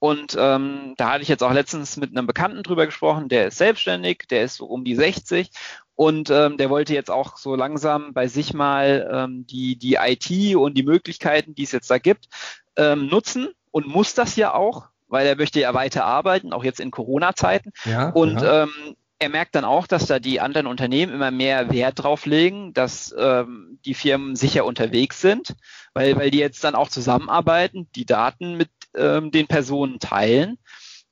Und 0.00 0.36
ähm, 0.38 0.94
da 0.96 1.10
hatte 1.10 1.22
ich 1.22 1.28
jetzt 1.28 1.42
auch 1.42 1.52
letztens 1.52 1.96
mit 1.96 2.16
einem 2.16 2.26
Bekannten 2.26 2.62
drüber 2.62 2.86
gesprochen, 2.86 3.28
der 3.28 3.48
ist 3.48 3.58
selbstständig, 3.58 4.26
der 4.30 4.44
ist 4.44 4.56
so 4.56 4.66
um 4.66 4.84
die 4.84 4.94
60 4.94 5.50
und 5.96 6.30
ähm, 6.30 6.56
der 6.56 6.70
wollte 6.70 6.94
jetzt 6.94 7.10
auch 7.10 7.36
so 7.36 7.56
langsam 7.56 8.14
bei 8.14 8.28
sich 8.28 8.54
mal 8.54 9.10
ähm, 9.12 9.46
die, 9.48 9.76
die 9.76 9.94
IT 9.94 10.54
und 10.54 10.74
die 10.74 10.84
Möglichkeiten, 10.84 11.56
die 11.56 11.64
es 11.64 11.72
jetzt 11.72 11.90
da 11.90 11.98
gibt, 11.98 12.28
ähm, 12.76 13.08
nutzen 13.08 13.48
und 13.72 13.88
muss 13.88 14.14
das 14.14 14.36
ja 14.36 14.54
auch, 14.54 14.86
weil 15.08 15.26
er 15.26 15.34
möchte 15.34 15.58
ja 15.58 15.74
weiter 15.74 16.04
arbeiten, 16.04 16.52
auch 16.52 16.62
jetzt 16.62 16.78
in 16.78 16.92
Corona-Zeiten. 16.92 17.72
Ja, 17.84 18.10
und 18.10 18.40
ja. 18.40 18.62
Ähm, 18.62 18.96
er 19.20 19.28
merkt 19.28 19.54
dann 19.54 19.64
auch, 19.64 19.86
dass 19.86 20.06
da 20.06 20.18
die 20.18 20.40
anderen 20.40 20.66
Unternehmen 20.66 21.12
immer 21.12 21.30
mehr 21.30 21.72
Wert 21.72 22.02
drauf 22.02 22.24
legen, 22.24 22.72
dass 22.72 23.14
ähm, 23.18 23.78
die 23.84 23.94
Firmen 23.94 24.36
sicher 24.36 24.64
unterwegs 24.64 25.20
sind, 25.20 25.56
weil, 25.92 26.16
weil 26.16 26.30
die 26.30 26.38
jetzt 26.38 26.62
dann 26.62 26.76
auch 26.76 26.88
zusammenarbeiten, 26.88 27.88
die 27.96 28.06
Daten 28.06 28.56
mit 28.56 28.70
ähm, 28.96 29.30
den 29.30 29.48
Personen 29.48 29.98
teilen. 29.98 30.58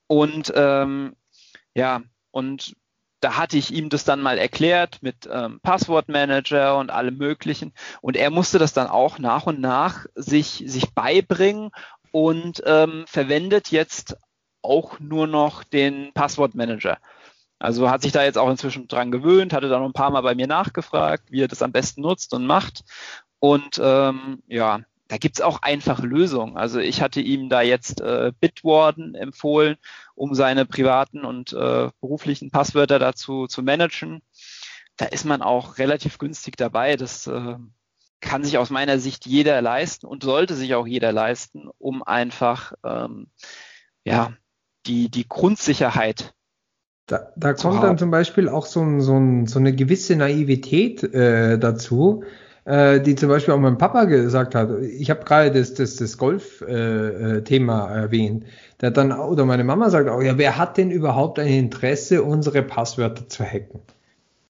Und 0.06 0.52
ähm, 0.54 1.16
ja, 1.74 2.02
und 2.30 2.76
da 3.20 3.36
hatte 3.36 3.56
ich 3.56 3.72
ihm 3.72 3.88
das 3.88 4.04
dann 4.04 4.22
mal 4.22 4.38
erklärt 4.38 4.98
mit 5.02 5.28
ähm, 5.30 5.58
Passwortmanager 5.60 6.78
und 6.78 6.90
allem 6.90 7.16
Möglichen. 7.16 7.72
Und 8.02 8.16
er 8.16 8.30
musste 8.30 8.58
das 8.58 8.72
dann 8.72 8.86
auch 8.86 9.18
nach 9.18 9.46
und 9.46 9.60
nach 9.60 10.06
sich, 10.14 10.62
sich 10.66 10.94
beibringen 10.94 11.70
und 12.12 12.62
ähm, 12.66 13.04
verwendet 13.08 13.72
jetzt 13.72 14.16
auch 14.62 15.00
nur 15.00 15.26
noch 15.26 15.64
den 15.64 16.12
Passwortmanager. 16.12 16.98
Also 17.58 17.90
hat 17.90 18.02
sich 18.02 18.12
da 18.12 18.22
jetzt 18.22 18.38
auch 18.38 18.50
inzwischen 18.50 18.88
dran 18.88 19.10
gewöhnt, 19.10 19.52
hatte 19.52 19.68
da 19.68 19.78
noch 19.78 19.86
ein 19.86 19.92
paar 19.92 20.10
Mal 20.10 20.20
bei 20.20 20.34
mir 20.34 20.46
nachgefragt, 20.46 21.30
wie 21.30 21.42
er 21.42 21.48
das 21.48 21.62
am 21.62 21.72
besten 21.72 22.02
nutzt 22.02 22.34
und 22.34 22.46
macht. 22.46 22.84
Und 23.38 23.80
ähm, 23.82 24.42
ja, 24.46 24.80
da 25.08 25.18
gibt's 25.18 25.40
auch 25.40 25.62
einfache 25.62 26.06
Lösungen. 26.06 26.56
Also 26.56 26.80
ich 26.80 27.00
hatte 27.00 27.20
ihm 27.20 27.48
da 27.48 27.62
jetzt 27.62 28.00
äh, 28.00 28.32
Bitwarden 28.40 29.14
empfohlen, 29.14 29.76
um 30.14 30.34
seine 30.34 30.66
privaten 30.66 31.24
und 31.24 31.52
äh, 31.52 31.90
beruflichen 32.00 32.50
Passwörter 32.50 32.98
dazu 32.98 33.46
zu 33.46 33.62
managen. 33.62 34.22
Da 34.96 35.06
ist 35.06 35.24
man 35.24 35.42
auch 35.42 35.78
relativ 35.78 36.18
günstig 36.18 36.56
dabei. 36.56 36.96
Das 36.96 37.26
äh, 37.26 37.56
kann 38.20 38.44
sich 38.44 38.58
aus 38.58 38.70
meiner 38.70 38.98
Sicht 38.98 39.26
jeder 39.26 39.62
leisten 39.62 40.06
und 40.06 40.24
sollte 40.24 40.54
sich 40.54 40.74
auch 40.74 40.86
jeder 40.86 41.12
leisten, 41.12 41.68
um 41.78 42.02
einfach 42.02 42.72
ähm, 42.84 43.28
ja 44.04 44.32
die 44.86 45.10
die 45.10 45.28
Grundsicherheit 45.28 46.34
da, 47.06 47.32
da 47.36 47.54
kommt 47.54 47.82
dann 47.82 47.98
zum 47.98 48.10
Beispiel 48.10 48.48
auch 48.48 48.66
so, 48.66 48.80
ein, 48.80 49.00
so, 49.00 49.14
ein, 49.16 49.46
so 49.46 49.58
eine 49.58 49.72
gewisse 49.72 50.16
Naivität 50.16 51.02
äh, 51.14 51.56
dazu, 51.58 52.24
äh, 52.64 53.00
die 53.00 53.14
zum 53.14 53.28
Beispiel 53.28 53.54
auch 53.54 53.58
mein 53.58 53.78
Papa 53.78 54.04
gesagt 54.04 54.56
hat. 54.56 54.70
Ich 54.80 55.08
habe 55.08 55.24
gerade 55.24 55.52
das, 55.52 55.74
das, 55.74 55.96
das 55.96 56.18
Golf-Thema 56.18 57.90
äh, 57.90 57.98
erwähnt. 58.00 58.44
Der 58.80 58.90
dann, 58.90 59.12
oder 59.12 59.44
meine 59.44 59.62
Mama 59.62 59.88
sagt 59.88 60.08
auch, 60.08 60.20
ja, 60.20 60.36
wer 60.36 60.58
hat 60.58 60.76
denn 60.76 60.90
überhaupt 60.90 61.38
ein 61.38 61.46
Interesse, 61.46 62.24
unsere 62.24 62.62
Passwörter 62.62 63.28
zu 63.28 63.44
hacken? 63.44 63.80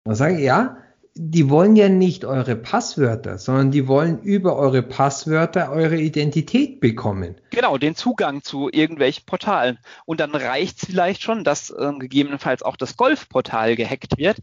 Dann 0.04 0.14
sage 0.14 0.34
ich, 0.34 0.42
ja, 0.42 0.76
die 1.14 1.50
wollen 1.50 1.76
ja 1.76 1.90
nicht 1.90 2.24
eure 2.24 2.56
Passwörter, 2.56 3.36
sondern 3.36 3.70
die 3.70 3.86
wollen 3.86 4.22
über 4.22 4.56
eure 4.56 4.82
Passwörter 4.82 5.70
eure 5.70 5.96
Identität 5.96 6.80
bekommen. 6.80 7.36
Genau, 7.50 7.76
den 7.76 7.94
Zugang 7.94 8.42
zu 8.42 8.70
irgendwelchen 8.72 9.26
Portalen. 9.26 9.78
Und 10.06 10.20
dann 10.20 10.34
reicht 10.34 10.82
es 10.82 10.88
vielleicht 10.88 11.22
schon, 11.22 11.44
dass 11.44 11.70
äh, 11.70 11.92
gegebenenfalls 11.98 12.62
auch 12.62 12.76
das 12.76 12.96
Golfportal 12.96 13.76
gehackt 13.76 14.16
wird, 14.16 14.38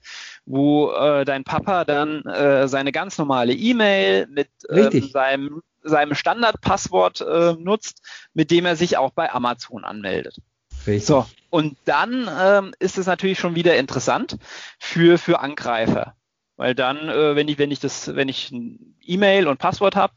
wo 0.45 0.91
äh, 0.91 1.25
dein 1.25 1.43
Papa 1.43 1.85
dann 1.85 2.23
äh, 2.25 2.67
seine 2.67 2.91
ganz 2.91 3.17
normale 3.17 3.53
E-Mail 3.53 4.27
mit 4.27 4.49
ähm, 4.69 5.09
seinem, 5.11 5.61
seinem 5.83 6.13
Standardpasswort 6.13 7.21
äh, 7.21 7.53
nutzt, 7.53 8.03
mit 8.35 8.51
dem 8.51 8.67
er 8.67 8.75
sich 8.75 8.97
auch 8.97 9.11
bei 9.11 9.31
Amazon 9.31 9.83
anmeldet. 9.83 10.37
Richtig. 10.85 11.05
So, 11.05 11.25
und 11.49 11.77
dann 11.85 12.29
ähm, 12.39 12.75
ist 12.77 12.99
es 12.99 13.07
natürlich 13.07 13.39
schon 13.39 13.55
wieder 13.55 13.75
interessant 13.75 14.37
für, 14.77 15.17
für 15.17 15.39
Angreifer. 15.39 16.15
Weil 16.59 16.75
dann, 16.75 17.07
äh, 17.07 17.37
wenn 17.37 17.47
ich, 17.47 17.57
wenn 17.57 17.71
ich 17.71 17.79
das, 17.79 18.13
wenn 18.17 18.27
ich 18.27 18.51
ein 18.51 18.93
E-Mail 19.01 19.47
und 19.47 19.59
Passwort 19.59 19.95
habe, 19.95 20.11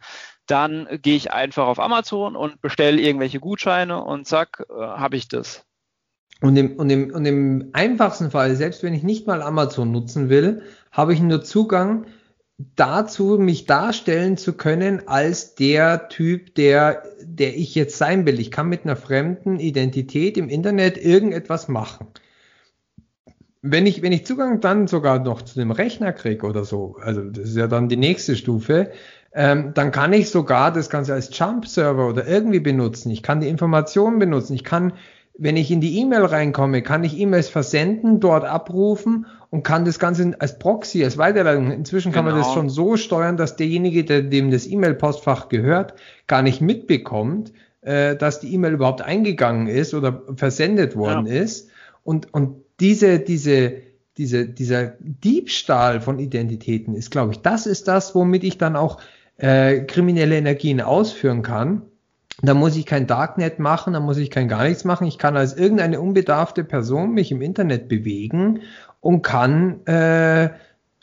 dann 0.46 0.88
gehe 1.00 1.14
ich 1.14 1.30
einfach 1.30 1.68
auf 1.68 1.78
Amazon 1.78 2.34
und 2.34 2.60
bestelle 2.60 3.00
irgendwelche 3.00 3.38
Gutscheine 3.38 4.02
und 4.02 4.26
zack, 4.26 4.66
äh, 4.68 4.74
habe 4.74 5.14
ich 5.14 5.28
das. 5.28 5.64
Und 6.40 6.56
im, 6.56 6.74
und, 6.74 6.90
im, 6.90 7.14
und 7.14 7.24
im 7.26 7.70
einfachsten 7.74 8.32
Fall, 8.32 8.56
selbst 8.56 8.82
wenn 8.82 8.92
ich 8.92 9.04
nicht 9.04 9.28
mal 9.28 9.40
Amazon 9.40 9.92
nutzen 9.92 10.30
will, 10.30 10.62
habe 10.90 11.14
ich 11.14 11.20
nur 11.20 11.44
Zugang 11.44 12.06
dazu, 12.74 13.38
mich 13.38 13.66
darstellen 13.66 14.36
zu 14.36 14.54
können 14.54 15.06
als 15.06 15.54
der 15.54 16.08
Typ, 16.08 16.56
der, 16.56 17.04
der 17.22 17.56
ich 17.56 17.76
jetzt 17.76 17.98
sein 17.98 18.26
will. 18.26 18.40
Ich 18.40 18.50
kann 18.50 18.68
mit 18.68 18.82
einer 18.82 18.96
fremden 18.96 19.60
Identität 19.60 20.36
im 20.36 20.48
Internet 20.48 20.98
irgendetwas 20.98 21.68
machen 21.68 22.08
wenn 23.62 23.86
ich, 23.86 24.02
wenn 24.02 24.12
ich 24.12 24.26
Zugang 24.26 24.60
dann 24.60 24.88
sogar 24.88 25.20
noch 25.20 25.42
zu 25.42 25.54
dem 25.54 25.70
Rechner 25.70 26.12
kriege 26.12 26.46
oder 26.46 26.64
so, 26.64 26.96
also 27.00 27.22
das 27.22 27.50
ist 27.50 27.56
ja 27.56 27.68
dann 27.68 27.88
die 27.88 27.96
nächste 27.96 28.34
Stufe, 28.34 28.90
ähm, 29.32 29.72
dann 29.72 29.92
kann 29.92 30.12
ich 30.12 30.30
sogar 30.30 30.72
das 30.72 30.90
Ganze 30.90 31.14
als 31.14 31.36
Jump-Server 31.36 32.08
oder 32.08 32.26
irgendwie 32.26 32.60
benutzen. 32.60 33.10
Ich 33.10 33.22
kann 33.22 33.40
die 33.40 33.48
Informationen 33.48 34.18
benutzen. 34.18 34.54
Ich 34.54 34.64
kann, 34.64 34.92
wenn 35.38 35.56
ich 35.56 35.70
in 35.70 35.80
die 35.80 35.98
E-Mail 36.00 36.24
reinkomme, 36.24 36.82
kann 36.82 37.04
ich 37.04 37.18
E-Mails 37.18 37.48
versenden, 37.48 38.18
dort 38.20 38.44
abrufen 38.44 39.26
und 39.48 39.62
kann 39.62 39.84
das 39.84 40.00
Ganze 40.00 40.34
als 40.40 40.58
Proxy, 40.58 41.04
als 41.04 41.16
Weiterleitung. 41.16 41.70
Inzwischen 41.70 42.10
kann 42.12 42.24
genau. 42.24 42.36
man 42.36 42.42
das 42.42 42.52
genau. 42.52 42.62
schon 42.62 42.68
so 42.68 42.96
steuern, 42.96 43.36
dass 43.36 43.56
derjenige, 43.56 44.04
der 44.04 44.22
dem 44.22 44.50
das 44.50 44.66
E-Mail-Postfach 44.66 45.48
gehört, 45.48 45.94
gar 46.26 46.42
nicht 46.42 46.60
mitbekommt, 46.60 47.52
äh, 47.80 48.16
dass 48.16 48.40
die 48.40 48.52
E-Mail 48.52 48.74
überhaupt 48.74 49.02
eingegangen 49.02 49.68
ist 49.68 49.94
oder 49.94 50.22
versendet 50.34 50.96
worden 50.96 51.26
ja. 51.26 51.34
ist. 51.42 51.70
Und, 52.04 52.34
und 52.34 52.61
diese, 52.82 53.20
diese, 53.20 53.74
diese, 54.18 54.46
dieser 54.46 54.94
Diebstahl 54.98 56.00
von 56.00 56.18
Identitäten 56.18 56.94
ist, 56.94 57.12
glaube 57.12 57.32
ich, 57.32 57.38
das 57.40 57.66
ist 57.66 57.86
das, 57.86 58.14
womit 58.16 58.42
ich 58.42 58.58
dann 58.58 58.74
auch 58.74 59.00
äh, 59.36 59.82
kriminelle 59.82 60.36
Energien 60.36 60.80
ausführen 60.80 61.42
kann. 61.42 61.82
Da 62.42 62.54
muss 62.54 62.76
ich 62.76 62.84
kein 62.84 63.06
Darknet 63.06 63.60
machen, 63.60 63.92
da 63.92 64.00
muss 64.00 64.16
ich 64.16 64.30
kein 64.30 64.48
gar 64.48 64.64
nichts 64.64 64.84
machen. 64.84 65.06
Ich 65.06 65.16
kann 65.16 65.36
als 65.36 65.54
irgendeine 65.54 66.00
unbedarfte 66.00 66.64
Person 66.64 67.12
mich 67.12 67.30
im 67.30 67.40
Internet 67.40 67.88
bewegen 67.88 68.62
und 69.00 69.22
kann 69.22 69.86
äh, 69.86 70.50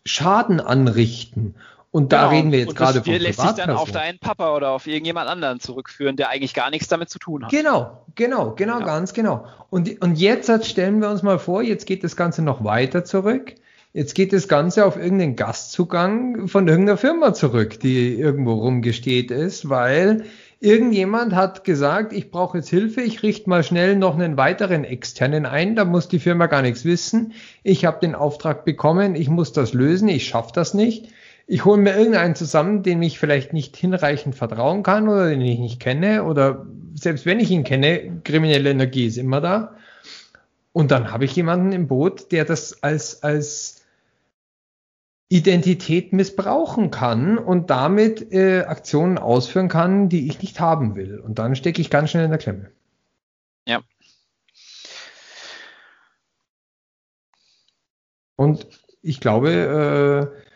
Schaden 0.03 0.59
anrichten. 0.59 1.55
Und 1.91 2.13
da 2.13 2.25
genau. 2.25 2.29
reden 2.29 2.51
wir 2.51 2.59
jetzt 2.59 2.75
gerade 2.75 3.03
von 3.03 3.13
lässt 3.13 3.41
sich 3.41 3.51
dann 3.51 3.71
auf 3.71 3.91
deinen 3.91 4.19
Papa 4.19 4.55
oder 4.55 4.69
auf 4.69 4.85
irgendjemand 4.85 5.27
anderen 5.27 5.59
zurückführen, 5.59 6.17
der 6.17 6.29
eigentlich 6.29 6.53
gar 6.53 6.69
nichts 6.69 6.87
damit 6.87 7.09
zu 7.09 7.17
tun 7.17 7.43
hat. 7.43 7.51
Genau, 7.51 8.03
genau, 8.13 8.53
genau, 8.55 8.79
ja. 8.79 8.85
ganz 8.85 9.13
genau. 9.13 9.45
Und, 9.71 9.99
und 10.01 10.19
jetzt 10.19 10.67
stellen 10.67 11.01
wir 11.01 11.09
uns 11.09 11.23
mal 11.23 11.39
vor, 11.39 11.63
jetzt 11.63 11.87
geht 11.87 12.03
das 12.03 12.15
Ganze 12.15 12.43
noch 12.43 12.63
weiter 12.63 13.05
zurück. 13.05 13.55
Jetzt 13.91 14.13
geht 14.13 14.33
das 14.33 14.47
Ganze 14.47 14.85
auf 14.85 14.97
irgendeinen 14.97 15.35
Gastzugang 15.35 16.47
von 16.47 16.67
irgendeiner 16.67 16.97
Firma 16.97 17.33
zurück, 17.33 17.79
die 17.79 18.13
irgendwo 18.13 18.53
rumgesteht 18.53 19.31
ist, 19.31 19.67
weil 19.67 20.25
irgendjemand 20.59 21.33
hat 21.33 21.63
gesagt, 21.63 22.13
ich 22.13 22.29
brauche 22.29 22.59
jetzt 22.59 22.69
Hilfe, 22.69 23.01
ich 23.01 23.23
richte 23.23 23.49
mal 23.49 23.63
schnell 23.63 23.95
noch 23.95 24.13
einen 24.13 24.37
weiteren 24.37 24.83
externen 24.83 25.47
ein, 25.47 25.75
da 25.75 25.85
muss 25.85 26.07
die 26.07 26.19
Firma 26.19 26.45
gar 26.45 26.61
nichts 26.61 26.85
wissen. 26.85 27.33
Ich 27.63 27.83
habe 27.83 27.99
den 27.99 28.13
Auftrag 28.13 28.63
bekommen, 28.63 29.15
ich 29.15 29.27
muss 29.27 29.53
das 29.53 29.73
lösen, 29.73 30.07
ich 30.07 30.27
schaffe 30.27 30.51
das 30.53 30.75
nicht 30.75 31.07
ich 31.51 31.65
hole 31.65 31.81
mir 31.81 31.97
irgendeinen 31.97 32.35
zusammen, 32.35 32.83
dem 32.83 33.01
ich 33.01 33.17
vielleicht 33.17 33.53
nicht 33.53 33.75
hinreichend 33.75 34.35
vertrauen 34.35 34.83
kann 34.83 35.09
oder 35.09 35.29
den 35.29 35.41
ich 35.41 35.57
nicht 35.57 35.79
kenne 35.79 36.23
oder 36.23 36.67
selbst 36.93 37.25
wenn 37.25 37.39
ich 37.39 37.49
ihn 37.49 37.63
kenne, 37.63 38.21
kriminelle 38.23 38.69
Energie 38.69 39.07
ist 39.07 39.17
immer 39.17 39.41
da. 39.41 39.75
Und 40.73 40.91
dann 40.91 41.11
habe 41.11 41.25
ich 41.25 41.35
jemanden 41.35 41.71
im 41.71 41.87
Boot, 41.87 42.31
der 42.31 42.45
das 42.45 42.83
als, 42.83 43.23
als 43.23 43.83
Identität 45.27 46.13
missbrauchen 46.13 46.91
kann 46.91 47.39
und 47.39 47.71
damit 47.71 48.31
äh, 48.31 48.65
Aktionen 48.65 49.17
ausführen 49.17 49.69
kann, 49.69 50.07
die 50.07 50.27
ich 50.27 50.39
nicht 50.43 50.59
haben 50.59 50.95
will. 50.95 51.17
Und 51.19 51.39
dann 51.39 51.55
stecke 51.55 51.81
ich 51.81 51.89
ganz 51.89 52.11
schnell 52.11 52.25
in 52.25 52.29
der 52.29 52.39
Klemme. 52.39 52.69
Ja. 53.67 53.81
Und 58.35 58.67
ich 59.01 59.19
glaube, 59.19 60.31
äh, 60.35 60.48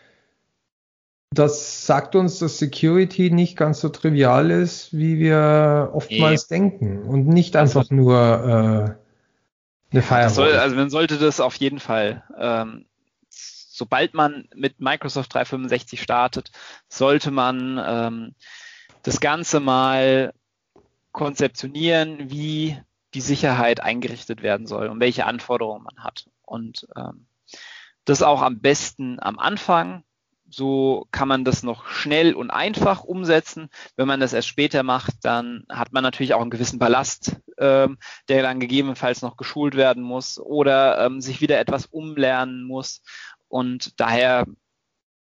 das 1.34 1.86
sagt 1.86 2.14
uns, 2.14 2.38
dass 2.38 2.58
Security 2.58 3.30
nicht 3.30 3.56
ganz 3.56 3.80
so 3.80 3.88
trivial 3.88 4.50
ist, 4.50 4.96
wie 4.96 5.18
wir 5.18 5.90
oftmals 5.92 6.48
nee. 6.48 6.56
denken 6.56 7.02
und 7.02 7.26
nicht 7.26 7.56
einfach 7.56 7.90
nur 7.90 8.14
äh, 8.14 9.92
eine 9.92 10.02
Firewall. 10.02 10.30
Soll, 10.30 10.52
also 10.54 10.76
man 10.76 10.90
sollte 10.90 11.18
das 11.18 11.40
auf 11.40 11.56
jeden 11.56 11.80
Fall, 11.80 12.22
ähm, 12.38 12.86
sobald 13.28 14.14
man 14.14 14.48
mit 14.54 14.80
Microsoft 14.80 15.34
365 15.34 16.00
startet, 16.00 16.50
sollte 16.88 17.30
man 17.30 17.80
ähm, 17.84 18.34
das 19.02 19.20
Ganze 19.20 19.60
mal 19.60 20.32
konzeptionieren, 21.12 22.30
wie 22.30 22.78
die 23.14 23.20
Sicherheit 23.20 23.80
eingerichtet 23.80 24.42
werden 24.42 24.66
soll 24.66 24.88
und 24.88 25.00
welche 25.00 25.26
Anforderungen 25.26 25.84
man 25.84 26.02
hat. 26.02 26.26
Und 26.42 26.86
ähm, 26.96 27.26
das 28.04 28.22
auch 28.22 28.42
am 28.42 28.60
besten 28.60 29.18
am 29.20 29.38
Anfang 29.38 30.04
so 30.54 31.06
kann 31.10 31.28
man 31.28 31.44
das 31.44 31.62
noch 31.62 31.86
schnell 31.86 32.34
und 32.34 32.50
einfach 32.50 33.04
umsetzen. 33.04 33.68
Wenn 33.96 34.08
man 34.08 34.20
das 34.20 34.32
erst 34.32 34.48
später 34.48 34.82
macht, 34.82 35.14
dann 35.22 35.64
hat 35.68 35.92
man 35.92 36.02
natürlich 36.02 36.34
auch 36.34 36.40
einen 36.40 36.50
gewissen 36.50 36.78
Ballast, 36.78 37.36
ähm, 37.58 37.98
der 38.28 38.42
dann 38.42 38.60
gegebenenfalls 38.60 39.22
noch 39.22 39.36
geschult 39.36 39.74
werden 39.76 40.02
muss 40.02 40.38
oder 40.38 41.04
ähm, 41.04 41.20
sich 41.20 41.40
wieder 41.40 41.58
etwas 41.58 41.86
umlernen 41.86 42.64
muss. 42.64 43.02
Und 43.48 44.00
daher 44.00 44.46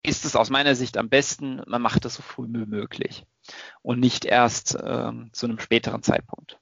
ist 0.02 0.24
es 0.24 0.36
aus 0.36 0.50
meiner 0.50 0.74
Sicht 0.74 0.96
am 0.96 1.08
besten, 1.08 1.62
man 1.66 1.82
macht 1.82 2.04
das 2.04 2.14
so 2.14 2.22
früh 2.22 2.46
wie 2.48 2.66
möglich 2.66 3.26
und 3.82 4.00
nicht 4.00 4.24
erst 4.24 4.78
ähm, 4.82 5.30
zu 5.32 5.46
einem 5.46 5.58
späteren 5.58 6.02
Zeitpunkt. 6.02 6.58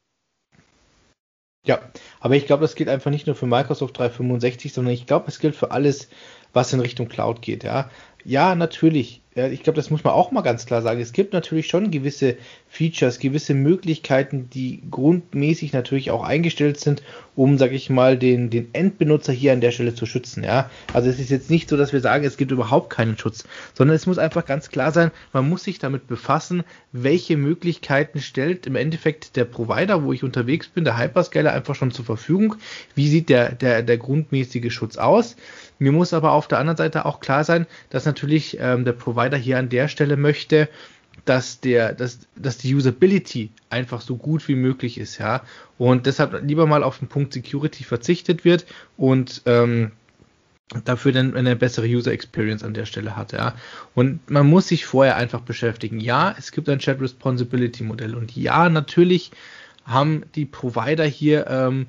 Ja, 1.67 1.81
aber 2.21 2.37
ich 2.37 2.47
glaube, 2.47 2.63
das 2.63 2.77
gilt 2.77 2.89
einfach 2.89 3.11
nicht 3.11 3.27
nur 3.27 3.35
für 3.35 3.47
Microsoft 3.47 3.99
365, 3.99 4.73
sondern 4.73 4.95
ich 4.95 5.07
glaube, 5.07 5.27
es 5.27 5.41
gilt 5.41 5.57
für 5.57 5.73
alles, 5.73 6.09
was 6.53 6.73
in 6.73 6.79
Richtung 6.81 7.09
Cloud 7.09 7.43
geht. 7.43 7.65
Ja, 7.65 7.91
ja 8.27 8.55
natürlich 8.55 9.23
ich 9.37 9.63
glaube, 9.63 9.77
das 9.77 9.91
muss 9.91 10.03
man 10.03 10.15
auch 10.15 10.31
mal 10.31 10.41
ganz 10.41 10.65
klar 10.65 10.81
sagen. 10.81 10.99
Es 10.99 11.13
gibt 11.13 11.35
natürlich 11.35 11.67
schon 11.67 11.91
gewisse 11.91 12.37
Features, 12.69 13.19
gewisse 13.19 13.53
Möglichkeiten, 13.53 14.49
die 14.49 14.83
grundmäßig 14.91 15.75
natürlich 15.75 16.11
auch 16.11 16.25
eingestellt 16.25 16.81
sind, 16.81 17.03
um, 17.37 17.59
sage 17.59 17.77
ich 17.77 17.91
mal, 17.91 18.19
den, 18.19 18.51
den 18.51 18.71
Endbenutzer 18.73 19.33
hier 19.33 19.53
an 19.53 19.61
der 19.61 19.71
Stelle 19.71 19.95
zu 19.95 20.07
schützen. 20.07 20.43
Ja, 20.43 20.71
also 20.93 21.09
es 21.09 21.21
ist 21.21 21.31
jetzt 21.31 21.51
nicht 21.51 21.69
so, 21.69 21.77
dass 21.77 21.93
wir 21.93 22.01
sagen, 22.01 22.25
es 22.25 22.37
gibt 22.37 22.51
überhaupt 22.51 22.91
keinen 22.91 23.17
Schutz, 23.19 23.45
sondern 23.75 23.95
es 23.95 24.07
muss 24.07 24.19
einfach 24.19 24.47
ganz 24.47 24.71
klar 24.71 24.91
sein, 24.91 25.11
man 25.33 25.49
muss 25.49 25.65
sich 25.65 25.79
damit 25.79 26.09
befassen, 26.09 26.65
welche 26.93 27.37
Möglichkeiten 27.37 28.21
stellt 28.21 28.67
im 28.67 28.75
Endeffekt 28.75 29.37
der 29.37 29.45
Provider, 29.45 30.03
wo 30.03 30.13
ich 30.13 30.25
unterwegs 30.25 30.69
bin, 30.69 30.85
der 30.85 30.99
Hyperscaler 30.99 31.53
einfach 31.53 31.75
schon 31.75 31.91
zur 31.91 32.07
Verfügung. 32.07 32.57
Wie 32.95 33.09
sieht 33.09 33.29
der, 33.29 33.53
der, 33.53 33.83
der 33.83 33.99
grundmäßige 33.99 34.73
Schutz 34.73 34.97
aus? 34.97 35.37
Mir 35.79 35.93
muss 35.93 36.15
aber 36.15 36.33
auf 36.33 36.49
der 36.49 36.59
anderen 36.59 36.79
Seite 36.79 37.05
auch 37.05 37.21
klar 37.21 37.45
sein, 37.45 37.67
dass 37.91 38.07
natürlich 38.07 38.57
ähm, 38.59 38.87
der 38.87 38.93
Provider 38.93 39.37
hier 39.37 39.59
an 39.59 39.69
der 39.69 39.89
Stelle 39.89 40.17
möchte, 40.17 40.69
dass 41.27 41.61
der, 41.61 41.93
dass, 41.93 42.21
dass 42.37 42.57
die 42.57 42.75
Usability 42.75 43.51
einfach 43.69 44.01
so 44.01 44.17
gut 44.17 44.49
wie 44.49 44.55
möglich 44.55 44.97
ist, 44.99 45.19
ja. 45.19 45.43
Und 45.77 46.07
deshalb 46.07 46.43
lieber 46.47 46.67
mal 46.67 46.83
auf 46.83 46.99
den 47.01 47.09
Punkt 47.09 47.35
Security 47.35 47.85
verzichtet 47.85 48.45
wird 48.45 48.65
und 48.97 49.43
ähm, 49.45 49.93
dafür 50.85 51.13
dann 51.13 51.37
eine 51.37 51.55
bessere 51.55 51.87
User 51.87 52.13
Experience 52.13 52.63
an 52.63 52.75
der 52.75 52.87
Stelle 52.87 53.17
hat, 53.17 53.33
ja. 53.33 53.55
Und 53.95 54.31
man 54.31 54.47
muss 54.47 54.69
sich 54.69 54.87
vorher 54.87 55.17
einfach 55.17 55.41
beschäftigen. 55.41 56.01
Ja, 56.01 56.35
es 56.39 56.53
gibt 56.53 56.69
ein 56.69 56.79
Chat 56.79 57.01
Responsibility 57.01 57.83
Modell 57.83 58.15
und 58.15 58.35
ja, 58.35 58.69
natürlich 58.69 59.33
haben 59.85 60.25
die 60.35 60.47
Provider 60.47 61.05
hier 61.05 61.47
ähm, 61.49 61.87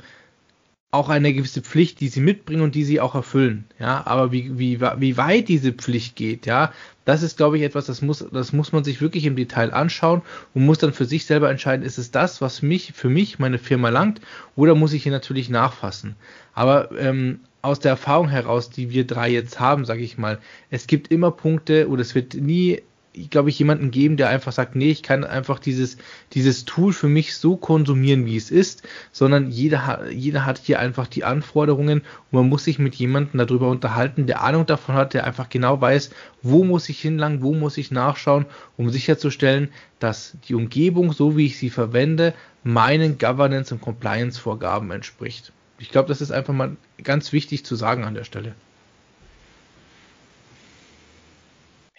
auch 0.90 1.10
eine 1.10 1.34
gewisse 1.34 1.62
Pflicht, 1.62 2.00
die 2.00 2.08
sie 2.08 2.22
mitbringen 2.22 2.62
und 2.62 2.74
die 2.74 2.86
sie 2.86 3.02
auch 3.02 3.14
erfüllen. 3.14 3.66
Ja, 3.78 4.08
aber 4.08 4.32
wie, 4.32 4.58
wie, 4.58 4.80
wie 4.80 5.18
weit 5.18 5.50
diese 5.50 5.74
Pflicht 5.74 6.16
geht, 6.16 6.46
ja, 6.46 6.72
das 7.04 7.24
ist, 7.24 7.38
glaube 7.38 7.58
ich, 7.58 7.64
etwas, 7.64 7.86
das 7.88 8.02
muss, 8.02 8.26
das 8.32 8.54
muss 8.54 8.72
man 8.72 8.84
sich 8.84 9.02
wirklich 9.02 9.26
im 9.26 9.36
Detail 9.36 9.74
anschauen 9.74 10.22
und 10.54 10.66
muss 10.66 10.78
dann 10.78 10.94
für 10.94 11.06
sich 11.06 11.26
selber 11.26 11.50
entscheiden, 11.50 11.86
ist 11.86 11.98
es 11.98 12.12
das, 12.12 12.42
was 12.42 12.62
mich, 12.62 12.94
für 12.94 13.10
mich, 13.10 13.38
meine 13.38 13.60
Firma 13.60 13.90
langt, 13.90 14.22
oder 14.56 14.76
muss 14.76 14.94
ich 14.94 15.04
hier 15.04 15.12
natürlich 15.12 15.50
nachfassen. 15.50 16.16
Aber 16.54 16.90
ähm, 16.98 17.42
aus 17.62 17.80
der 17.80 17.92
Erfahrung 17.92 18.30
heraus, 18.30 18.70
die 18.70 18.90
wir 18.92 19.06
drei 19.06 19.30
jetzt 19.30 19.60
haben, 19.60 19.84
sage 19.84 20.02
ich 20.02 20.18
mal, 20.18 20.40
es 20.70 20.88
gibt 20.88 21.12
immer 21.12 21.32
Punkte 21.32 21.90
oder 21.90 22.02
es 22.02 22.16
wird 22.16 22.34
nie 22.34 22.82
glaube 23.30 23.50
ich, 23.50 23.60
jemanden 23.60 23.92
geben, 23.92 24.18
der 24.18 24.30
einfach 24.30 24.52
sagt, 24.52 24.76
nee, 24.76 24.92
ich 24.92 25.04
kann 25.04 25.24
einfach 25.24 25.60
dieses, 25.60 25.98
dieses 26.34 26.66
Tool 26.66 26.94
für 26.94 27.08
mich 27.08 27.36
so 27.36 27.58
konsumieren, 27.58 28.26
wie 28.26 28.38
es 28.38 28.52
ist, 28.52 28.84
sondern 29.12 29.50
jeder, 29.50 30.10
jeder 30.12 30.46
hat 30.46 30.60
hier 30.60 30.80
einfach 30.80 31.08
die 31.08 31.24
Anforderungen 31.24 32.00
und 32.00 32.40
man 32.40 32.50
muss 32.50 32.64
sich 32.64 32.80
mit 32.80 32.96
jemandem 32.96 33.40
darüber 33.40 33.70
unterhalten, 33.70 34.28
der 34.28 34.42
Ahnung 34.42 34.66
davon 34.66 34.96
hat, 34.96 35.14
der 35.14 35.26
einfach 35.26 35.50
genau 35.50 35.82
weiß, 35.82 36.12
wo 36.42 36.64
muss 36.64 36.90
ich 36.90 37.02
hinlangen, 37.02 37.42
wo 37.42 37.54
muss 37.54 37.78
ich 37.78 37.92
nachschauen, 37.92 38.46
um 38.78 38.90
sicherzustellen, 38.90 39.70
dass 40.00 40.38
die 40.48 40.56
Umgebung, 40.56 41.14
so 41.14 41.38
wie 41.38 41.48
ich 41.48 41.58
sie 41.58 41.70
verwende, 41.70 42.34
meinen 42.64 43.18
Governance- 43.18 43.74
und 43.74 43.82
Compliance-Vorgaben 43.82 44.92
entspricht. 44.92 45.52
Ich 45.80 45.90
glaube, 45.90 46.08
das 46.08 46.22
ist 46.22 46.32
einfach 46.32 46.54
mal 46.54 46.76
ganz 47.04 47.34
wichtig 47.34 47.66
zu 47.66 47.76
sagen 47.76 48.04
an 48.04 48.14
der 48.14 48.24
Stelle. 48.24 48.56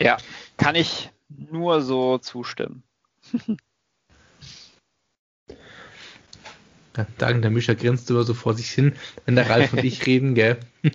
Ja, 0.00 0.16
kann 0.56 0.74
ich 0.74 1.10
nur 1.28 1.82
so 1.82 2.18
zustimmen. 2.18 2.82
Ja, 6.96 7.06
Dagen, 7.18 7.42
der 7.42 7.50
Mischer 7.50 7.74
grinst 7.74 8.10
immer 8.10 8.24
so 8.24 8.34
vor 8.34 8.54
sich 8.54 8.70
hin, 8.70 8.94
wenn 9.24 9.36
der 9.36 9.48
Ralf 9.48 9.72
und 9.72 9.84
ich 9.84 10.06
reden, 10.06 10.34
gell? 10.34 10.58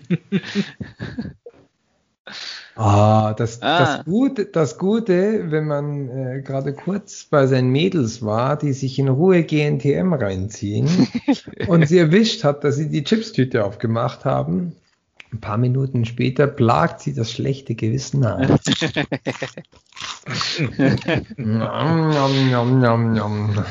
Ah, 2.76 3.34
das, 3.34 3.62
ah. 3.62 3.98
Das, 3.98 4.06
Gute, 4.06 4.46
das 4.46 4.78
Gute, 4.80 5.52
wenn 5.52 5.68
man 5.68 6.10
äh, 6.10 6.42
gerade 6.42 6.74
kurz 6.74 7.26
bei 7.26 7.46
seinen 7.46 7.70
Mädels 7.70 8.24
war, 8.24 8.58
die 8.58 8.74
sich 8.74 8.98
in 8.98 9.10
Ruhe 9.10 9.44
GNTM 9.44 10.14
reinziehen 10.14 10.88
und 11.68 11.88
sie 11.88 12.00
erwischt 12.00 12.44
hat, 12.44 12.64
dass 12.64 12.78
sie 12.78 12.90
die 12.90 13.04
Chipstüte 13.04 13.64
aufgemacht 13.64 14.26
haben, 14.26 14.76
ein 15.34 15.42
paar 15.42 15.58
Minuten 15.58 16.06
später 16.06 16.46
plagt 16.48 17.02
sie 17.02 17.14
das 17.14 17.32
schlechte 17.32 17.76
Gewissen 17.76 18.22
nach. 18.22 18.40
nom, 21.38 22.10
nom, 22.52 22.80
nom, 22.80 23.14
nom, 23.14 23.66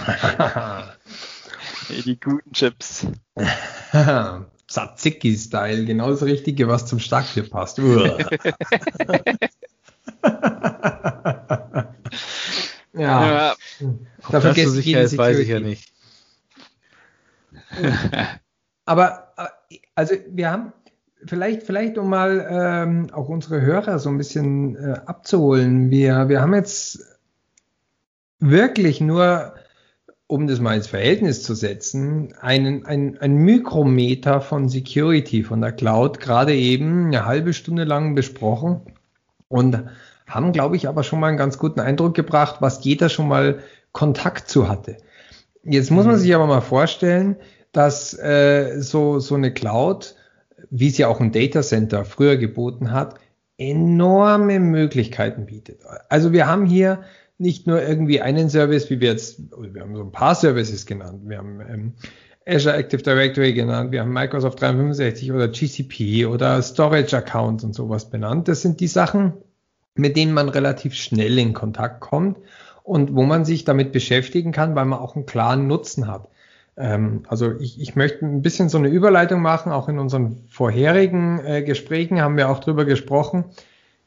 Die 2.05 2.19
guten 2.19 2.53
Chips. 2.53 3.07
Tzatziki-Style, 4.69 5.85
genau 5.85 6.11
das 6.11 6.23
Richtige, 6.23 6.67
was 6.67 6.87
zum 6.87 6.99
Starkbier 6.99 7.49
passt. 7.49 7.79
ja. 7.79 7.85
ja. 12.95 13.55
Da 14.31 14.41
vergesst 14.41 14.67
du 14.69 14.71
sicher 14.71 15.03
ist, 15.03 15.17
weiß 15.19 15.39
ich 15.39 15.49
ja 15.49 15.61
nicht. 15.61 15.93
Aber, 18.87 19.35
also 19.95 20.17
wir 20.31 20.51
haben 20.51 20.73
vielleicht, 21.27 21.63
vielleicht 21.63 21.99
um 21.99 22.09
mal 22.09 22.47
ähm, 22.51 23.09
auch 23.13 23.29
unsere 23.29 23.61
Hörer 23.61 23.99
so 23.99 24.09
ein 24.09 24.19
bisschen 24.19 24.77
äh, 24.77 25.01
abzuholen. 25.07 25.91
Wir, 25.91 26.29
wir 26.29 26.41
haben 26.41 26.55
jetzt 26.55 27.05
wirklich 28.39 29.01
nur, 29.01 29.55
um 30.27 30.47
das 30.47 30.61
mal 30.61 30.77
ins 30.77 30.87
Verhältnis 30.87 31.43
zu 31.43 31.55
setzen, 31.55 32.35
einen, 32.41 32.87
ein, 32.87 33.19
ein 33.19 33.37
Mikrometer 33.37 34.41
von 34.41 34.69
Security 34.69 35.43
von 35.45 35.61
der 35.61 35.73
Cloud 35.73 36.21
gerade 36.21 36.55
eben 36.55 37.07
eine 37.07 37.25
halbe 37.25 37.53
Stunde 37.53 37.85
lang 37.85 38.15
besprochen 38.15 38.81
und 39.49 39.85
haben, 40.27 40.53
glaube 40.53 40.77
ich, 40.77 40.89
aber 40.89 41.05
schon 41.05 41.21
mal 41.21 41.29
einen 41.29 41.37
ganz 41.37 41.59
guten 41.59 41.81
Eindruck 41.81 42.15
gebracht, 42.15 42.57
was 42.61 42.85
jeder 42.85 43.09
schon 43.09 43.29
mal 43.29 43.61
Kontakt 43.93 44.49
zu 44.49 44.69
hatte. 44.69 44.97
Jetzt 45.63 45.91
muss 45.91 46.07
man 46.07 46.17
mhm. 46.17 46.21
sich 46.21 46.35
aber 46.35 46.47
mal 46.47 46.63
vorstellen, 46.63 47.37
dass 47.73 48.19
äh, 48.19 48.81
so, 48.81 49.19
so 49.19 49.35
eine 49.35 49.53
Cloud 49.53 50.17
wie 50.75 50.89
sie 50.89 51.05
auch 51.05 51.21
ein 51.21 51.33
Data 51.33 51.61
Center 51.61 52.07
früher 52.07 52.39
geboten 52.39 52.93
hat, 52.93 53.17
enorme 53.59 54.59
Möglichkeiten 54.59 55.45
bietet. 55.45 55.81
Also 56.09 56.33
wir 56.33 56.47
haben 56.47 56.65
hier 56.65 57.03
nicht 57.37 57.67
nur 57.67 57.83
irgendwie 57.83 58.23
einen 58.23 58.49
Service, 58.49 58.89
wie 58.89 59.01
wir 59.01 59.11
jetzt, 59.11 59.39
wir 59.57 59.83
haben 59.83 59.95
so 59.95 60.03
ein 60.03 60.13
paar 60.13 60.35
Services 60.35 60.87
genannt. 60.87 61.23
Wir 61.27 61.39
haben 61.39 61.61
ähm, 61.61 61.93
Azure 62.47 62.75
Active 62.75 63.03
Directory 63.03 63.53
genannt, 63.53 63.93
wir 63.93 64.01
haben 64.01 64.13
Microsoft 64.13 64.63
365 64.63 65.31
oder 65.31 65.49
GCP 65.49 66.27
oder 66.27 66.63
Storage 66.63 67.17
Accounts 67.17 67.65
und 67.65 67.75
sowas 67.75 68.09
benannt. 68.09 68.49
Das 68.49 68.63
sind 68.63 68.81
die 68.81 68.89
Sachen, 68.89 69.35
mit 69.95 70.17
denen 70.17 70.33
man 70.33 70.49
relativ 70.49 70.95
schnell 70.95 71.39
in 71.39 71.53
Kontakt 71.53 72.01
kommt 72.01 72.39
und 72.83 73.15
wo 73.15 73.25
man 73.25 73.45
sich 73.45 73.65
damit 73.65 73.93
beschäftigen 73.93 74.53
kann, 74.53 74.75
weil 74.75 74.87
man 74.87 75.01
auch 75.01 75.17
einen 75.17 75.27
klaren 75.27 75.67
Nutzen 75.67 76.09
hat. 76.09 76.29
Ähm, 76.77 77.25
also 77.29 77.59
ich, 77.59 77.81
ich 77.81 77.97
möchte 77.97 78.25
ein 78.25 78.43
bisschen 78.43 78.69
so 78.69 78.79
eine 78.79 78.89
Überleitung 78.89 79.43
machen. 79.43 79.73
Auch 79.73 79.89
in 79.89 79.99
unseren 79.99 80.45
vorherigen 80.49 81.45
äh, 81.45 81.63
Gesprächen 81.63 82.21
haben 82.21 82.37
wir 82.37 82.51
auch 82.51 82.61
drüber 82.61 82.85
gesprochen. 82.85 83.45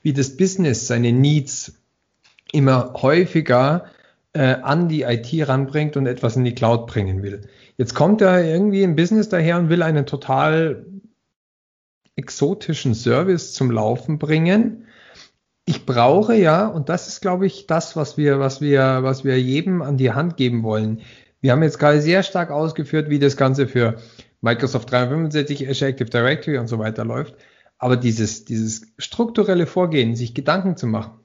wie 0.01 0.13
das 0.13 0.38
Business 0.38 0.88
seine 0.88 1.11
Needs 1.11 1.82
immer 2.51 2.93
häufiger 3.01 3.86
äh, 4.34 4.55
an 4.61 4.88
die 4.88 5.01
IT 5.01 5.47
ranbringt 5.47 5.97
und 5.97 6.05
etwas 6.05 6.36
in 6.36 6.43
die 6.43 6.53
Cloud 6.53 6.88
bringen 6.88 7.24
will. 7.24 7.47
Jetzt 7.78 7.95
kommt 7.95 8.22
er 8.22 8.43
irgendwie 8.43 8.84
im 8.84 8.95
Business 8.95 9.30
daher 9.30 9.57
und 9.57 9.70
will 9.70 9.82
einen 9.82 10.05
total 10.05 10.86
exotischen 12.16 12.93
Service 12.93 13.53
zum 13.53 13.72
Laufen 13.72 14.20
bringen. 14.20 14.86
Ich 15.66 15.86
brauche 15.86 16.36
ja, 16.36 16.68
und 16.68 16.89
das 16.89 17.07
ist, 17.07 17.22
glaube 17.22 17.47
ich, 17.47 17.66
das, 17.66 17.95
was 17.95 18.18
wir, 18.18 18.39
was 18.39 18.61
wir, 18.61 18.99
was 19.01 19.24
wir 19.24 19.41
jedem 19.41 19.82
an 19.82 19.97
die 19.97 20.11
Hand 20.11 20.38
geben 20.38 20.63
wollen. 20.63 21.01
Wir 21.46 21.52
haben 21.52 21.62
jetzt 21.62 21.78
gerade 21.78 22.02
sehr 22.02 22.24
stark 22.24 22.50
ausgeführt, 22.50 23.12
wie 23.12 23.20
das 23.20 23.38
Ganze 23.38 23.68
für 23.68 23.98
Microsoft 24.41 24.89
365, 24.89 25.70
Azure 25.70 25.91
Active 25.91 26.10
Directory 26.10 26.58
und 26.58 26.66
so 26.66 26.80
weiter 26.80 27.06
läuft. 27.06 27.36
Aber 27.78 27.98
dieses, 27.98 28.46
dieses 28.46 28.88
strukturelle 28.98 29.68
Vorgehen, 29.68 30.16
sich 30.16 30.34
Gedanken 30.34 30.76
zu 30.76 30.88
machen. 30.88 31.20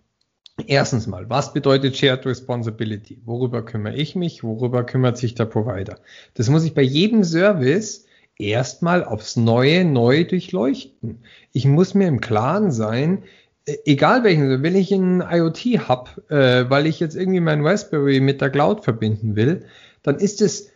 Erstens 0.66 1.06
mal, 1.06 1.30
was 1.30 1.54
bedeutet 1.54 1.96
Shared 1.96 2.26
Responsibility? 2.26 3.22
Worüber 3.24 3.64
kümmere 3.64 3.94
ich 3.94 4.14
mich? 4.14 4.44
Worüber 4.44 4.84
kümmert 4.84 5.16
sich 5.16 5.36
der 5.36 5.46
Provider? 5.46 5.96
Das 6.34 6.50
muss 6.50 6.64
ich 6.64 6.74
bei 6.74 6.82
jedem 6.82 7.24
Service 7.24 8.04
erstmal 8.36 9.04
aufs 9.04 9.36
Neue 9.36 9.86
neu 9.86 10.24
durchleuchten. 10.24 11.24
Ich 11.54 11.64
muss 11.64 11.94
mir 11.94 12.08
im 12.08 12.20
Klaren 12.20 12.72
sein, 12.72 13.22
e, 13.64 13.74
egal 13.86 14.22
welchen, 14.22 14.62
wenn 14.62 14.76
ich 14.76 14.92
einen 14.92 15.22
IoT 15.22 15.88
habe, 15.88 16.10
äh, 16.28 16.68
weil 16.68 16.84
ich 16.86 17.00
jetzt 17.00 17.16
irgendwie 17.16 17.40
mein 17.40 17.66
Raspberry 17.66 18.20
mit 18.20 18.42
der 18.42 18.50
Cloud 18.50 18.84
verbinden 18.84 19.34
will, 19.34 19.64
dann 20.02 20.16
ist 20.16 20.42
es 20.42 20.70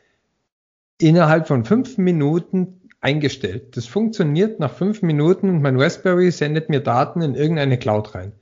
innerhalb 0.98 1.48
von 1.48 1.64
fünf 1.64 1.98
Minuten 1.98 2.80
eingestellt. 3.00 3.76
Das 3.76 3.86
funktioniert 3.86 4.60
nach 4.60 4.72
fünf 4.72 5.02
Minuten 5.02 5.48
und 5.50 5.62
mein 5.62 5.80
Raspberry 5.80 6.30
sendet 6.30 6.70
mir 6.70 6.80
Daten 6.80 7.20
in 7.20 7.34
irgendeine 7.34 7.78
Cloud 7.78 8.14
rein. 8.14 8.32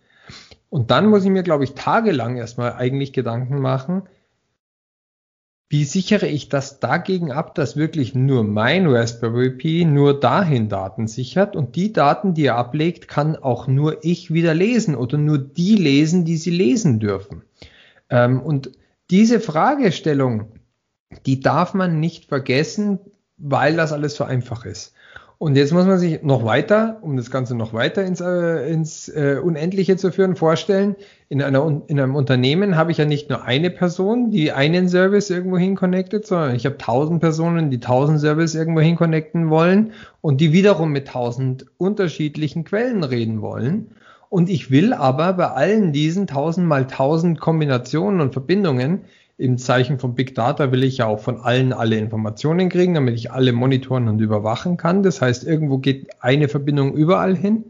Und 0.70 0.90
dann 0.90 1.06
muss 1.06 1.24
ich 1.24 1.30
mir, 1.30 1.42
glaube 1.42 1.64
ich, 1.64 1.74
tagelang 1.74 2.36
erstmal 2.36 2.72
eigentlich 2.74 3.12
Gedanken 3.12 3.60
machen, 3.60 4.04
wie 5.72 5.84
sichere 5.84 6.26
ich 6.26 6.50
das 6.50 6.80
dagegen 6.80 7.32
ab, 7.32 7.54
dass 7.54 7.76
wirklich 7.76 8.14
nur 8.14 8.44
mein 8.44 8.86
Raspberry 8.86 9.50
Pi 9.50 9.86
nur 9.86 10.20
dahin 10.20 10.68
Daten 10.68 11.08
sichert 11.08 11.56
und 11.56 11.76
die 11.76 11.94
Daten, 11.94 12.34
die 12.34 12.44
er 12.44 12.56
ablegt, 12.56 13.08
kann 13.08 13.36
auch 13.36 13.66
nur 13.66 14.04
ich 14.04 14.32
wieder 14.34 14.52
lesen 14.52 14.94
oder 14.94 15.16
nur 15.16 15.38
die 15.38 15.76
lesen, 15.76 16.26
die 16.26 16.36
sie 16.36 16.50
lesen 16.50 17.00
dürfen. 17.00 17.42
Ähm, 18.10 18.42
und 18.42 18.72
diese 19.10 19.40
Fragestellung, 19.40 20.52
die 21.26 21.40
darf 21.40 21.74
man 21.74 22.00
nicht 22.00 22.26
vergessen, 22.26 22.98
weil 23.38 23.76
das 23.76 23.92
alles 23.92 24.14
so 24.14 24.24
einfach 24.24 24.64
ist. 24.64 24.94
Und 25.42 25.56
jetzt 25.56 25.72
muss 25.72 25.86
man 25.86 25.98
sich 25.98 26.22
noch 26.22 26.44
weiter, 26.44 26.98
um 27.02 27.16
das 27.16 27.32
Ganze 27.32 27.56
noch 27.56 27.72
weiter 27.72 28.04
ins, 28.04 28.20
äh, 28.20 28.70
ins 28.70 29.08
äh, 29.08 29.40
Unendliche 29.42 29.96
zu 29.96 30.12
führen, 30.12 30.36
vorstellen, 30.36 30.94
in, 31.28 31.42
einer, 31.42 31.82
in 31.88 31.98
einem 31.98 32.14
Unternehmen 32.14 32.76
habe 32.76 32.92
ich 32.92 32.98
ja 32.98 33.06
nicht 33.06 33.28
nur 33.28 33.42
eine 33.42 33.70
Person, 33.70 34.30
die 34.30 34.52
einen 34.52 34.88
Service 34.88 35.30
irgendwo 35.30 35.58
hin 35.58 35.74
connectet, 35.74 36.28
sondern 36.28 36.54
ich 36.54 36.64
habe 36.64 36.78
tausend 36.78 37.20
Personen, 37.20 37.70
die 37.72 37.80
tausend 37.80 38.20
Service 38.20 38.54
irgendwo 38.54 38.82
hin 38.82 38.94
connecten 38.94 39.50
wollen 39.50 39.90
und 40.20 40.40
die 40.40 40.52
wiederum 40.52 40.92
mit 40.92 41.08
tausend 41.08 41.66
unterschiedlichen 41.76 42.62
Quellen 42.62 43.02
reden 43.02 43.42
wollen. 43.42 43.96
Und 44.28 44.48
ich 44.48 44.70
will 44.70 44.92
aber 44.92 45.32
bei 45.32 45.48
allen 45.48 45.92
diesen 45.92 46.28
tausend 46.28 46.68
mal 46.68 46.86
tausend 46.86 47.40
Kombinationen 47.40 48.20
und 48.20 48.32
Verbindungen 48.32 49.06
im 49.38 49.58
Zeichen 49.58 49.98
von 49.98 50.14
Big 50.14 50.34
Data 50.34 50.72
will 50.72 50.84
ich 50.84 50.98
ja 50.98 51.06
auch 51.06 51.20
von 51.20 51.40
allen 51.40 51.72
alle 51.72 51.96
Informationen 51.96 52.68
kriegen, 52.68 52.94
damit 52.94 53.14
ich 53.14 53.32
alle 53.32 53.52
monitoren 53.52 54.08
und 54.08 54.20
überwachen 54.20 54.76
kann. 54.76 55.02
Das 55.02 55.20
heißt, 55.20 55.44
irgendwo 55.44 55.78
geht 55.78 56.22
eine 56.22 56.48
Verbindung 56.48 56.94
überall 56.94 57.36
hin. 57.36 57.64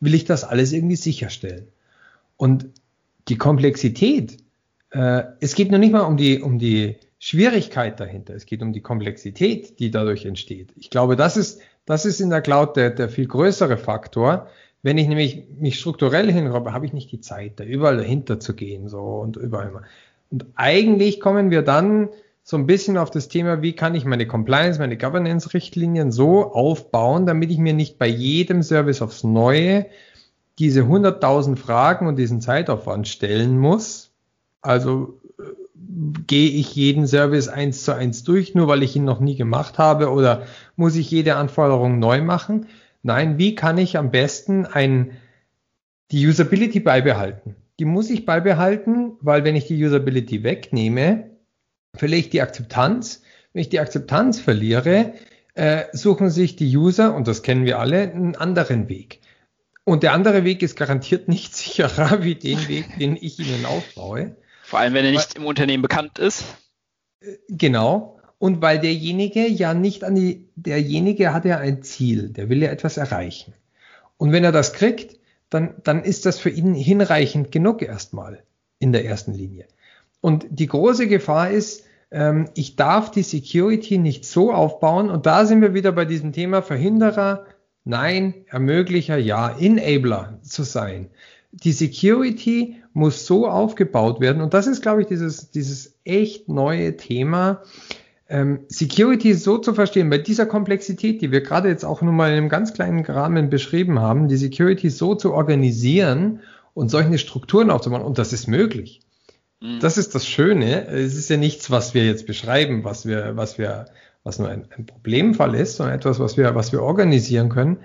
Will 0.00 0.14
ich 0.14 0.24
das 0.24 0.44
alles 0.44 0.72
irgendwie 0.72 0.96
sicherstellen? 0.96 1.68
Und 2.36 2.66
die 3.28 3.38
Komplexität, 3.38 4.38
äh, 4.90 5.22
es 5.40 5.54
geht 5.54 5.70
noch 5.70 5.78
nicht 5.78 5.92
mal 5.92 6.00
um 6.00 6.16
die, 6.16 6.40
um 6.40 6.58
die 6.58 6.96
Schwierigkeit 7.18 8.00
dahinter. 8.00 8.34
Es 8.34 8.46
geht 8.46 8.62
um 8.62 8.72
die 8.72 8.80
Komplexität, 8.80 9.78
die 9.78 9.90
dadurch 9.90 10.24
entsteht. 10.24 10.72
Ich 10.76 10.90
glaube, 10.90 11.16
das 11.16 11.36
ist, 11.36 11.60
das 11.84 12.04
ist 12.04 12.20
in 12.20 12.30
der 12.30 12.42
Cloud 12.42 12.76
der, 12.76 12.90
der 12.90 13.08
viel 13.08 13.26
größere 13.26 13.76
Faktor. 13.76 14.48
Wenn 14.82 14.98
ich 14.98 15.06
nämlich 15.06 15.44
mich 15.56 15.78
strukturell 15.78 16.30
hinrobe, 16.32 16.72
habe 16.72 16.84
ich 16.84 16.92
nicht 16.92 17.12
die 17.12 17.20
Zeit, 17.20 17.60
da 17.60 17.64
überall 17.64 17.96
dahinter 17.96 18.40
zu 18.40 18.54
gehen, 18.54 18.88
so 18.88 19.00
und 19.00 19.36
überall 19.36 19.68
immer. 19.68 19.82
Und 20.32 20.46
eigentlich 20.54 21.20
kommen 21.20 21.50
wir 21.50 21.62
dann 21.62 22.08
so 22.42 22.56
ein 22.56 22.66
bisschen 22.66 22.96
auf 22.96 23.10
das 23.10 23.28
Thema, 23.28 23.62
wie 23.62 23.74
kann 23.74 23.94
ich 23.94 24.06
meine 24.06 24.26
Compliance, 24.26 24.80
meine 24.80 24.96
Governance-Richtlinien 24.96 26.10
so 26.10 26.52
aufbauen, 26.52 27.26
damit 27.26 27.50
ich 27.50 27.58
mir 27.58 27.74
nicht 27.74 27.98
bei 27.98 28.08
jedem 28.08 28.62
Service 28.62 29.02
aufs 29.02 29.22
Neue 29.22 29.86
diese 30.58 30.82
100.000 30.82 31.56
Fragen 31.56 32.06
und 32.06 32.16
diesen 32.16 32.40
Zeitaufwand 32.40 33.08
stellen 33.08 33.58
muss. 33.58 34.10
Also 34.62 35.20
äh, 35.38 35.42
gehe 36.26 36.50
ich 36.50 36.74
jeden 36.74 37.06
Service 37.06 37.48
eins 37.48 37.84
zu 37.84 37.94
eins 37.94 38.24
durch, 38.24 38.54
nur 38.54 38.68
weil 38.68 38.82
ich 38.82 38.96
ihn 38.96 39.04
noch 39.04 39.20
nie 39.20 39.36
gemacht 39.36 39.78
habe 39.78 40.10
oder 40.10 40.42
muss 40.76 40.96
ich 40.96 41.10
jede 41.10 41.36
Anforderung 41.36 41.98
neu 41.98 42.22
machen? 42.22 42.66
Nein, 43.02 43.38
wie 43.38 43.54
kann 43.54 43.78
ich 43.78 43.98
am 43.98 44.10
besten 44.10 44.64
ein, 44.64 45.12
die 46.10 46.26
Usability 46.26 46.80
beibehalten? 46.80 47.56
Die 47.78 47.84
muss 47.84 48.10
ich 48.10 48.26
beibehalten, 48.26 49.16
weil 49.20 49.44
wenn 49.44 49.56
ich 49.56 49.66
die 49.66 49.82
Usability 49.82 50.42
wegnehme, 50.42 51.30
verliere 51.94 52.20
ich 52.20 52.30
die 52.30 52.42
Akzeptanz. 52.42 53.22
Wenn 53.52 53.62
ich 53.62 53.68
die 53.68 53.80
Akzeptanz 53.80 54.40
verliere, 54.40 55.14
äh, 55.54 55.84
suchen 55.92 56.30
sich 56.30 56.56
die 56.56 56.76
User, 56.76 57.14
und 57.14 57.28
das 57.28 57.42
kennen 57.42 57.64
wir 57.64 57.78
alle, 57.78 58.02
einen 58.02 58.36
anderen 58.36 58.88
Weg. 58.88 59.20
Und 59.84 60.02
der 60.02 60.12
andere 60.12 60.44
Weg 60.44 60.62
ist 60.62 60.76
garantiert 60.76 61.28
nicht 61.28 61.54
sicherer 61.56 62.22
wie 62.22 62.34
den 62.34 62.68
Weg, 62.68 62.98
den 62.98 63.16
ich 63.16 63.38
ihnen 63.38 63.66
aufbaue. 63.66 64.36
Vor 64.62 64.78
allem, 64.78 64.94
wenn 64.94 65.04
er 65.04 65.10
nicht 65.10 65.34
weil, 65.34 65.42
im 65.42 65.46
Unternehmen 65.46 65.82
bekannt 65.82 66.18
ist. 66.18 66.44
Äh, 67.20 67.36
genau. 67.48 68.18
Und 68.38 68.60
weil 68.60 68.80
derjenige 68.80 69.46
ja 69.46 69.72
nicht 69.74 70.02
an 70.02 70.14
die, 70.14 70.48
derjenige 70.56 71.32
hat 71.32 71.44
ja 71.44 71.58
ein 71.58 71.82
Ziel, 71.82 72.30
der 72.30 72.48
will 72.48 72.62
ja 72.62 72.70
etwas 72.70 72.96
erreichen. 72.96 73.54
Und 74.16 74.32
wenn 74.32 74.44
er 74.44 74.52
das 74.52 74.72
kriegt, 74.72 75.16
dann, 75.52 75.74
dann 75.84 76.02
ist 76.02 76.26
das 76.26 76.38
für 76.38 76.50
ihn 76.50 76.74
hinreichend 76.74 77.52
genug 77.52 77.82
erstmal 77.82 78.42
in 78.78 78.92
der 78.92 79.04
ersten 79.04 79.32
Linie. 79.32 79.66
Und 80.20 80.46
die 80.50 80.66
große 80.66 81.08
Gefahr 81.08 81.50
ist, 81.50 81.84
ähm, 82.10 82.48
ich 82.54 82.76
darf 82.76 83.10
die 83.10 83.22
Security 83.22 83.98
nicht 83.98 84.24
so 84.24 84.52
aufbauen, 84.52 85.10
und 85.10 85.26
da 85.26 85.44
sind 85.46 85.60
wir 85.60 85.74
wieder 85.74 85.92
bei 85.92 86.04
diesem 86.04 86.32
Thema 86.32 86.62
Verhinderer, 86.62 87.46
nein, 87.84 88.34
Ermöglicher, 88.48 89.16
ja, 89.16 89.56
Enabler 89.58 90.38
zu 90.42 90.62
sein. 90.62 91.10
Die 91.52 91.72
Security 91.72 92.76
muss 92.92 93.26
so 93.26 93.48
aufgebaut 93.48 94.20
werden, 94.20 94.42
und 94.42 94.54
das 94.54 94.66
ist, 94.66 94.82
glaube 94.82 95.02
ich, 95.02 95.06
dieses, 95.06 95.50
dieses 95.50 95.98
echt 96.04 96.48
neue 96.48 96.96
Thema, 96.96 97.62
ähm, 98.32 98.60
Security 98.68 99.34
so 99.34 99.58
zu 99.58 99.74
verstehen, 99.74 100.08
bei 100.08 100.16
dieser 100.16 100.46
Komplexität, 100.46 101.20
die 101.20 101.30
wir 101.30 101.42
gerade 101.42 101.68
jetzt 101.68 101.84
auch 101.84 102.00
nur 102.00 102.14
mal 102.14 102.30
in 102.30 102.38
einem 102.38 102.48
ganz 102.48 102.72
kleinen 102.72 103.04
Rahmen 103.04 103.50
beschrieben 103.50 104.00
haben, 104.00 104.26
die 104.26 104.38
Security 104.38 104.88
so 104.88 105.14
zu 105.14 105.34
organisieren 105.34 106.40
und 106.72 106.90
solche 106.90 107.18
Strukturen 107.18 107.70
aufzubauen, 107.70 108.00
und 108.00 108.16
das 108.16 108.32
ist 108.32 108.48
möglich. 108.48 109.02
Mhm. 109.60 109.80
Das 109.80 109.98
ist 109.98 110.14
das 110.14 110.26
Schöne. 110.26 110.86
Es 110.86 111.14
ist 111.14 111.28
ja 111.28 111.36
nichts, 111.36 111.70
was 111.70 111.92
wir 111.92 112.06
jetzt 112.06 112.26
beschreiben, 112.26 112.84
was 112.84 113.04
wir, 113.04 113.36
was 113.36 113.58
wir, 113.58 113.84
was 114.24 114.38
nur 114.38 114.48
ein, 114.48 114.66
ein 114.76 114.86
Problemfall 114.86 115.54
ist, 115.54 115.76
sondern 115.76 115.94
etwas, 115.94 116.18
was 116.18 116.38
wir, 116.38 116.54
was 116.54 116.72
wir 116.72 116.82
organisieren 116.82 117.50
können. 117.50 117.80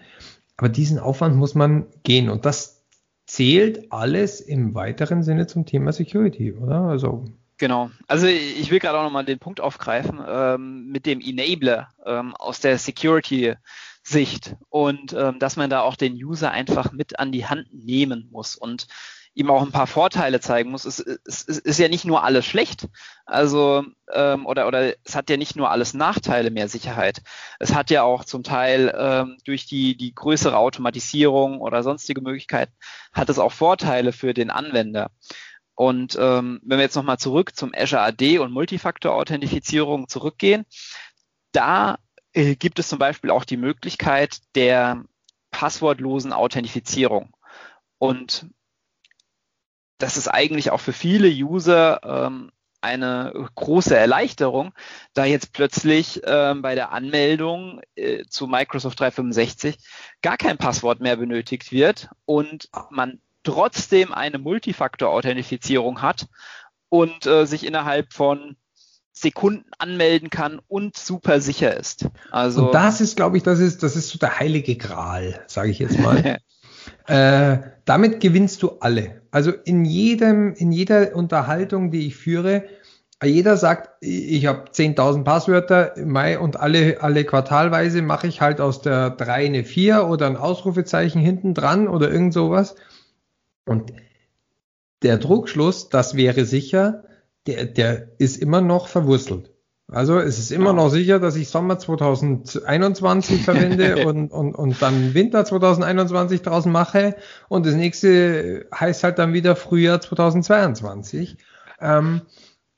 Aber 0.56 0.70
diesen 0.70 0.98
Aufwand 0.98 1.36
muss 1.36 1.56
man 1.56 1.88
gehen 2.04 2.30
und 2.30 2.46
das 2.46 2.86
zählt 3.26 3.92
alles 3.92 4.40
im 4.40 4.74
weiteren 4.74 5.24
Sinne 5.24 5.46
zum 5.46 5.66
Thema 5.66 5.92
Security, 5.92 6.54
oder? 6.54 6.84
Also 6.84 7.26
Genau. 7.58 7.90
Also 8.08 8.28
ich 8.28 8.70
will 8.70 8.80
gerade 8.80 9.00
auch 9.00 9.04
nochmal 9.04 9.26
den 9.26 9.40
Punkt 9.40 9.62
aufgreifen 9.62 10.20
ähm, 10.28 10.88
mit 10.88 11.06
dem 11.06 11.20
Enabler 11.20 11.90
ähm, 12.06 12.36
aus 12.36 12.60
der 12.60 12.78
Security-Sicht 12.78 14.56
und 14.70 15.14
ähm, 15.14 15.40
dass 15.40 15.56
man 15.56 15.70
da 15.70 15.82
auch 15.82 15.96
den 15.96 16.14
User 16.14 16.52
einfach 16.52 16.92
mit 16.92 17.20
an 17.20 17.32
die 17.32 17.48
Hand 17.48 17.68
nehmen 17.74 18.30
muss 18.32 18.56
und 18.56 18.88
ihm 19.34 19.52
auch 19.52 19.62
ein 19.62 19.72
paar 19.72 19.88
Vorteile 19.88 20.40
zeigen 20.40 20.72
muss. 20.72 20.86
Es, 20.86 21.00
es, 21.00 21.48
es 21.48 21.60
ist 21.60 21.78
ja 21.78 21.88
nicht 21.90 22.06
nur 22.06 22.24
alles 22.24 22.46
schlecht, 22.46 22.88
also 23.26 23.84
ähm, 24.12 24.48
oder 24.48 24.68
oder 24.68 24.96
es 25.04 25.16
hat 25.16 25.30
ja 25.30 25.38
nicht 25.38 25.56
nur 25.56 25.70
alles 25.70 25.94
Nachteile 25.94 26.50
mehr 26.50 26.68
Sicherheit. 26.68 27.22
Es 27.60 27.74
hat 27.74 27.92
ja 27.92 28.02
auch 28.02 28.26
zum 28.26 28.42
Teil 28.44 28.94
ähm, 28.98 29.38
durch 29.46 29.68
die 29.68 29.96
die 29.96 30.14
größere 30.14 30.58
Automatisierung 30.58 31.62
oder 31.62 31.84
sonstige 31.84 32.22
Möglichkeiten 32.22 32.74
hat 33.14 33.30
es 33.30 33.38
auch 33.38 33.52
Vorteile 33.52 34.12
für 34.12 34.34
den 34.34 34.50
Anwender. 34.50 35.12
Und 35.78 36.18
ähm, 36.20 36.60
wenn 36.64 36.80
wir 36.80 36.84
jetzt 36.84 36.96
nochmal 36.96 37.20
zurück 37.20 37.56
zum 37.56 37.72
Azure 37.76 38.02
AD 38.02 38.40
und 38.40 38.52
Multifaktor-Authentifizierung 38.52 40.08
zurückgehen, 40.08 40.66
da 41.52 42.00
äh, 42.34 42.56
gibt 42.56 42.80
es 42.80 42.88
zum 42.88 42.98
Beispiel 42.98 43.30
auch 43.30 43.46
die 43.46 43.58
Möglichkeit 43.58 44.40
der 44.56 45.04
passwortlosen 45.52 46.34
Authentifizierung. 46.34 47.32
Und 48.00 48.48
das 50.00 50.18
ist 50.18 50.28
eigentlich 50.28 50.72
auch 50.72 50.80
für 50.80 50.94
viele 50.94 51.30
User 51.30 52.02
ähm, 52.04 52.52
eine 52.82 53.34
große 53.54 53.96
Erleichterung, 53.96 54.74
da 55.14 55.26
jetzt 55.26 55.54
plötzlich 55.54 56.22
ähm, 56.26 56.64
bei 56.64 56.74
der 56.74 56.92
Anmeldung 56.92 57.82
äh, 57.94 58.24
zu 58.26 58.48
Microsoft 58.48 59.00
365 59.00 59.78
gar 60.24 60.38
kein 60.38 60.58
Passwort 60.58 61.02
mehr 61.02 61.18
benötigt 61.18 61.72
wird 61.72 62.10
und 62.26 62.68
man 62.90 63.22
trotzdem 63.48 64.14
eine 64.14 64.40
Multifaktor-Authentifizierung 64.40 66.02
hat 66.02 66.28
und 66.90 67.26
äh, 67.26 67.46
sich 67.46 67.66
innerhalb 67.66 68.12
von 68.12 68.58
Sekunden 69.14 69.72
anmelden 69.80 70.30
kann 70.30 70.60
und 70.68 70.98
super 70.98 71.40
sicher 71.40 71.76
ist. 71.76 72.08
Also 72.30 72.68
und 72.68 72.76
das 72.76 73.00
ist, 73.00 73.16
glaube 73.16 73.38
ich, 73.38 73.44
das 73.44 73.60
ist, 73.60 73.84
das 73.84 73.96
ist 73.96 74.10
so 74.10 74.20
der 74.20 74.38
heilige 74.38 74.76
Gral, 74.76 75.40
sage 75.48 75.70
ich 75.70 75.80
jetzt 75.80 75.98
mal. 75.98 76.40
äh, 77.08 77.58
damit 77.86 78.20
gewinnst 78.20 78.62
du 78.64 78.80
alle. 78.82 79.22
Also 79.32 79.52
in 79.52 79.86
jedem, 79.86 80.54
in 80.54 80.74
jeder 80.74 81.16
Unterhaltung, 81.16 81.90
die 81.90 82.06
ich 82.06 82.18
führe, 82.18 82.66
jeder 83.24 83.58
sagt, 83.58 83.90
ich 84.02 84.46
habe 84.46 84.70
10.000 84.70 85.24
Passwörter 85.24 85.94
Mai 86.06 86.38
und 86.38 86.60
alle, 86.60 87.02
alle 87.02 87.24
quartalweise 87.24 88.04
mache 88.04 88.28
ich 88.28 88.42
halt 88.42 88.62
aus 88.62 88.82
der 88.82 89.10
3 89.10 89.46
eine 89.46 89.64
4 89.64 90.06
oder 90.06 90.28
ein 90.28 90.38
Ausrufezeichen 90.38 91.20
hinten 91.20 91.56
dran 91.56 91.88
oder 91.88 92.12
irgend 92.12 92.34
sowas. 92.34 92.76
Und 93.68 93.94
der 95.04 95.18
Druckschluss, 95.18 95.90
das 95.90 96.16
wäre 96.16 96.46
sicher, 96.46 97.04
der, 97.46 97.66
der 97.66 98.10
ist 98.18 98.38
immer 98.38 98.62
noch 98.62 98.88
verwurzelt. 98.88 99.52
Also 99.90 100.20
es 100.20 100.38
ist 100.38 100.52
immer 100.52 100.74
noch 100.74 100.90
sicher, 100.90 101.20
dass 101.20 101.38
ich 101.38 101.48
Sommer 101.48 101.80
2021 101.80 103.44
verwende 103.44 104.06
und, 104.08 104.32
und, 104.32 104.54
und 104.54 104.82
dann 104.82 105.14
Winter 105.14 105.46
2021 105.46 106.42
draußen 106.42 106.72
mache 106.72 107.16
und 107.48 107.66
das 107.66 107.76
nächste 107.76 108.68
heißt 108.76 109.06
halt 109.06 109.18
dann 109.18 109.32
wieder 109.32 109.56
Frühjahr 109.56 110.02
2022. 110.02 111.38
Ähm, 111.80 112.22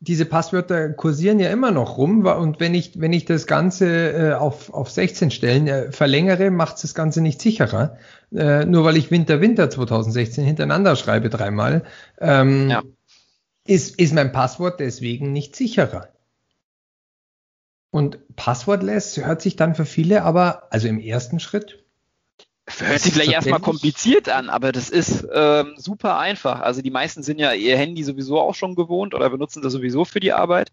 diese 0.02 0.26
Passwörter 0.26 0.90
kursieren 0.94 1.40
ja 1.40 1.50
immer 1.50 1.72
noch 1.72 1.98
rum 1.98 2.26
und 2.26 2.60
wenn 2.60 2.74
ich, 2.74 3.00
wenn 3.02 3.12
ich 3.12 3.26
das 3.26 3.48
Ganze 3.48 4.12
äh, 4.12 4.34
auf, 4.34 4.74
auf 4.74 4.90
16 4.90 5.30
Stellen 5.30 5.68
äh, 5.68 5.92
verlängere, 5.92 6.52
macht 6.52 6.78
es 6.78 6.84
das 6.84 6.96
Ganze 6.96 7.22
nicht 7.22 7.42
sicherer. 7.42 7.98
Äh, 8.34 8.66
nur 8.66 8.86
weil 8.86 8.96
ich 8.96 9.12
Winter, 9.12 9.42
Winter 9.42 9.70
2016 9.70 10.46
hintereinander 10.46 10.96
schreibe 10.96 11.30
dreimal, 11.30 11.84
ähm, 12.20 12.70
ja. 12.70 12.84
ist, 13.68 14.00
ist 14.00 14.14
mein 14.14 14.32
Passwort 14.32 14.80
deswegen 14.80 15.34
nicht 15.34 15.56
sicherer. 15.56 16.08
Und 17.92 18.20
Passwortless 18.36 19.18
hört 19.18 19.42
sich 19.42 19.56
dann 19.56 19.76
für 19.76 19.86
viele 19.86 20.24
aber, 20.24 20.72
also 20.72 20.88
im 20.88 21.00
ersten 21.00 21.40
Schritt, 21.40 21.79
Hört 22.78 23.02
sich 23.02 23.14
vielleicht 23.14 23.32
erstmal 23.32 23.60
kompliziert 23.60 24.30
an, 24.30 24.50
aber 24.50 24.72
das 24.72 24.90
ist 24.90 25.28
ähm, 25.34 25.74
super 25.78 26.20
einfach. 26.20 26.62
Also 26.62 26.82
die 26.82 26.92
meisten 26.92 27.24
sind 27.24 27.40
ja 27.40 27.54
ihr 27.54 27.78
Handy 27.78 28.04
sowieso 28.04 28.40
auch 28.40 28.56
schon 28.56 28.76
gewohnt 28.76 29.14
oder 29.16 29.30
benutzen 29.30 29.62
das 29.62 29.74
sowieso 29.74 30.06
für 30.06 30.20
die 30.20 30.34
Arbeit. 30.34 30.72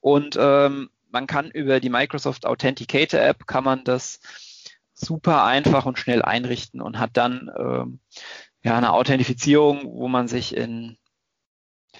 Und 0.00 0.36
ähm, 0.38 0.90
man 1.10 1.26
kann 1.26 1.50
über 1.50 1.80
die 1.80 1.90
Microsoft 1.90 2.46
Authenticator 2.46 3.20
App 3.20 3.46
kann 3.46 3.64
man 3.64 3.84
das 3.84 4.20
super 4.94 5.44
einfach 5.44 5.84
und 5.84 5.98
schnell 5.98 6.22
einrichten 6.22 6.80
und 6.80 6.98
hat 6.98 7.10
dann 7.14 7.50
ähm, 7.58 7.98
ja 8.62 8.76
eine 8.76 8.92
Authentifizierung, 8.92 9.84
wo 9.84 10.08
man 10.08 10.28
sich 10.28 10.56
in 10.56 10.96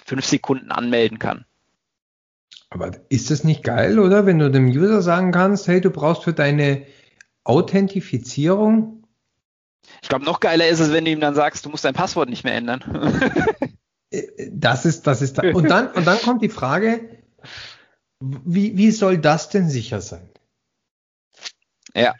fünf 0.05 0.25
Sekunden 0.25 0.71
anmelden 0.71 1.19
kann. 1.19 1.45
Aber 2.69 2.91
ist 3.09 3.29
das 3.29 3.43
nicht 3.43 3.63
geil, 3.63 3.99
oder? 3.99 4.25
Wenn 4.25 4.39
du 4.39 4.49
dem 4.49 4.67
User 4.67 5.01
sagen 5.01 5.31
kannst, 5.31 5.67
hey, 5.67 5.79
du 5.79 5.91
brauchst 5.91 6.23
für 6.23 6.33
deine 6.33 6.87
Authentifizierung 7.43 9.02
ich 10.01 10.09
glaube, 10.09 10.25
noch 10.25 10.39
geiler 10.39 10.67
ist 10.67 10.79
es, 10.79 10.91
wenn 10.91 11.05
du 11.05 11.11
ihm 11.11 11.19
dann 11.19 11.35
sagst, 11.35 11.65
du 11.65 11.69
musst 11.69 11.85
dein 11.85 11.93
Passwort 11.93 12.29
nicht 12.29 12.43
mehr 12.43 12.55
ändern. 12.55 12.83
Äh, 14.11 14.49
das 14.51 14.85
ist, 14.85 15.07
das 15.07 15.23
ist, 15.23 15.39
da. 15.39 15.51
und 15.53 15.69
dann, 15.69 15.87
und 15.91 16.05
dann 16.05 16.19
kommt 16.19 16.43
die 16.43 16.49
Frage, 16.49 17.17
wie, 18.19 18.77
wie 18.77 18.91
soll 18.91 19.17
das 19.17 19.49
denn 19.49 19.69
sicher 19.69 20.01
sein? 20.01 20.29
Ja. 21.95 22.13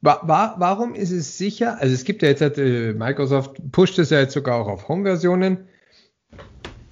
Wa 0.00 0.20
wa 0.24 0.56
warum 0.58 0.96
ist 0.96 1.12
es 1.12 1.38
sicher? 1.38 1.78
Also 1.80 1.94
es 1.94 2.02
gibt 2.02 2.22
ja 2.22 2.28
jetzt, 2.28 2.42
äh, 2.42 2.94
Microsoft 2.94 3.60
pusht 3.70 3.98
es 4.00 4.10
ja 4.10 4.18
jetzt 4.18 4.34
sogar 4.34 4.56
auch 4.56 4.66
auf 4.66 4.88
Home-Versionen. 4.88 5.68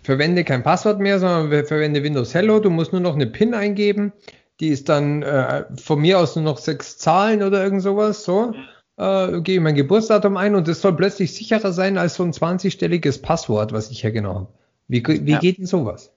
Verwende 0.05 0.45
kein 0.45 0.63
Passwort 0.63 1.01
mehr, 1.01 1.19
sondern 1.19 1.67
verwende 1.67 2.05
Windows 2.05 2.33
Hello. 2.33 2.61
Du 2.61 2.71
musst 2.71 2.93
nur 2.93 3.01
noch 3.01 3.15
eine 3.15 3.27
PIN 3.27 3.55
eingeben. 3.55 4.13
Die 4.61 4.69
ist 4.69 4.89
dann 4.89 5.25
äh, 5.25 5.65
von 5.83 6.01
mir 6.01 6.21
aus 6.21 6.37
nur 6.37 6.45
noch 6.45 6.59
sechs 6.59 6.97
Zahlen 6.97 7.43
oder 7.43 7.65
irgend 7.65 7.83
sowas. 7.83 8.23
So. 8.23 8.53
Mhm 8.53 8.76
äh, 8.97 9.41
gebe 9.41 9.63
mein 9.63 9.75
Geburtsdatum 9.75 10.37
ein 10.37 10.55
und 10.55 10.69
es 10.69 10.81
soll 10.81 10.97
plötzlich 10.97 11.35
sicherer 11.35 11.73
sein 11.73 11.99
als 11.99 12.15
so 12.15 12.23
ein 12.23 12.33
20-stelliges 12.33 13.23
Passwort, 13.23 13.73
was 13.73 13.91
ich 13.91 14.03
hergenommen 14.03 14.47
habe. 14.47 14.53
Wie, 14.89 15.05
wie 15.07 15.33
ja. 15.33 15.39
geht 15.39 15.59
denn 15.59 15.67
sowas? 15.67 16.13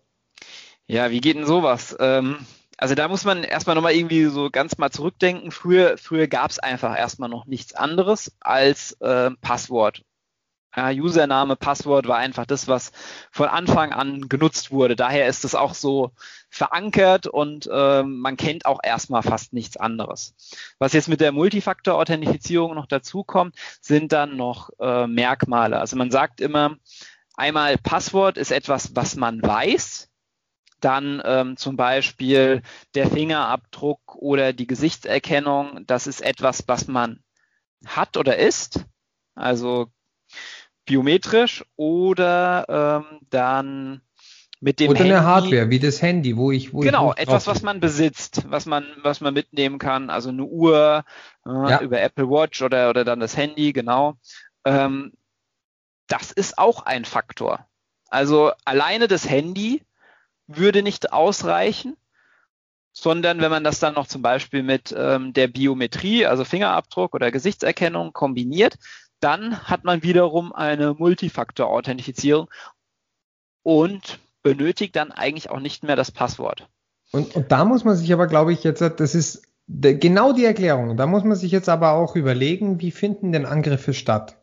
Ja, 0.88 1.12
wie 1.12 1.22
geht 1.22 1.36
denn 1.36 1.46
sowas? 1.46 1.96
Ähm, 2.00 2.38
also 2.78 2.96
da 2.96 3.08
muss 3.08 3.26
man 3.26 3.44
erstmal 3.44 3.76
nochmal 3.76 3.94
irgendwie 3.94 4.26
so 4.26 4.50
ganz 4.50 4.78
mal 4.78 4.90
zurückdenken. 4.90 5.52
Früher, 5.52 5.98
früher 5.98 6.28
gab 6.28 6.50
es 6.50 6.60
einfach 6.60 6.98
erstmal 6.98 7.30
noch 7.30 7.46
nichts 7.46 7.74
anderes 7.74 8.32
als 8.40 8.94
äh, 9.02 9.32
Passwort. 9.42 10.04
Ja, 10.76 10.91
Username, 10.91 11.55
Passwort 11.55 12.07
war 12.07 12.17
einfach 12.17 12.45
das, 12.45 12.67
was 12.67 12.91
von 13.32 13.47
Anfang 13.47 13.91
an 13.91 14.30
genutzt 14.30 14.72
wurde. 14.72 14.95
Daher 14.95 15.28
ist 15.28 15.43
es 15.43 15.55
auch 15.55 15.74
so 15.74 16.11
verankert 16.49 17.26
und 17.26 17.67
äh, 17.72 18.03
man 18.03 18.38
kennt 18.38 18.65
auch 18.67 18.80
erstmal 18.84 19.24
fast 19.24 19.51
nichts 19.51 19.78
anderes. 19.78 20.36
Was 20.78 20.93
jetzt 20.93 21.09
mit 21.09 21.22
der 21.22 21.32
Multifaktor-Authentifizierung 21.32 22.76
noch 22.76 22.86
dazu 22.86 23.24
kommt, 23.24 23.55
sind 23.82 24.11
dann 24.11 24.38
noch 24.38 24.70
äh, 24.80 25.07
Merkmale. 25.07 25.80
Also 25.80 25.95
man 25.95 26.11
sagt 26.11 26.39
immer, 26.39 26.78
einmal 27.36 27.78
Passwort 27.78 28.38
ist 28.38 28.51
etwas, 28.51 28.95
was 28.95 29.15
man 29.15 29.41
weiß. 29.41 30.07
Dann 30.82 31.22
ähm, 31.26 31.57
zum 31.57 31.78
Beispiel 31.78 32.61
der 32.93 33.09
Fingerabdruck 33.09 34.15
oder 34.15 34.53
die 34.53 34.67
Gesichtserkennung, 34.67 35.84
das 35.88 36.05
ist 36.07 36.22
etwas, 36.22 36.63
was 36.67 36.88
man 36.88 37.24
hat 37.86 38.17
oder 38.17 38.38
ist. 38.38 38.86
Also 39.36 39.91
biometrisch 40.90 41.64
oder 41.76 43.06
ähm, 43.08 43.20
dann 43.30 44.02
mit 44.60 44.80
dem 44.80 44.90
oder 44.90 45.00
Handy. 45.00 45.14
eine 45.14 45.24
Hardware 45.24 45.70
wie 45.70 45.80
das 45.80 46.02
Handy, 46.02 46.36
wo 46.36 46.52
ich 46.52 46.74
wo 46.74 46.80
genau 46.80 47.14
ich 47.14 47.20
etwas, 47.22 47.46
was 47.46 47.62
man 47.62 47.80
besitzt, 47.80 48.46
was 48.50 48.66
man 48.66 48.86
was 49.04 49.22
man 49.22 49.36
mitnehmen 49.36 49.78
kann, 49.78 50.10
also 50.10 50.30
eine 50.30 50.44
Uhr 50.44 51.06
äh, 51.46 51.50
ja. 51.50 51.82
über 51.82 52.02
Apple 52.02 52.28
Watch 52.28 52.64
oder 52.64 52.90
oder 52.90 53.06
dann 53.06 53.20
das 53.20 53.38
Handy, 53.38 53.72
genau. 53.72 54.18
Ähm, 54.66 55.14
das 56.08 56.32
ist 56.32 56.58
auch 56.58 56.88
ein 56.88 57.06
Faktor. 57.06 57.68
Also 58.10 58.52
alleine 58.66 59.08
das 59.08 59.30
Handy 59.30 59.84
würde 60.48 60.82
nicht 60.82 61.14
ausreichen, 61.14 61.96
sondern 62.92 63.42
wenn 63.42 63.52
man 63.52 63.64
das 63.64 63.80
dann 63.80 63.94
noch 63.94 64.08
zum 64.08 64.24
Beispiel 64.24 64.64
mit 64.64 64.94
ähm, 64.98 65.34
der 65.34 65.48
Biometrie, 65.48 66.26
also 66.26 66.44
Fingerabdruck 66.46 67.14
oder 67.14 67.30
Gesichtserkennung 67.30 68.12
kombiniert, 68.12 68.80
dann 69.20 69.59
hat 69.70 69.84
man 69.84 70.03
wiederum 70.03 70.53
eine 70.53 70.93
Multifaktor-Authentifizierung 70.93 72.49
und 73.63 74.20
benötigt 74.43 74.95
dann 74.95 75.11
eigentlich 75.11 75.49
auch 75.49 75.59
nicht 75.59 75.84
mehr 75.84 75.95
das 75.95 76.11
Passwort. 76.11 76.67
Und, 77.11 77.36
und 77.36 77.51
da 77.51 77.65
muss 77.65 77.84
man 77.84 77.95
sich 77.95 78.13
aber, 78.13 78.28
glaube 78.28 78.53
ich, 78.53 78.63
jetzt, 78.63 78.82
das 78.82 79.15
ist 79.15 79.43
genau 79.67 80.34
die 80.34 80.45
Erklärung. 80.45 80.97
Da 80.97 81.05
muss 81.05 81.24
man 81.24 81.36
sich 81.36 81.51
jetzt 81.51 81.70
aber 81.70 81.93
auch 81.93 82.15
überlegen, 82.15 82.80
wie 82.82 82.91
finden 82.91 83.32
denn 83.32 83.45
Angriffe 83.45 83.93
statt? 83.93 84.38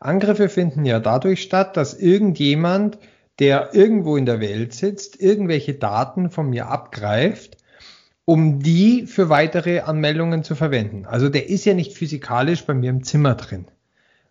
Angriffe 0.00 0.48
finden 0.48 0.84
ja 0.84 1.00
dadurch 1.00 1.42
statt, 1.42 1.76
dass 1.76 1.94
irgendjemand, 1.94 2.98
der 3.38 3.74
irgendwo 3.74 4.16
in 4.16 4.26
der 4.26 4.40
Welt 4.40 4.74
sitzt, 4.74 5.20
irgendwelche 5.20 5.74
Daten 5.74 6.30
von 6.30 6.50
mir 6.50 6.68
abgreift, 6.68 7.56
um 8.24 8.60
die 8.60 9.06
für 9.06 9.28
weitere 9.28 9.80
Anmeldungen 9.80 10.42
zu 10.42 10.54
verwenden. 10.54 11.06
Also 11.06 11.28
der 11.28 11.48
ist 11.48 11.64
ja 11.64 11.74
nicht 11.74 11.92
physikalisch 11.94 12.64
bei 12.64 12.74
mir 12.74 12.90
im 12.90 13.04
Zimmer 13.04 13.34
drin. 13.34 13.66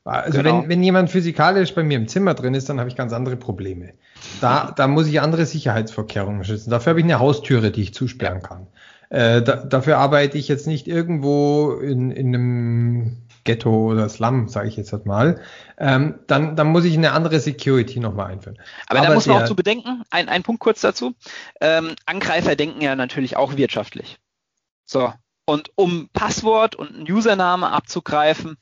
Also 0.06 0.38
genau. 0.38 0.62
wenn, 0.62 0.70
wenn 0.70 0.84
jemand 0.84 1.10
physikalisch 1.10 1.74
bei 1.74 1.84
mir 1.84 1.98
im 1.98 2.08
Zimmer 2.08 2.36
drin 2.36 2.54
ist, 2.54 2.70
dann 2.70 2.80
habe 2.80 2.90
ich 2.90 2.96
ganz 2.96 3.12
andere 3.12 3.38
Probleme. 3.38 3.94
Da, 4.40 4.72
da 4.76 4.88
muss 4.88 5.08
ich 5.08 5.20
andere 5.20 5.48
Sicherheitsvorkehrungen 5.48 6.44
schützen. 6.44 6.70
Dafür 6.70 6.92
habe 6.92 7.00
ich 7.00 7.06
eine 7.06 7.20
Haustüre, 7.20 7.72
die 7.72 7.82
ich 7.82 7.94
zusperren 7.94 8.44
kann. 8.44 8.68
Äh, 9.10 9.42
da, 9.42 9.56
dafür 9.56 9.98
arbeite 9.98 10.38
ich 10.38 10.48
jetzt 10.48 10.68
nicht 10.68 10.88
irgendwo 10.88 11.72
in, 11.74 12.12
in 12.12 12.28
einem 12.28 13.18
Ghetto 13.46 13.92
oder 13.92 14.08
Slum, 14.10 14.48
sage 14.48 14.68
ich 14.68 14.78
jetzt 14.78 14.94
halt 14.94 15.08
mal. 15.08 15.42
Ähm, 15.80 16.20
dann, 16.28 16.56
dann 16.56 16.68
muss 16.68 16.86
ich 16.86 16.98
eine 16.98 17.12
andere 17.12 17.40
Security 17.40 18.00
nochmal 18.00 18.32
einführen. 18.32 18.58
Aber, 18.88 19.00
Aber 19.00 19.08
da 19.08 19.14
muss 19.16 19.26
man 19.26 19.44
auch 19.44 19.48
zu 19.48 19.56
bedenken, 19.56 20.04
ein, 20.12 20.30
ein 20.30 20.44
Punkt 20.44 20.62
kurz 20.62 20.82
dazu. 20.82 21.14
Ähm, 21.62 21.96
Angreifer 22.06 22.56
denken 22.56 22.82
ja 22.82 22.96
natürlich 22.96 23.38
auch 23.38 23.58
wirtschaftlich. 23.58 24.18
So. 24.86 25.14
Und 25.48 25.72
um 25.76 26.10
Passwort 26.12 26.76
und 26.76 26.96
einen 26.96 27.12
Username 27.12 27.72
abzugreifen, 27.72 28.58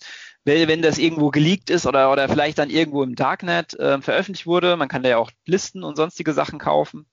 wenn 0.46 0.82
das 0.82 0.98
irgendwo 0.98 1.30
geleakt 1.32 1.70
ist 1.70 1.86
oder, 1.86 2.12
oder 2.12 2.28
vielleicht 2.28 2.58
dann 2.58 2.70
irgendwo 2.70 3.04
im 3.04 3.16
Darknet 3.16 3.74
äh, 3.80 4.02
veröffentlicht 4.02 4.46
wurde, 4.46 4.76
man 4.78 4.90
kann 4.90 5.04
da 5.04 5.10
ja 5.10 5.18
auch 5.18 5.32
Listen 5.46 5.84
und 5.84 5.96
sonstige 5.96 6.34
Sachen 6.34 6.60
kaufen, 6.60 7.06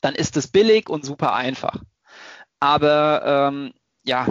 dann 0.00 0.14
ist 0.14 0.36
es 0.36 0.48
billig 0.48 0.88
und 0.88 1.04
super 1.04 1.34
einfach. 1.34 1.82
Aber 2.60 3.50
ähm, 3.52 3.72
ja, 4.04 4.26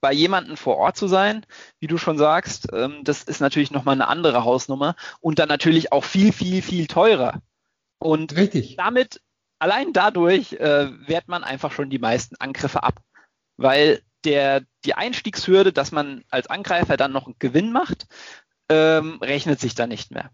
bei 0.00 0.12
jemandem 0.12 0.56
vor 0.56 0.76
Ort 0.76 0.96
zu 0.96 1.08
sein, 1.08 1.44
wie 1.80 1.88
du 1.88 1.98
schon 1.98 2.18
sagst, 2.18 2.68
ähm, 2.72 3.00
das 3.02 3.24
ist 3.24 3.40
natürlich 3.40 3.70
nochmal 3.70 3.94
eine 3.94 4.08
andere 4.08 4.44
Hausnummer 4.44 4.94
und 5.20 5.38
dann 5.38 5.48
natürlich 5.48 5.92
auch 5.92 6.04
viel, 6.04 6.32
viel, 6.32 6.62
viel 6.62 6.86
teurer. 6.86 7.40
Und 7.98 8.36
Richtig. 8.36 8.76
damit, 8.76 9.20
allein 9.58 9.92
dadurch, 9.92 10.52
äh, 10.54 10.90
wehrt 11.08 11.28
man 11.28 11.44
einfach 11.44 11.72
schon 11.72 11.90
die 11.90 11.98
meisten 11.98 12.36
Angriffe 12.36 12.82
ab. 12.82 13.00
Weil 13.56 14.02
der, 14.26 14.62
die 14.84 14.94
Einstiegshürde, 14.94 15.72
dass 15.72 15.92
man 15.92 16.24
als 16.30 16.48
Angreifer 16.48 16.96
dann 16.96 17.12
noch 17.12 17.26
einen 17.26 17.36
Gewinn 17.38 17.72
macht, 17.72 18.06
ähm, 18.68 19.18
rechnet 19.22 19.60
sich 19.60 19.74
da 19.74 19.86
nicht 19.86 20.10
mehr. 20.10 20.30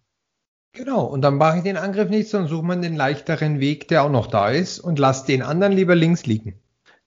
Genau, 0.72 1.04
und 1.04 1.20
dann 1.20 1.36
mache 1.36 1.58
ich 1.58 1.62
den 1.64 1.76
Angriff 1.76 2.08
nicht, 2.08 2.30
sondern 2.30 2.48
suche 2.48 2.64
man 2.64 2.80
den 2.80 2.96
leichteren 2.96 3.60
Weg, 3.60 3.88
der 3.88 4.04
auch 4.04 4.10
noch 4.10 4.26
da 4.26 4.48
ist 4.48 4.80
und 4.80 4.98
lasse 4.98 5.26
den 5.26 5.42
anderen 5.42 5.74
lieber 5.74 5.94
links 5.94 6.24
liegen. 6.24 6.58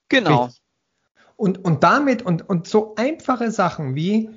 Genau. 0.07 0.49
Und, 1.35 1.65
und 1.65 1.83
damit, 1.83 2.21
und, 2.21 2.47
und 2.47 2.67
so 2.67 2.93
einfache 2.95 3.51
Sachen 3.51 3.95
wie, 3.95 4.29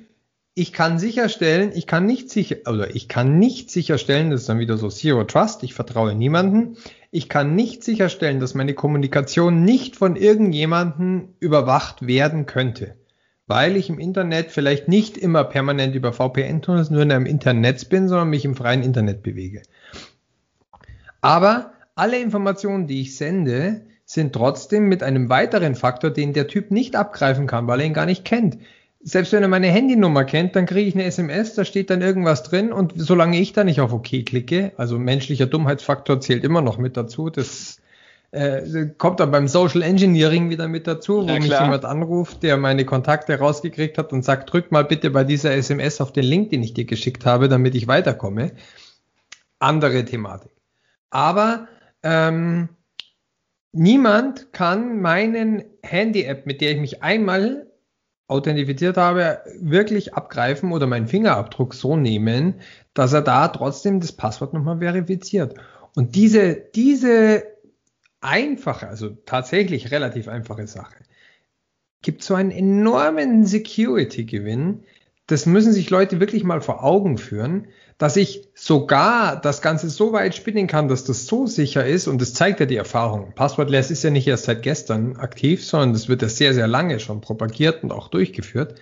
ich 0.59 0.73
kann 0.73 0.99
sicherstellen, 0.99 1.71
ich 1.73 1.87
kann 1.87 2.05
nicht 2.05 2.29
sicher, 2.29 2.57
oder 2.67 2.93
ich 2.93 3.07
kann 3.07 3.39
nicht 3.39 3.71
sicherstellen, 3.71 4.29
das 4.29 4.41
ist 4.41 4.49
dann 4.49 4.59
wieder 4.59 4.77
so 4.77 4.89
Zero 4.89 5.23
Trust, 5.23 5.63
ich 5.63 5.73
vertraue 5.73 6.15
niemanden, 6.15 6.77
ich 7.11 7.29
kann 7.29 7.55
nicht 7.55 7.83
sicherstellen, 7.83 8.39
dass 8.39 8.55
meine 8.55 8.73
Kommunikation 8.73 9.63
nicht 9.63 9.95
von 9.95 10.15
irgendjemanden 10.15 11.35
überwacht 11.39 12.05
werden 12.05 12.45
könnte 12.45 12.95
weil 13.49 13.77
ich 13.77 13.89
im 13.89 13.97
Internet 13.97 14.51
vielleicht 14.51 14.87
nicht 14.87 15.17
immer 15.17 15.43
permanent 15.43 15.95
über 15.95 16.13
VPN-Tunnels 16.13 16.91
nur 16.91 17.01
in 17.01 17.11
einem 17.11 17.25
Internet 17.25 17.89
bin, 17.89 18.07
sondern 18.07 18.29
mich 18.29 18.45
im 18.45 18.55
freien 18.55 18.83
Internet 18.83 19.23
bewege. 19.23 19.63
Aber 21.19 21.73
alle 21.95 22.19
Informationen, 22.19 22.85
die 22.85 23.01
ich 23.01 23.17
sende, 23.17 23.87
sind 24.05 24.33
trotzdem 24.33 24.87
mit 24.87 25.01
einem 25.01 25.29
weiteren 25.29 25.73
Faktor, 25.73 26.11
den 26.11 26.33
der 26.33 26.47
Typ 26.47 26.69
nicht 26.69 26.95
abgreifen 26.95 27.47
kann, 27.47 27.65
weil 27.65 27.79
er 27.79 27.87
ihn 27.87 27.95
gar 27.95 28.05
nicht 28.05 28.23
kennt. 28.23 28.59
Selbst 29.01 29.31
wenn 29.31 29.43
er 29.43 29.47
meine 29.47 29.67
Handynummer 29.67 30.25
kennt, 30.25 30.55
dann 30.55 30.65
kriege 30.65 30.89
ich 30.89 30.95
eine 30.95 31.05
SMS, 31.05 31.55
da 31.55 31.63
steht 31.63 31.89
dann 31.89 32.01
irgendwas 32.01 32.43
drin 32.43 32.73
und 32.73 32.93
solange 32.97 33.39
ich 33.39 33.53
da 33.53 33.63
nicht 33.63 33.79
auf 33.79 33.93
OK 33.93 34.25
klicke, 34.25 34.73
also 34.75 34.99
menschlicher 34.99 35.45
Dummheitsfaktor 35.45 36.19
zählt 36.19 36.43
immer 36.43 36.61
noch 36.61 36.77
mit 36.77 36.97
dazu, 36.97 37.29
das 37.29 37.79
äh, 38.31 38.87
kommt 38.97 39.19
dann 39.19 39.31
beim 39.31 39.47
Social 39.47 39.81
Engineering 39.81 40.49
wieder 40.49 40.67
mit 40.67 40.85
dazu, 40.85 41.27
wo 41.27 41.33
mich 41.33 41.45
jemand 41.45 41.85
anruft, 41.85 42.43
der 42.43 42.57
meine 42.57 42.85
Kontakte 42.85 43.39
rausgekriegt 43.39 43.97
hat 43.97 44.13
und 44.13 44.23
sagt, 44.23 44.51
drück 44.51 44.71
mal 44.71 44.83
bitte 44.83 45.09
bei 45.09 45.23
dieser 45.23 45.53
SMS 45.53 45.99
auf 46.01 46.11
den 46.11 46.25
Link, 46.25 46.51
den 46.51 46.61
ich 46.61 46.73
dir 46.73 46.85
geschickt 46.85 47.25
habe, 47.25 47.49
damit 47.49 47.75
ich 47.75 47.87
weiterkomme. 47.87 48.51
Andere 49.57 50.05
Thematik. 50.05 50.51
Aber 51.09 51.67
ähm, 52.03 52.69
niemand 53.71 54.53
kann 54.53 55.01
meinen 55.01 55.63
Handy-App, 55.81 56.45
mit 56.45 56.61
der 56.61 56.71
ich 56.73 56.79
mich 56.79 57.01
einmal 57.01 57.68
authentifiziert 58.29 58.95
habe, 58.95 59.41
wirklich 59.59 60.13
abgreifen 60.13 60.71
oder 60.71 60.87
meinen 60.87 61.07
Fingerabdruck 61.07 61.73
so 61.73 61.97
nehmen, 61.97 62.55
dass 62.93 63.11
er 63.11 63.21
da 63.21 63.47
trotzdem 63.47 63.99
das 63.99 64.11
Passwort 64.11 64.53
nochmal 64.53 64.79
verifiziert. 64.79 65.55
Und 65.95 66.15
diese, 66.15 66.55
diese 66.55 67.43
einfache, 68.21 68.87
also 68.87 69.09
tatsächlich 69.25 69.91
relativ 69.91 70.27
einfache 70.27 70.67
Sache, 70.67 70.95
gibt 72.01 72.23
so 72.23 72.35
einen 72.35 72.51
enormen 72.51 73.45
Security-Gewinn. 73.45 74.83
Das 75.27 75.45
müssen 75.45 75.73
sich 75.73 75.89
Leute 75.89 76.19
wirklich 76.19 76.43
mal 76.43 76.61
vor 76.61 76.83
Augen 76.83 77.17
führen, 77.17 77.67
dass 77.99 78.15
ich 78.15 78.47
sogar 78.55 79.39
das 79.39 79.61
Ganze 79.61 79.89
so 79.89 80.13
weit 80.13 80.33
spinnen 80.33 80.67
kann, 80.67 80.87
dass 80.87 81.03
das 81.03 81.27
so 81.27 81.45
sicher 81.45 81.85
ist 81.85 82.07
und 82.07 82.21
das 82.21 82.33
zeigt 82.33 82.61
ja 82.61 82.65
die 82.65 82.77
Erfahrung. 82.77 83.33
Passwortless 83.35 83.91
ist 83.91 84.03
ja 84.03 84.09
nicht 84.09 84.25
erst 84.25 84.45
seit 84.45 84.63
gestern 84.63 85.17
aktiv, 85.17 85.63
sondern 85.63 85.91
das 85.93 86.07
wird 86.07 86.21
ja 86.21 86.29
sehr, 86.29 86.53
sehr 86.53 86.67
lange 86.67 87.01
schon 87.01 87.19
propagiert 87.19 87.83
und 87.83 87.91
auch 87.91 88.07
durchgeführt. 88.07 88.75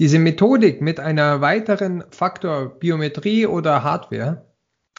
Diese 0.00 0.18
Methodik 0.18 0.82
mit 0.82 0.98
einer 0.98 1.40
weiteren 1.40 2.02
Faktor 2.10 2.70
Biometrie 2.80 3.46
oder 3.46 3.84
Hardware 3.84 4.44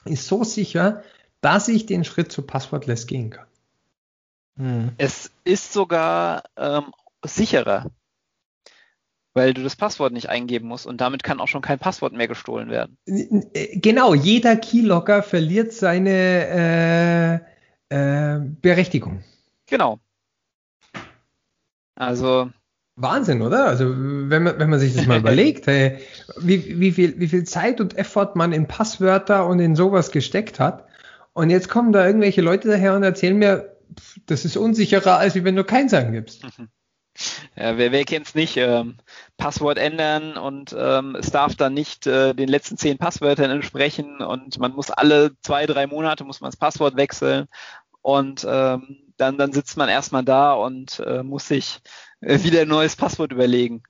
ist 0.06 0.28
so 0.28 0.46
sicher, 0.46 1.04
dass 1.42 1.68
ich 1.68 1.86
den 1.86 2.06
Schritt 2.06 2.32
zu 2.32 2.44
Passwortless 2.44 3.06
gehen 3.06 3.32
kann. 3.32 3.48
Hm. 4.56 4.92
Es 4.98 5.30
ist 5.44 5.74
sogar 5.74 6.44
ähm, 6.56 6.94
sicherer, 7.26 7.92
weil 9.34 9.54
du 9.54 9.64
das 9.64 9.76
Passwort 9.76 10.14
nicht 10.14 10.30
eingeben 10.30 10.68
musst 10.68 10.86
und 10.86 11.00
damit 11.00 11.24
kann 11.24 11.40
auch 11.40 11.48
schon 11.48 11.62
kein 11.62 11.80
Passwort 11.80 12.14
mehr 12.14 12.28
gestohlen 12.28 12.70
werden. 12.70 12.98
Genau, 13.06 14.14
jeder 14.14 14.56
Keylogger 14.56 15.24
verliert 15.24 15.74
seine 15.74 17.42
äh, 17.90 18.36
äh, 18.36 18.40
Berechtigung. 18.62 19.24
Genau. 19.68 20.00
Also. 21.96 22.50
Wahnsinn, 22.98 23.42
oder? 23.42 23.66
Also, 23.66 23.86
wenn 23.90 24.44
man, 24.44 24.60
wenn 24.60 24.70
man 24.70 24.80
sich 24.80 24.94
das 24.94 25.08
mal 25.08 25.20
überlegt, 25.22 25.68
hey, 25.68 26.00
wie, 26.38 26.80
wie, 26.80 26.92
viel, 26.92 27.20
wie 27.20 27.28
viel 27.28 27.46
Zeit 27.46 27.80
und 27.80 27.98
Effort 27.98 28.36
man 28.36 28.52
in 28.52 28.68
Passwörter 28.68 29.48
und 29.48 29.60
in 29.60 29.76
sowas 29.76 30.12
gesteckt 30.12 30.60
hat. 30.60 30.86
Und 31.34 31.50
jetzt 31.50 31.70
kommen 31.70 31.94
da 31.94 32.06
irgendwelche 32.06 32.42
Leute 32.42 32.68
daher 32.68 32.96
und 32.96 33.04
erzählen 33.04 33.38
mir, 33.38 33.78
das 34.26 34.44
ist 34.44 34.58
unsicherer, 34.58 35.18
als 35.18 35.42
wenn 35.42 35.56
du 35.56 35.64
keins 35.64 35.94
angibst. 35.94 36.46
Ja, 37.56 37.78
wer, 37.78 37.92
wer 37.92 38.06
kennt 38.06 38.28
es 38.28 38.36
nicht? 38.36 38.58
Ähm, 38.58 38.96
Passwort 39.38 39.78
ändern 39.78 40.38
und 40.38 40.76
ähm, 40.78 41.16
es 41.16 41.32
darf 41.32 41.56
dann 41.56 41.74
nicht 41.74 42.08
äh, 42.08 42.34
den 42.34 42.48
letzten 42.48 42.78
zehn 42.78 42.98
Passwörtern 42.98 43.52
entsprechen 43.52 44.22
und 44.22 44.60
man 44.60 44.72
muss 44.74 44.92
alle 44.92 45.32
zwei, 45.42 45.66
drei 45.66 45.88
Monate 45.88 46.24
muss 46.24 46.42
man 46.42 46.50
das 46.50 46.58
Passwort 46.58 46.96
wechseln 46.96 47.48
und 48.02 48.46
ähm, 48.50 48.98
dann, 49.18 49.38
dann 49.38 49.52
sitzt 49.52 49.78
man 49.78 49.90
erstmal 49.90 50.24
da 50.24 50.54
und 50.54 51.00
äh, 51.06 51.22
muss 51.22 51.48
sich 51.48 51.80
äh, 52.22 52.42
wieder 52.44 52.62
ein 52.62 52.68
neues 52.68 52.96
Passwort 52.96 53.32
überlegen. 53.32 53.84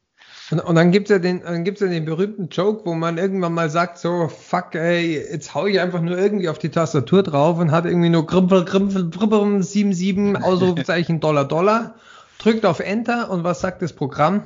Und, 0.51 0.59
und 0.59 0.75
dann 0.75 0.91
gibt's 0.91 1.09
ja 1.09 1.19
den, 1.19 1.41
ja 1.41 1.87
den 1.87 2.05
berühmten 2.05 2.49
Joke, 2.49 2.85
wo 2.85 2.93
man 2.93 3.17
irgendwann 3.17 3.53
mal 3.53 3.69
sagt, 3.69 3.97
so, 3.97 4.27
fuck, 4.27 4.75
ey, 4.75 5.17
jetzt 5.31 5.55
hau 5.55 5.65
ich 5.65 5.79
einfach 5.79 6.01
nur 6.01 6.17
irgendwie 6.17 6.49
auf 6.49 6.59
die 6.59 6.69
Tastatur 6.69 7.23
drauf 7.23 7.57
und 7.59 7.71
hat 7.71 7.85
irgendwie 7.85 8.09
nur 8.09 8.25
Grimpel, 8.25 8.65
Grimpel, 8.65 9.09
Grimpel, 9.09 9.63
77, 9.63 10.43
Ausrufezeichen, 10.43 11.21
Dollar, 11.21 11.45
Dollar, 11.45 11.95
drückt 12.41 12.65
auf 12.65 12.79
Enter 12.79 13.29
und 13.29 13.43
was 13.43 13.61
sagt 13.61 13.81
das 13.81 13.93
Programm? 13.93 14.45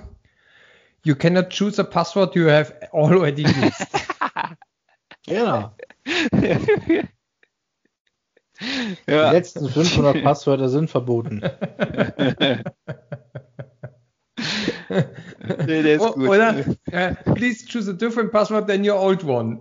You 1.03 1.15
cannot 1.15 1.49
choose 1.49 1.79
a 1.79 1.83
password 1.83 2.35
you 2.35 2.49
have 2.49 2.73
already 2.91 3.45
used. 3.45 3.87
genau. 5.25 5.75
Ja. 9.07 9.29
Die 9.29 9.35
letzten 9.35 9.69
500 9.69 10.23
Passwörter 10.23 10.69
sind 10.69 10.89
verboten. 10.89 11.41
nee, 15.65 15.83
der 15.83 15.95
ist 15.95 16.01
oh, 16.01 16.13
gut. 16.13 16.29
Oder? 16.29 16.55
Uh, 16.91 17.33
please 17.33 17.65
choose 17.67 17.89
a 17.89 17.93
different 17.93 18.31
password 18.31 18.67
than 18.67 18.87
your 18.87 18.97
old 18.97 19.23
one. 19.23 19.59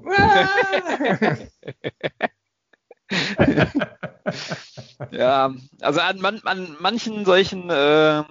Ja, 5.11 5.55
also 5.81 6.01
an, 6.01 6.21
man, 6.21 6.41
an 6.45 6.77
manchen 6.81 7.25
solchen 7.25 7.71
äh, 7.71 8.23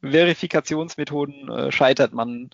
Verifikationsmethoden 0.00 1.48
äh, 1.48 1.72
scheitert 1.72 2.12
man. 2.12 2.50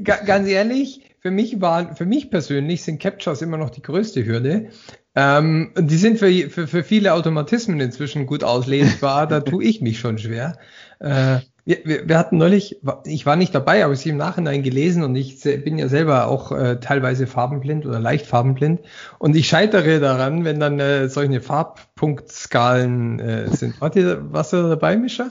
G 0.00 0.12
ganz 0.26 0.48
ehrlich, 0.48 1.14
für 1.20 1.30
mich 1.30 1.60
waren, 1.60 1.96
für 1.96 2.06
mich 2.06 2.30
persönlich 2.30 2.82
sind 2.82 3.00
Captures 3.00 3.42
immer 3.42 3.56
noch 3.56 3.70
die 3.70 3.82
größte 3.82 4.24
Hürde. 4.24 4.70
Ähm, 5.14 5.72
die 5.76 5.96
sind 5.96 6.18
für, 6.18 6.30
für, 6.50 6.66
für 6.66 6.84
viele 6.84 7.14
Automatismen 7.14 7.80
inzwischen 7.80 8.26
gut 8.26 8.44
auslesbar, 8.44 9.26
da 9.26 9.40
tue 9.40 9.64
ich 9.64 9.80
mich 9.80 9.98
schon 9.98 10.18
schwer. 10.18 10.58
Äh, 11.00 11.40
wir, 11.84 12.08
wir, 12.08 12.18
hatten 12.18 12.38
neulich, 12.38 12.80
ich 13.04 13.26
war 13.26 13.36
nicht 13.36 13.54
dabei, 13.54 13.84
aber 13.84 13.92
ich 13.92 14.00
habe 14.00 14.10
im 14.10 14.16
Nachhinein 14.16 14.62
gelesen 14.62 15.02
und 15.04 15.14
ich 15.16 15.42
bin 15.42 15.78
ja 15.78 15.88
selber 15.88 16.26
auch 16.28 16.52
äh, 16.52 16.80
teilweise 16.80 17.26
farbenblind 17.26 17.86
oder 17.86 17.98
leicht 17.98 18.26
farbenblind 18.26 18.80
und 19.18 19.36
ich 19.36 19.48
scheitere 19.48 20.00
daran, 20.00 20.44
wenn 20.44 20.60
dann 20.60 20.80
äh, 20.80 21.08
solche 21.08 21.40
Farbpunktskalen 21.40 23.20
äh, 23.20 23.48
sind. 23.48 23.80
Wart 23.80 23.96
ihr, 23.96 24.32
warst 24.32 24.52
du 24.52 24.68
dabei, 24.68 24.96
Mischa? 24.96 25.30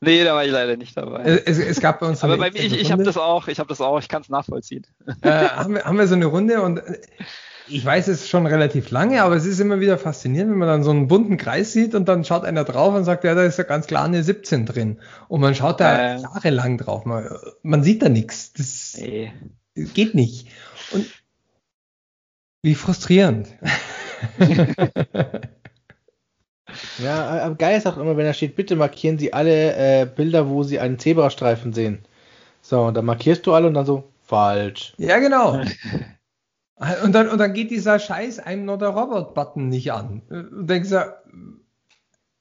Nee, 0.00 0.24
da 0.24 0.34
war 0.34 0.44
ich 0.44 0.52
leider 0.52 0.76
nicht 0.76 0.96
dabei. 0.96 1.22
Es, 1.44 1.58
es 1.58 1.80
gab 1.80 2.00
bei 2.00 2.06
uns 2.06 2.22
Aber 2.22 2.36
bei 2.36 2.50
mir, 2.50 2.60
ich, 2.60 2.78
ich 2.78 2.92
habe 2.92 3.04
das 3.04 3.16
auch, 3.16 3.48
ich 3.48 3.58
habe 3.58 3.68
das 3.68 3.80
auch, 3.80 3.98
ich 3.98 4.08
kann 4.08 4.22
es 4.22 4.28
nachvollziehen. 4.28 4.86
Äh, 5.22 5.30
haben, 5.30 5.74
wir, 5.74 5.84
haben 5.84 5.98
wir 5.98 6.06
so 6.06 6.14
eine 6.14 6.26
Runde 6.26 6.60
und 6.62 6.78
äh, 6.78 6.98
ich 7.66 7.84
weiß 7.84 8.08
es 8.08 8.28
schon 8.28 8.46
relativ 8.46 8.90
lange, 8.90 9.22
aber 9.22 9.36
es 9.36 9.46
ist 9.46 9.60
immer 9.60 9.80
wieder 9.80 9.96
faszinierend, 9.96 10.52
wenn 10.52 10.58
man 10.58 10.68
dann 10.68 10.82
so 10.82 10.90
einen 10.90 11.08
bunten 11.08 11.36
Kreis 11.36 11.72
sieht 11.72 11.94
und 11.94 12.06
dann 12.08 12.24
schaut 12.24 12.44
einer 12.44 12.64
drauf 12.64 12.94
und 12.94 13.04
sagt, 13.04 13.24
ja, 13.24 13.34
da 13.34 13.42
ist 13.42 13.58
ja 13.58 13.64
ganz 13.64 13.86
klar 13.86 14.04
eine 14.04 14.22
17 14.22 14.66
drin. 14.66 15.00
Und 15.28 15.40
man 15.40 15.54
schaut 15.54 15.80
da 15.80 16.16
äh. 16.16 16.20
jahrelang 16.20 16.76
drauf. 16.78 17.06
Man, 17.06 17.28
man 17.62 17.82
sieht 17.82 18.02
da 18.02 18.08
nichts. 18.08 18.52
Das 18.52 18.96
nee. 18.98 19.32
geht 19.74 20.14
nicht. 20.14 20.48
Und 20.92 21.06
wie 22.62 22.74
frustrierend. 22.74 23.48
ja, 26.98 27.48
geil 27.50 27.78
ist 27.78 27.86
auch 27.86 27.96
immer, 27.96 28.16
wenn 28.16 28.26
da 28.26 28.32
steht, 28.32 28.56
bitte 28.56 28.76
markieren 28.76 29.18
Sie 29.18 29.32
alle 29.32 29.74
äh, 29.74 30.06
Bilder, 30.06 30.48
wo 30.48 30.62
Sie 30.62 30.80
einen 30.80 30.98
Zebrastreifen 30.98 31.72
sehen. 31.72 32.00
So, 32.62 32.82
und 32.82 32.94
dann 32.94 33.04
markierst 33.04 33.46
du 33.46 33.52
alle 33.52 33.66
und 33.66 33.74
dann 33.74 33.86
so, 33.86 34.10
falsch. 34.22 34.94
Ja, 34.96 35.18
genau. 35.18 35.62
Und 37.02 37.12
dann, 37.12 37.28
und 37.28 37.38
dann 37.38 37.54
geht 37.54 37.70
dieser 37.70 37.98
scheiß 37.98 38.42
I'm 38.42 38.64
not 38.64 38.82
a 38.82 38.88
Robot-Button 38.88 39.68
nicht 39.68 39.92
an. 39.92 40.22
Und 40.28 40.66
denkst 40.68 40.90
du, 40.90 41.16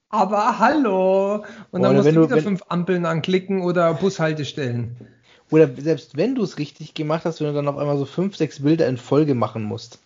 aber 0.10 0.60
hallo. 0.60 1.44
Und 1.72 1.82
dann 1.82 1.92
oder 1.92 2.04
musst 2.04 2.16
du 2.16 2.24
wieder 2.24 2.36
wenn, 2.36 2.44
fünf 2.44 2.64
Ampeln 2.68 3.06
anklicken 3.06 3.62
oder 3.62 3.94
Bushaltestellen. 3.94 4.96
Oder 5.52 5.70
selbst 5.78 6.18
wenn 6.18 6.36
du 6.36 6.44
es 6.44 6.58
richtig 6.58 6.94
gemacht 6.94 7.26
hast, 7.26 7.42
wenn 7.42 7.48
du 7.48 7.54
dann 7.54 7.68
auf 7.68 7.78
einmal 7.78 7.98
so 7.98 8.06
fünf, 8.06 8.36
sechs 8.36 8.64
Bilder 8.64 8.88
in 8.88 8.98
Folge 8.98 9.36
machen 9.36 9.64
musst. 9.64 10.00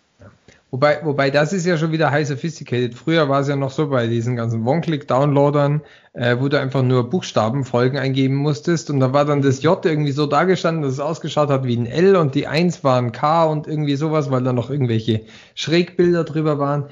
Wobei, 0.70 1.00
wobei 1.02 1.30
das 1.30 1.54
ist 1.54 1.64
ja 1.64 1.78
schon 1.78 1.92
wieder 1.92 2.10
high 2.10 2.28
sophisticated. 2.28 2.94
Früher 2.94 3.28
war 3.30 3.40
es 3.40 3.48
ja 3.48 3.56
noch 3.56 3.70
so 3.70 3.88
bei 3.88 4.06
diesen 4.06 4.36
ganzen 4.36 4.66
One-Click-Downloadern, 4.66 5.80
äh, 6.12 6.36
wo 6.38 6.48
du 6.48 6.60
einfach 6.60 6.82
nur 6.82 7.08
Buchstabenfolgen 7.08 7.98
eingeben 7.98 8.34
musstest 8.34 8.90
und 8.90 9.00
da 9.00 9.14
war 9.14 9.24
dann 9.24 9.40
das 9.40 9.62
J 9.62 9.82
irgendwie 9.86 10.12
so 10.12 10.26
dargestanden, 10.26 10.82
dass 10.82 10.92
es 10.92 11.00
ausgeschaut 11.00 11.48
hat 11.48 11.64
wie 11.64 11.76
ein 11.76 11.86
L 11.86 12.16
und 12.16 12.34
die 12.34 12.46
1 12.46 12.84
war 12.84 12.98
ein 12.98 13.12
K 13.12 13.44
und 13.44 13.66
irgendwie 13.66 13.96
sowas, 13.96 14.30
weil 14.30 14.42
da 14.42 14.52
noch 14.52 14.68
irgendwelche 14.68 15.22
Schrägbilder 15.54 16.24
drüber 16.24 16.58
waren. 16.58 16.90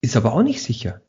Ist 0.00 0.16
aber 0.16 0.32
auch 0.32 0.42
nicht 0.42 0.62
sicher, 0.62 1.00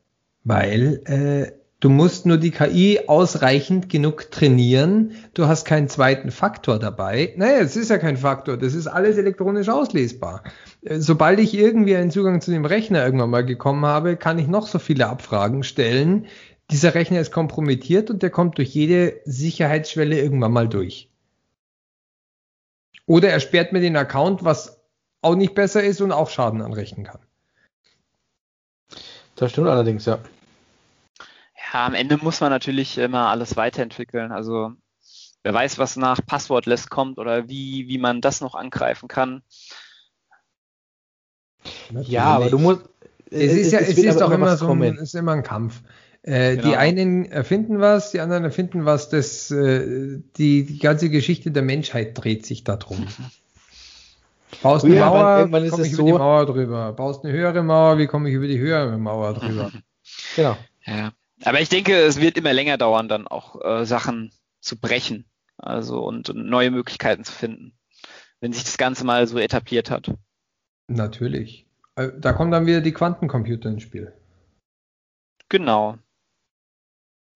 weil 0.44 1.02
äh, 1.06 1.60
Du 1.80 1.88
musst 1.88 2.26
nur 2.26 2.36
die 2.36 2.50
KI 2.50 3.00
ausreichend 3.06 3.88
genug 3.88 4.30
trainieren. 4.30 5.12
Du 5.32 5.46
hast 5.46 5.64
keinen 5.64 5.88
zweiten 5.88 6.30
Faktor 6.30 6.78
dabei. 6.78 7.32
Naja, 7.38 7.60
es 7.60 7.74
ist 7.74 7.88
ja 7.88 7.96
kein 7.96 8.18
Faktor. 8.18 8.58
Das 8.58 8.74
ist 8.74 8.86
alles 8.86 9.16
elektronisch 9.16 9.70
auslesbar. 9.70 10.44
Sobald 10.82 11.40
ich 11.40 11.54
irgendwie 11.54 11.96
einen 11.96 12.10
Zugang 12.10 12.40
zu 12.40 12.50
dem 12.50 12.64
Rechner 12.64 13.04
irgendwann 13.04 13.30
mal 13.30 13.44
gekommen 13.44 13.84
habe, 13.84 14.16
kann 14.16 14.38
ich 14.38 14.46
noch 14.46 14.66
so 14.66 14.78
viele 14.78 15.08
Abfragen 15.08 15.62
stellen. 15.62 16.26
Dieser 16.70 16.94
Rechner 16.94 17.20
ist 17.20 17.32
kompromittiert 17.32 18.10
und 18.10 18.22
der 18.22 18.30
kommt 18.30 18.56
durch 18.58 18.70
jede 18.74 19.20
Sicherheitsschwelle 19.24 20.18
irgendwann 20.18 20.52
mal 20.52 20.68
durch. 20.68 21.10
Oder 23.06 23.28
er 23.30 23.40
sperrt 23.40 23.72
mir 23.72 23.80
den 23.80 23.96
Account, 23.96 24.44
was 24.44 24.80
auch 25.20 25.34
nicht 25.34 25.54
besser 25.54 25.82
ist 25.82 26.00
und 26.00 26.12
auch 26.12 26.30
Schaden 26.30 26.62
anrichten 26.62 27.04
kann. 27.04 27.20
Das 29.34 29.50
stimmt 29.50 29.68
allerdings, 29.68 30.06
ja. 30.06 30.18
Ja, 31.72 31.86
am 31.86 31.94
Ende 31.94 32.16
muss 32.18 32.40
man 32.40 32.50
natürlich 32.50 32.98
immer 32.98 33.28
alles 33.28 33.56
weiterentwickeln. 33.56 34.32
Also 34.32 34.72
wer 35.42 35.54
weiß, 35.54 35.78
was 35.78 35.96
nach 35.96 36.24
Passwortless 36.24 36.88
kommt 36.88 37.18
oder 37.18 37.48
wie, 37.48 37.88
wie 37.88 37.98
man 37.98 38.20
das 38.20 38.40
noch 38.40 38.54
angreifen 38.54 39.08
kann. 39.08 39.42
Natürlich. 41.90 42.08
Ja, 42.08 42.24
aber 42.24 42.50
du 42.50 42.58
musst. 42.58 42.82
Es 43.30 43.52
ist 43.52 43.72
ja, 43.72 43.78
es, 43.78 43.90
es 43.90 43.98
ist 43.98 44.22
auch 44.22 44.30
immer 44.30 44.56
so 44.56 44.70
ein, 44.70 44.96
ist 44.96 45.14
immer 45.14 45.32
ein 45.32 45.42
Kampf. 45.42 45.82
Äh, 46.22 46.56
genau. 46.56 46.68
Die 46.68 46.76
einen 46.76 47.24
erfinden 47.26 47.80
was, 47.80 48.10
die 48.10 48.20
anderen 48.20 48.44
erfinden 48.44 48.84
was. 48.84 49.08
Das, 49.08 49.50
äh, 49.50 50.20
die, 50.36 50.66
die 50.66 50.78
ganze 50.78 51.10
Geschichte 51.10 51.50
der 51.50 51.62
Menschheit 51.62 52.18
dreht 52.18 52.44
sich 52.44 52.64
darum. 52.64 53.06
Baust 54.62 54.84
eine 54.84 54.96
Mauer, 54.96 55.48
komme 55.48 55.86
ich 55.86 55.92
über 55.92 55.96
so 55.96 56.04
die 56.06 56.12
Mauer 56.12 56.46
drüber. 56.46 56.92
Baust 56.92 57.24
eine 57.24 57.32
höhere 57.32 57.62
Mauer, 57.62 57.98
wie 57.98 58.06
komme 58.06 58.28
ich 58.28 58.34
über 58.34 58.46
die 58.46 58.58
höhere 58.58 58.98
Mauer 58.98 59.34
drüber? 59.34 59.70
genau. 60.36 60.56
Ja. 60.84 61.12
Aber 61.44 61.60
ich 61.60 61.68
denke, 61.68 61.94
es 61.94 62.20
wird 62.20 62.36
immer 62.36 62.52
länger 62.52 62.76
dauern, 62.76 63.08
dann 63.08 63.26
auch 63.26 63.62
äh, 63.64 63.86
Sachen 63.86 64.32
zu 64.60 64.78
brechen. 64.78 65.24
Also 65.56 66.02
und 66.02 66.34
neue 66.34 66.70
Möglichkeiten 66.70 67.24
zu 67.24 67.32
finden, 67.32 67.72
wenn 68.40 68.52
sich 68.52 68.64
das 68.64 68.78
Ganze 68.78 69.04
mal 69.04 69.26
so 69.26 69.38
etabliert 69.38 69.90
hat. 69.90 70.12
Natürlich. 70.90 71.66
Äh, 71.94 72.08
da 72.18 72.32
kommen 72.32 72.50
dann 72.50 72.66
wieder 72.66 72.80
die 72.80 72.92
Quantencomputer 72.92 73.68
ins 73.68 73.82
Spiel. 73.82 74.12
Genau. 75.48 75.98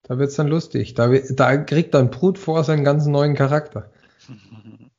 Da 0.02 0.18
wird 0.18 0.30
es 0.30 0.36
dann 0.36 0.48
lustig. 0.48 0.94
Da, 0.94 1.08
da 1.08 1.56
kriegt 1.56 1.94
dann 1.94 2.10
Brute 2.10 2.40
Force 2.40 2.68
einen 2.68 2.84
ganz 2.84 3.06
neuen 3.06 3.34
Charakter. 3.34 3.90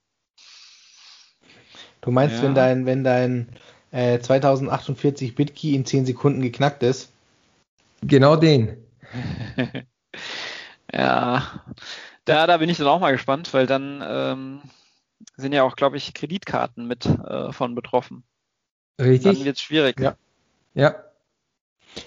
Du 2.01 2.11
meinst, 2.11 2.35
ja. 2.35 2.43
wenn 2.43 2.53
dein, 2.53 2.85
wenn 2.85 3.03
dein 3.03 3.49
äh, 3.89 4.19
2048 4.19 5.33
Bit-Key 5.33 5.73
in 5.73 5.85
10 5.85 6.05
Sekunden 6.05 6.43
geknackt 6.43 6.83
ist? 6.83 7.11
Genau 8.01 8.35
den. 8.35 8.77
ja, 10.93 11.63
da, 12.25 12.45
da 12.45 12.57
bin 12.57 12.69
ich 12.69 12.77
dann 12.77 12.85
auch 12.85 12.99
mal 12.99 13.11
gespannt, 13.11 13.51
weil 13.55 13.65
dann 13.65 14.03
ähm, 14.07 14.61
sind 15.35 15.53
ja 15.53 15.63
auch, 15.63 15.75
glaube 15.75 15.97
ich, 15.97 16.13
Kreditkarten 16.13 16.85
mit 16.85 17.07
äh, 17.07 17.51
von 17.51 17.73
betroffen. 17.73 18.23
Richtig. 18.99 19.37
Dann 19.37 19.45
wird 19.45 19.57
es 19.57 19.61
schwierig. 19.61 19.99
Ja. 19.99 20.15
ja. 20.73 20.95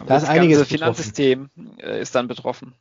Da 0.07 0.17
ist 0.17 0.29
einiges 0.29 0.59
ganze 0.59 0.71
Finanzsystem 0.71 1.51
äh, 1.79 2.01
ist 2.01 2.15
dann 2.15 2.29
betroffen. 2.29 2.75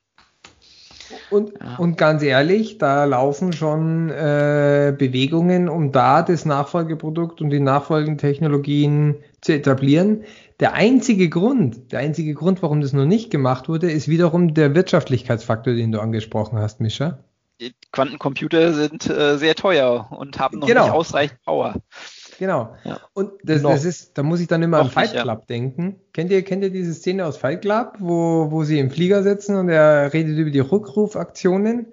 Und, 1.30 1.54
ja. 1.60 1.78
und 1.78 1.98
ganz 1.98 2.22
ehrlich, 2.22 2.78
da 2.78 3.06
laufen 3.06 3.54
schon 3.54 4.10
äh, 4.10 4.94
Bewegungen, 4.98 5.70
um 5.70 5.92
da 5.92 6.22
das 6.22 6.46
Nachfolgeprodukt 6.46 7.42
und 7.42 7.50
die 7.50 7.60
nachfolgenden 7.60 8.18
Technologien 8.18 9.16
zu 9.42 9.54
etablieren. 9.54 10.24
Der 10.60 10.74
einzige 10.74 11.30
Grund, 11.30 11.92
der 11.92 12.00
einzige 12.00 12.34
Grund, 12.34 12.62
warum 12.62 12.82
das 12.82 12.94
noch 12.94 13.06
nicht 13.06 13.30
gemacht 13.30 13.70
wurde, 13.70 13.92
ist 13.92 14.08
wiederum 14.08 14.54
der 14.54 14.76
Wirtschaftlichkeitsfaktor, 14.76 15.74
den 15.74 15.92
du 15.92 16.00
angesprochen 16.00 16.58
hast, 16.60 16.82
Mischa. 16.82 17.20
Die 17.60 17.74
Quantencomputer 17.92 18.74
sind 18.74 19.10
äh, 19.10 19.38
sehr 19.38 19.56
teuer 19.56 20.08
und 20.12 20.40
haben 20.40 20.60
noch 20.60 20.68
genau. 20.68 20.84
nicht 20.84 20.94
ausreichend 20.94 21.42
Power. 21.44 21.76
Genau. 22.40 22.76
Ja. 22.84 23.00
Und 23.14 23.32
das, 23.44 23.62
das, 23.62 23.86
ist, 23.86 24.18
da 24.18 24.24
muss 24.24 24.40
ich 24.40 24.48
dann 24.48 24.62
immer 24.64 24.80
an 24.80 24.90
Fight 24.90 25.12
Club 25.12 25.26
ja. 25.26 25.46
denken. 25.50 25.96
Kennt 26.14 26.32
ihr, 26.32 26.44
kennt 26.44 26.64
ihr 26.64 26.70
diese 26.70 26.94
Szene 26.94 27.26
aus 27.26 27.38
Fight 27.38 27.62
Club, 27.62 27.96
wo, 28.00 28.52
wo 28.52 28.64
sie 28.64 28.80
im 28.80 28.92
Flieger 28.92 29.24
sitzen 29.24 29.56
und 29.56 29.70
er 29.70 30.14
redet 30.14 30.38
über 30.38 30.52
die 30.52 30.60
Rückrufaktionen? 30.60 31.88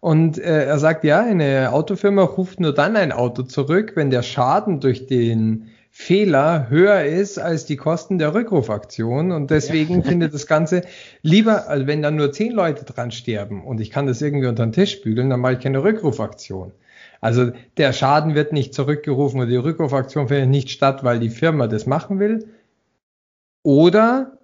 Und 0.00 0.38
äh, 0.38 0.66
er 0.66 0.78
sagt, 0.78 1.02
ja, 1.02 1.20
eine 1.20 1.72
Autofirma 1.72 2.22
ruft 2.22 2.60
nur 2.60 2.72
dann 2.72 2.96
ein 2.96 3.10
Auto 3.10 3.42
zurück, 3.42 3.92
wenn 3.96 4.10
der 4.10 4.22
Schaden 4.22 4.80
durch 4.80 5.06
den 5.06 5.70
Fehler 5.90 6.70
höher 6.70 7.04
ist 7.04 7.38
als 7.40 7.66
die 7.66 7.76
Kosten 7.76 8.18
der 8.18 8.32
Rückrufaktion 8.32 9.32
und 9.32 9.50
deswegen 9.50 9.96
ja. 9.96 10.02
findet 10.02 10.32
das 10.32 10.46
Ganze 10.46 10.82
lieber, 11.22 11.66
also 11.68 11.88
wenn 11.88 12.02
dann 12.02 12.14
nur 12.14 12.30
zehn 12.30 12.52
Leute 12.52 12.84
dran 12.84 13.10
sterben 13.10 13.64
und 13.64 13.80
ich 13.80 13.90
kann 13.90 14.06
das 14.06 14.22
irgendwie 14.22 14.46
unter 14.46 14.64
den 14.64 14.72
Tisch 14.72 15.00
bügeln, 15.02 15.28
dann 15.28 15.40
mache 15.40 15.54
ich 15.54 15.60
keine 15.60 15.82
Rückrufaktion. 15.82 16.70
Also 17.20 17.50
der 17.76 17.92
Schaden 17.92 18.34
wird 18.34 18.52
nicht 18.52 18.74
zurückgerufen 18.74 19.40
oder 19.40 19.48
die 19.48 19.56
Rückrufaktion 19.56 20.28
findet 20.28 20.50
nicht 20.50 20.70
statt, 20.70 21.04
weil 21.04 21.18
die 21.18 21.30
Firma 21.30 21.66
das 21.66 21.86
machen 21.86 22.18
will. 22.20 22.48
Oder 23.62 24.38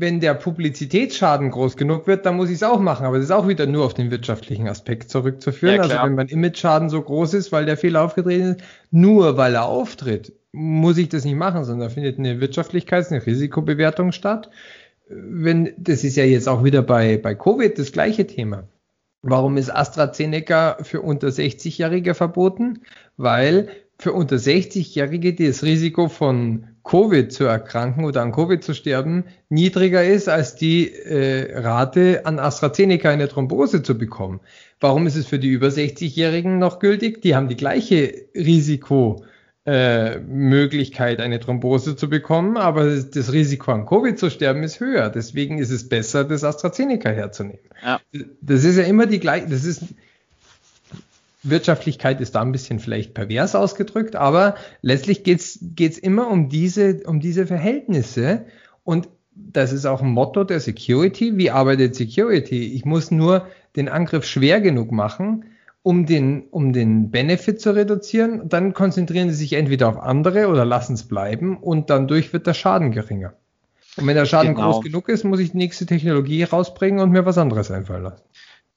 wenn 0.00 0.20
der 0.20 0.34
Publizitätsschaden 0.34 1.50
groß 1.50 1.76
genug 1.76 2.06
wird, 2.06 2.24
dann 2.24 2.36
muss 2.36 2.50
ich 2.50 2.56
es 2.56 2.62
auch 2.62 2.78
machen. 2.78 3.04
Aber 3.04 3.16
das 3.16 3.26
ist 3.26 3.32
auch 3.32 3.48
wieder 3.48 3.66
nur 3.66 3.84
auf 3.84 3.94
den 3.94 4.12
wirtschaftlichen 4.12 4.68
Aspekt 4.68 5.10
zurückzuführen. 5.10 5.76
Ja, 5.76 5.82
also 5.82 5.96
wenn 6.04 6.14
mein 6.14 6.28
Image-Schaden 6.28 6.88
so 6.88 7.02
groß 7.02 7.34
ist, 7.34 7.50
weil 7.50 7.66
der 7.66 7.76
Fehler 7.76 8.04
aufgetreten 8.04 8.52
ist, 8.52 8.60
nur 8.92 9.36
weil 9.36 9.54
er 9.54 9.64
auftritt, 9.64 10.32
muss 10.52 10.98
ich 10.98 11.08
das 11.08 11.24
nicht 11.24 11.34
machen, 11.34 11.64
sondern 11.64 11.88
da 11.88 11.94
findet 11.94 12.18
eine 12.18 12.40
Wirtschaftlichkeits-, 12.40 13.10
eine 13.10 13.26
Risikobewertung 13.26 14.12
statt. 14.12 14.50
Wenn, 15.08 15.72
das 15.78 16.04
ist 16.04 16.16
ja 16.16 16.24
jetzt 16.24 16.48
auch 16.48 16.62
wieder 16.62 16.82
bei, 16.82 17.16
bei 17.16 17.34
Covid 17.34 17.76
das 17.76 17.90
gleiche 17.90 18.26
Thema. 18.26 18.68
Warum 19.30 19.56
ist 19.56 19.70
AstraZeneca 19.70 20.78
für 20.82 21.02
unter 21.02 21.28
60-Jährige 21.28 22.14
verboten? 22.14 22.80
Weil 23.16 23.68
für 23.98 24.12
unter 24.12 24.36
60-Jährige 24.36 25.34
das 25.34 25.62
Risiko 25.62 26.08
von 26.08 26.68
Covid 26.84 27.32
zu 27.32 27.44
erkranken 27.44 28.04
oder 28.04 28.22
an 28.22 28.32
Covid 28.32 28.62
zu 28.62 28.72
sterben 28.72 29.24
niedriger 29.48 30.04
ist 30.04 30.28
als 30.28 30.54
die 30.54 30.90
äh, 30.92 31.58
Rate 31.58 32.24
an 32.24 32.38
AstraZeneca 32.38 33.10
eine 33.10 33.28
Thrombose 33.28 33.82
zu 33.82 33.98
bekommen. 33.98 34.40
Warum 34.80 35.06
ist 35.06 35.16
es 35.16 35.26
für 35.26 35.38
die 35.38 35.48
über 35.48 35.68
60-Jährigen 35.68 36.58
noch 36.58 36.78
gültig? 36.78 37.20
Die 37.22 37.34
haben 37.34 37.48
die 37.48 37.56
gleiche 37.56 38.26
Risiko 38.34 39.24
äh, 39.70 40.20
Möglichkeit, 40.20 41.20
eine 41.20 41.40
Thrombose 41.40 41.94
zu 41.94 42.08
bekommen, 42.08 42.56
aber 42.56 42.96
das 42.96 43.32
Risiko 43.34 43.70
an 43.72 43.84
Covid 43.84 44.18
zu 44.18 44.30
sterben 44.30 44.62
ist 44.62 44.80
höher. 44.80 45.10
Deswegen 45.10 45.58
ist 45.58 45.70
es 45.70 45.90
besser, 45.90 46.24
das 46.24 46.42
AstraZeneca 46.42 47.10
herzunehmen. 47.10 47.60
Ja. 47.84 48.00
Das 48.40 48.64
ist 48.64 48.78
ja 48.78 48.84
immer 48.84 49.04
die 49.04 49.20
gleiche, 49.20 49.46
das 49.46 49.64
ist 49.64 49.82
Wirtschaftlichkeit 51.42 52.22
ist 52.22 52.34
da 52.34 52.40
ein 52.40 52.50
bisschen 52.50 52.78
vielleicht 52.78 53.12
pervers 53.12 53.54
ausgedrückt, 53.54 54.16
aber 54.16 54.54
letztlich 54.80 55.22
geht's 55.22 55.58
geht's 55.60 55.98
immer 55.98 56.30
um 56.30 56.48
diese, 56.48 57.02
um 57.04 57.20
diese 57.20 57.46
Verhältnisse 57.46 58.46
und 58.84 59.10
das 59.34 59.72
ist 59.72 59.84
auch 59.84 60.00
ein 60.00 60.08
Motto 60.08 60.44
der 60.44 60.60
Security. 60.60 61.36
Wie 61.36 61.50
arbeitet 61.50 61.94
Security? 61.94 62.72
Ich 62.72 62.86
muss 62.86 63.10
nur 63.10 63.46
den 63.76 63.90
Angriff 63.90 64.24
schwer 64.24 64.62
genug 64.62 64.92
machen, 64.92 65.44
um 65.82 66.06
den, 66.06 66.48
um 66.50 66.72
den 66.72 67.10
Benefit 67.10 67.60
zu 67.60 67.74
reduzieren. 67.74 68.48
Dann 68.48 68.74
konzentrieren 68.74 69.30
sie 69.30 69.36
sich 69.36 69.52
entweder 69.54 69.88
auf 69.88 69.98
andere 69.98 70.48
oder 70.48 70.64
lassen 70.64 70.94
es 70.94 71.06
bleiben 71.06 71.56
und 71.56 71.90
dann 71.90 72.08
durch 72.08 72.32
wird 72.32 72.46
der 72.46 72.54
Schaden 72.54 72.90
geringer. 72.90 73.34
Und 73.96 74.06
wenn 74.06 74.14
der 74.14 74.26
Schaden 74.26 74.54
genau. 74.54 74.72
groß 74.72 74.84
genug 74.84 75.08
ist, 75.08 75.24
muss 75.24 75.40
ich 75.40 75.52
die 75.52 75.56
nächste 75.56 75.86
Technologie 75.86 76.44
rausbringen 76.44 77.00
und 77.00 77.10
mir 77.10 77.26
was 77.26 77.38
anderes 77.38 77.70
einfallen 77.70 78.04
lassen. 78.04 78.22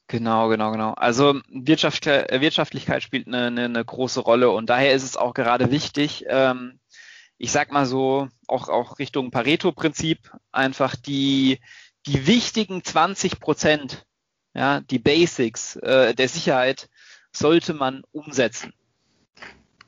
Genau, 0.07 0.49
genau, 0.49 0.71
genau. 0.71 0.91
Also 0.93 1.39
Wirtschaft, 1.49 2.05
Wirtschaftlichkeit 2.05 3.01
spielt 3.01 3.27
eine, 3.27 3.47
eine, 3.47 3.65
eine, 3.65 3.85
große 3.85 4.19
Rolle 4.19 4.49
und 4.49 4.69
daher 4.69 4.93
ist 4.93 5.03
es 5.03 5.15
auch 5.15 5.33
gerade 5.33 5.71
wichtig, 5.71 6.25
ähm, 6.27 6.79
ich 7.37 7.51
sag 7.51 7.71
mal 7.71 7.85
so, 7.85 8.27
auch, 8.47 8.67
auch 8.67 8.99
Richtung 8.99 9.31
Pareto-Prinzip, 9.31 10.31
einfach 10.51 10.95
die, 10.95 11.59
die 12.07 12.27
wichtigen 12.27 12.83
20 12.83 13.39
Prozent 13.39 14.05
ja, 14.53 14.81
die 14.81 14.99
Basics 14.99 15.75
äh, 15.77 16.13
der 16.13 16.27
Sicherheit 16.27 16.89
sollte 17.31 17.73
man 17.73 18.03
umsetzen. 18.11 18.73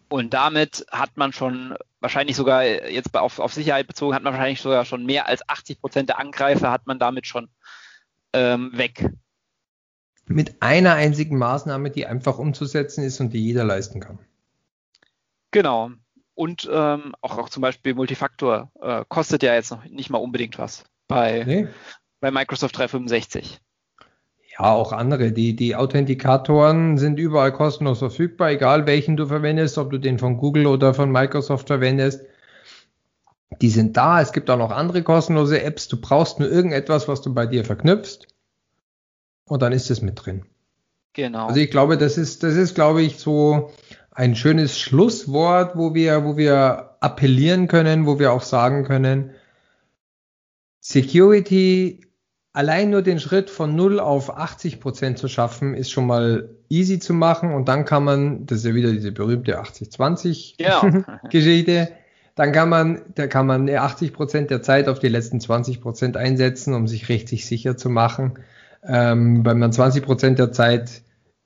Und 0.09 0.33
damit 0.33 0.85
hat 0.91 1.17
man 1.17 1.33
schon 1.33 1.75
wahrscheinlich 1.99 2.35
sogar 2.35 2.63
jetzt 2.63 3.15
auf, 3.15 3.39
auf 3.39 3.53
Sicherheit 3.53 3.87
bezogen, 3.87 4.13
hat 4.13 4.23
man 4.23 4.33
wahrscheinlich 4.33 4.61
sogar 4.61 4.85
schon 4.85 5.05
mehr 5.05 5.27
als 5.27 5.47
80 5.49 5.81
Prozent 5.81 6.09
der 6.09 6.19
Angreifer 6.19 6.71
hat 6.71 6.85
man 6.85 6.99
damit 6.99 7.25
schon 7.25 7.49
ähm, 8.33 8.71
weg. 8.73 9.09
Mit 10.25 10.61
einer 10.61 10.93
einzigen 10.93 11.37
Maßnahme, 11.37 11.89
die 11.89 12.05
einfach 12.05 12.37
umzusetzen 12.37 13.03
ist 13.03 13.19
und 13.19 13.33
die 13.33 13.43
jeder 13.43 13.63
leisten 13.63 13.99
kann. 13.99 14.19
Genau. 15.51 15.91
und 16.35 16.69
ähm, 16.71 17.13
auch, 17.21 17.37
auch 17.37 17.49
zum 17.49 17.61
Beispiel 17.61 17.93
Multifaktor 17.93 18.71
äh, 18.81 19.03
kostet 19.07 19.43
ja 19.43 19.53
jetzt 19.53 19.71
noch 19.71 19.83
nicht 19.85 20.09
mal 20.09 20.17
unbedingt 20.17 20.57
was 20.57 20.83
bei, 21.07 21.43
nee. 21.43 21.67
bei 22.19 22.31
Microsoft 22.31 22.77
365. 22.77 23.59
Ja, 24.53 24.71
auch 24.71 24.91
andere. 24.91 25.31
Die, 25.31 25.55
die 25.55 25.75
Authentikatoren 25.75 26.97
sind 26.97 27.17
überall 27.17 27.51
kostenlos 27.51 27.99
verfügbar, 27.99 28.51
egal 28.51 28.85
welchen 28.85 29.17
du 29.17 29.25
verwendest, 29.25 29.77
ob 29.77 29.89
du 29.89 29.97
den 29.97 30.19
von 30.19 30.37
Google 30.37 30.67
oder 30.67 30.93
von 30.93 31.11
Microsoft 31.11 31.67
verwendest. 31.67 32.21
Die 33.61 33.69
sind 33.69 33.97
da. 33.97 34.21
Es 34.21 34.31
gibt 34.31 34.49
auch 34.49 34.57
noch 34.57 34.71
andere 34.71 35.03
kostenlose 35.03 35.61
Apps. 35.63 35.87
Du 35.87 35.99
brauchst 35.99 36.39
nur 36.39 36.49
irgendetwas, 36.49 37.07
was 37.07 37.21
du 37.21 37.33
bei 37.33 37.45
dir 37.45 37.65
verknüpfst. 37.65 38.27
Und 39.45 39.61
dann 39.61 39.73
ist 39.73 39.89
es 39.89 40.01
mit 40.01 40.23
drin. 40.23 40.45
Genau. 41.13 41.47
Also 41.47 41.59
ich 41.59 41.69
glaube, 41.69 41.97
das 41.97 42.17
ist, 42.17 42.43
das 42.43 42.55
ist, 42.55 42.75
glaube 42.75 43.01
ich, 43.01 43.19
so 43.19 43.71
ein 44.11 44.35
schönes 44.35 44.79
Schlusswort, 44.79 45.75
wo 45.75 45.93
wir, 45.93 46.23
wo 46.25 46.37
wir 46.37 46.95
appellieren 46.99 47.67
können, 47.67 48.05
wo 48.05 48.19
wir 48.19 48.31
auch 48.31 48.41
sagen 48.41 48.83
können, 48.83 49.31
Security 50.79 52.01
allein 52.53 52.91
nur 52.91 53.01
den 53.01 53.19
Schritt 53.19 53.49
von 53.49 53.75
0 53.75 53.99
auf 53.99 54.37
80 54.37 54.79
Prozent 54.79 55.17
zu 55.17 55.27
schaffen, 55.27 55.73
ist 55.73 55.91
schon 55.91 56.07
mal 56.07 56.49
easy 56.69 56.99
zu 56.99 57.13
machen 57.13 57.53
und 57.53 57.67
dann 57.67 57.83
kann 57.83 58.03
man, 58.03 58.45
das 58.45 58.59
ist 58.59 58.65
ja 58.65 58.75
wieder 58.75 58.91
diese 58.91 59.11
berühmte 59.11 59.59
80-20 59.59 60.55
genau. 60.57 61.03
Geschichte, 61.29 61.91
dann 62.35 62.51
kann 62.51 62.69
man, 62.69 63.01
da 63.15 63.27
kann 63.27 63.47
man 63.47 63.69
80 63.69 64.13
Prozent 64.13 64.49
der 64.51 64.61
Zeit 64.61 64.87
auf 64.87 64.99
die 64.99 65.09
letzten 65.09 65.41
20 65.41 65.81
Prozent 65.81 66.15
einsetzen, 66.15 66.73
um 66.73 66.87
sich 66.87 67.09
richtig 67.09 67.45
sicher 67.45 67.75
zu 67.75 67.89
machen, 67.89 68.39
ähm, 68.83 69.45
weil 69.45 69.55
man 69.55 69.71
20 69.71 70.03
Prozent 70.03 70.39
der 70.39 70.51
Zeit 70.51 71.01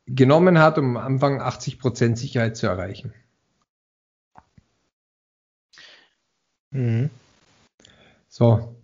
genommen 0.05 0.59
hat, 0.59 0.77
um 0.77 0.97
am 0.97 1.05
Anfang 1.05 1.41
80 1.41 1.79
Prozent 1.79 2.17
Sicherheit 2.17 2.55
zu 2.55 2.67
erreichen. 2.67 3.13
Mhm. 6.71 7.09
So, 8.29 8.76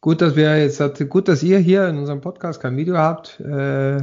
Gut, 0.00 0.22
dass 0.22 0.34
wir 0.34 0.58
jetzt, 0.58 0.80
gut, 1.10 1.28
dass 1.28 1.42
ihr 1.42 1.58
hier 1.58 1.86
in 1.88 1.98
unserem 1.98 2.22
Podcast 2.22 2.60
kein 2.60 2.76
Video 2.76 2.96
habt. 2.96 3.38
Äh, 3.40 4.00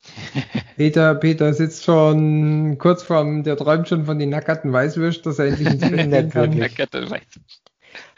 Peter, 0.76 1.14
Peter 1.14 1.54
sitzt 1.54 1.84
schon 1.84 2.78
kurz 2.78 3.04
vorm, 3.04 3.44
der 3.44 3.56
träumt 3.56 3.88
schon 3.88 4.06
von 4.06 4.18
den 4.18 4.30
nackerten 4.30 4.72
Weißwürst, 4.72 5.24
dass 5.24 5.38
er 5.38 5.46
endlich 5.46 5.68
ins 5.68 5.88
Bett 6.10 6.30
kann. 6.32 6.50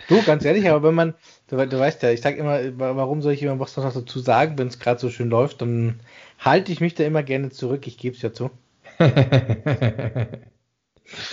du, 0.09 0.22
ganz 0.22 0.45
ehrlich, 0.45 0.68
aber 0.68 0.89
wenn 0.89 0.95
man, 0.95 1.14
du, 1.49 1.57
du 1.66 1.78
weißt 1.78 2.03
ja, 2.03 2.11
ich 2.11 2.22
sag 2.22 2.37
immer, 2.37 2.61
warum 2.78 3.20
soll 3.22 3.33
ich 3.35 3.43
immer 3.43 3.61
was 3.61 3.74
dazu 3.74 4.18
sagen, 4.18 4.59
wenn 4.59 4.68
es 4.68 4.78
gerade 4.78 5.01
so 5.01 5.11
schön 5.11 5.28
läuft, 5.28 5.61
dann 5.62 6.01
halte 6.39 6.72
ich 6.72 6.81
mich 6.81 6.95
da 6.95 7.05
immer 7.05 7.22
gerne 7.22 7.51
zurück, 7.51 7.87
ich 7.87 7.99
gebe 7.99 8.16
es 8.16 8.22
ja 8.22 8.33
zu. 8.33 8.51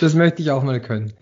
das 0.00 0.14
möchte 0.14 0.42
ich 0.42 0.50
auch 0.50 0.62
mal 0.62 0.80
können. 0.80 1.14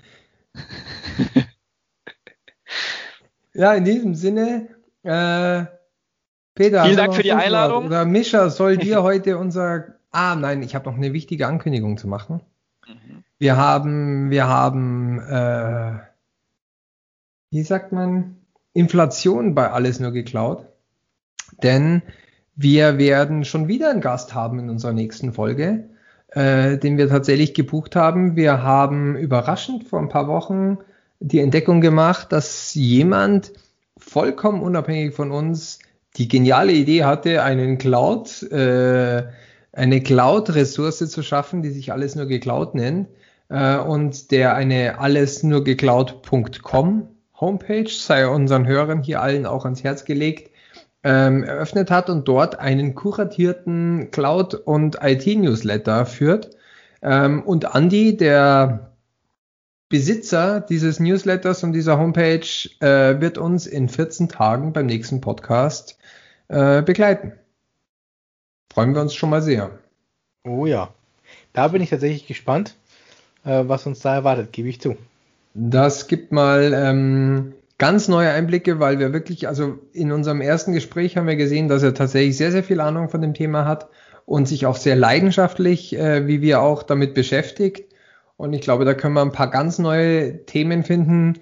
Ja, 3.56 3.72
in 3.72 3.84
diesem 3.84 4.14
Sinne, 4.14 4.68
äh, 5.02 5.64
Peter. 6.54 6.84
Vielen 6.84 6.96
Dank 6.96 7.14
für 7.14 7.22
die 7.22 7.32
Einladung. 7.32 7.86
Oder 7.86 8.04
Mischa, 8.04 8.50
soll 8.50 8.76
dir 8.78 9.02
heute 9.02 9.38
unser. 9.38 9.96
Ah, 10.10 10.34
nein, 10.34 10.62
ich 10.62 10.74
habe 10.74 10.90
noch 10.90 10.96
eine 10.96 11.12
wichtige 11.12 11.46
Ankündigung 11.46 11.96
zu 11.96 12.06
machen. 12.06 12.42
Mhm. 12.86 13.24
Wir 13.38 13.56
haben, 13.56 14.30
wir 14.30 14.46
haben, 14.46 15.20
äh, 15.20 15.98
wie 17.50 17.62
sagt 17.62 17.92
man, 17.92 18.36
Inflation 18.72 19.54
bei 19.54 19.70
alles 19.70 20.00
nur 20.00 20.12
geklaut. 20.12 20.66
Denn 21.62 22.02
wir 22.54 22.98
werden 22.98 23.44
schon 23.44 23.68
wieder 23.68 23.90
einen 23.90 24.00
Gast 24.00 24.34
haben 24.34 24.58
in 24.58 24.68
unserer 24.68 24.92
nächsten 24.92 25.32
Folge, 25.32 25.88
äh, 26.28 26.76
den 26.76 26.98
wir 26.98 27.08
tatsächlich 27.08 27.54
gebucht 27.54 27.96
haben. 27.96 28.36
Wir 28.36 28.62
haben 28.62 29.16
überraschend 29.16 29.84
vor 29.84 30.00
ein 30.00 30.08
paar 30.08 30.28
Wochen 30.28 30.78
die 31.20 31.40
Entdeckung 31.40 31.80
gemacht, 31.80 32.32
dass 32.32 32.74
jemand 32.74 33.52
vollkommen 33.98 34.62
unabhängig 34.62 35.14
von 35.14 35.30
uns 35.30 35.78
die 36.16 36.28
geniale 36.28 36.72
Idee 36.72 37.04
hatte, 37.04 37.42
einen 37.42 37.78
Cloud, 37.78 38.42
äh, 38.50 39.24
eine 39.72 40.00
Cloud-Ressource 40.00 41.10
zu 41.10 41.22
schaffen, 41.22 41.62
die 41.62 41.70
sich 41.70 41.92
alles 41.92 42.14
nur 42.14 42.26
geklaut 42.26 42.74
nennt 42.74 43.08
äh, 43.48 43.76
und 43.76 44.30
der 44.30 44.54
eine 44.54 44.98
alles 44.98 45.42
nur 45.42 45.64
geklaut.com 45.64 47.08
Homepage, 47.38 47.88
sei 47.90 48.26
unseren 48.26 48.66
Hörern 48.66 49.02
hier 49.02 49.20
allen 49.20 49.44
auch 49.44 49.64
ans 49.64 49.84
Herz 49.84 50.04
gelegt, 50.06 50.50
ähm, 51.04 51.44
eröffnet 51.44 51.90
hat 51.90 52.08
und 52.08 52.26
dort 52.26 52.58
einen 52.58 52.94
kuratierten 52.94 54.10
Cloud- 54.10 54.54
und 54.54 54.98
IT-Newsletter 55.02 56.06
führt. 56.06 56.56
Ähm, 57.02 57.42
und 57.42 57.66
Andy, 57.74 58.16
der 58.16 58.95
Besitzer 59.88 60.60
dieses 60.60 60.98
Newsletters 60.98 61.62
und 61.62 61.72
dieser 61.72 61.98
Homepage 61.98 62.46
äh, 62.80 63.20
wird 63.20 63.38
uns 63.38 63.66
in 63.66 63.88
14 63.88 64.28
Tagen 64.28 64.72
beim 64.72 64.86
nächsten 64.86 65.20
Podcast 65.20 65.96
äh, 66.48 66.82
begleiten. 66.82 67.32
Freuen 68.72 68.94
wir 68.94 69.00
uns 69.00 69.14
schon 69.14 69.30
mal 69.30 69.42
sehr. 69.42 69.78
Oh 70.44 70.66
ja. 70.66 70.92
Da 71.52 71.68
bin 71.68 71.82
ich 71.82 71.90
tatsächlich 71.90 72.26
gespannt, 72.26 72.74
äh, 73.44 73.62
was 73.66 73.86
uns 73.86 74.00
da 74.00 74.14
erwartet, 74.14 74.52
gebe 74.52 74.68
ich 74.68 74.80
zu. 74.80 74.96
Das 75.54 76.08
gibt 76.08 76.32
mal 76.32 76.72
ähm, 76.74 77.54
ganz 77.78 78.08
neue 78.08 78.30
Einblicke, 78.30 78.80
weil 78.80 78.98
wir 78.98 79.12
wirklich, 79.12 79.48
also 79.48 79.78
in 79.92 80.12
unserem 80.12 80.40
ersten 80.40 80.72
Gespräch 80.72 81.16
haben 81.16 81.26
wir 81.26 81.36
gesehen, 81.36 81.68
dass 81.68 81.82
er 81.82 81.94
tatsächlich 81.94 82.36
sehr, 82.36 82.52
sehr 82.52 82.64
viel 82.64 82.80
Ahnung 82.80 83.08
von 83.08 83.22
dem 83.22 83.34
Thema 83.34 83.64
hat 83.64 83.88
und 84.26 84.48
sich 84.48 84.66
auch 84.66 84.76
sehr 84.76 84.96
leidenschaftlich, 84.96 85.96
äh, 85.96 86.26
wie 86.26 86.42
wir 86.42 86.60
auch 86.60 86.82
damit 86.82 87.14
beschäftigt. 87.14 87.85
Und 88.36 88.52
ich 88.52 88.60
glaube, 88.60 88.84
da 88.84 88.94
können 88.94 89.14
wir 89.14 89.22
ein 89.22 89.32
paar 89.32 89.50
ganz 89.50 89.78
neue 89.78 90.44
Themen 90.44 90.84
finden. 90.84 91.40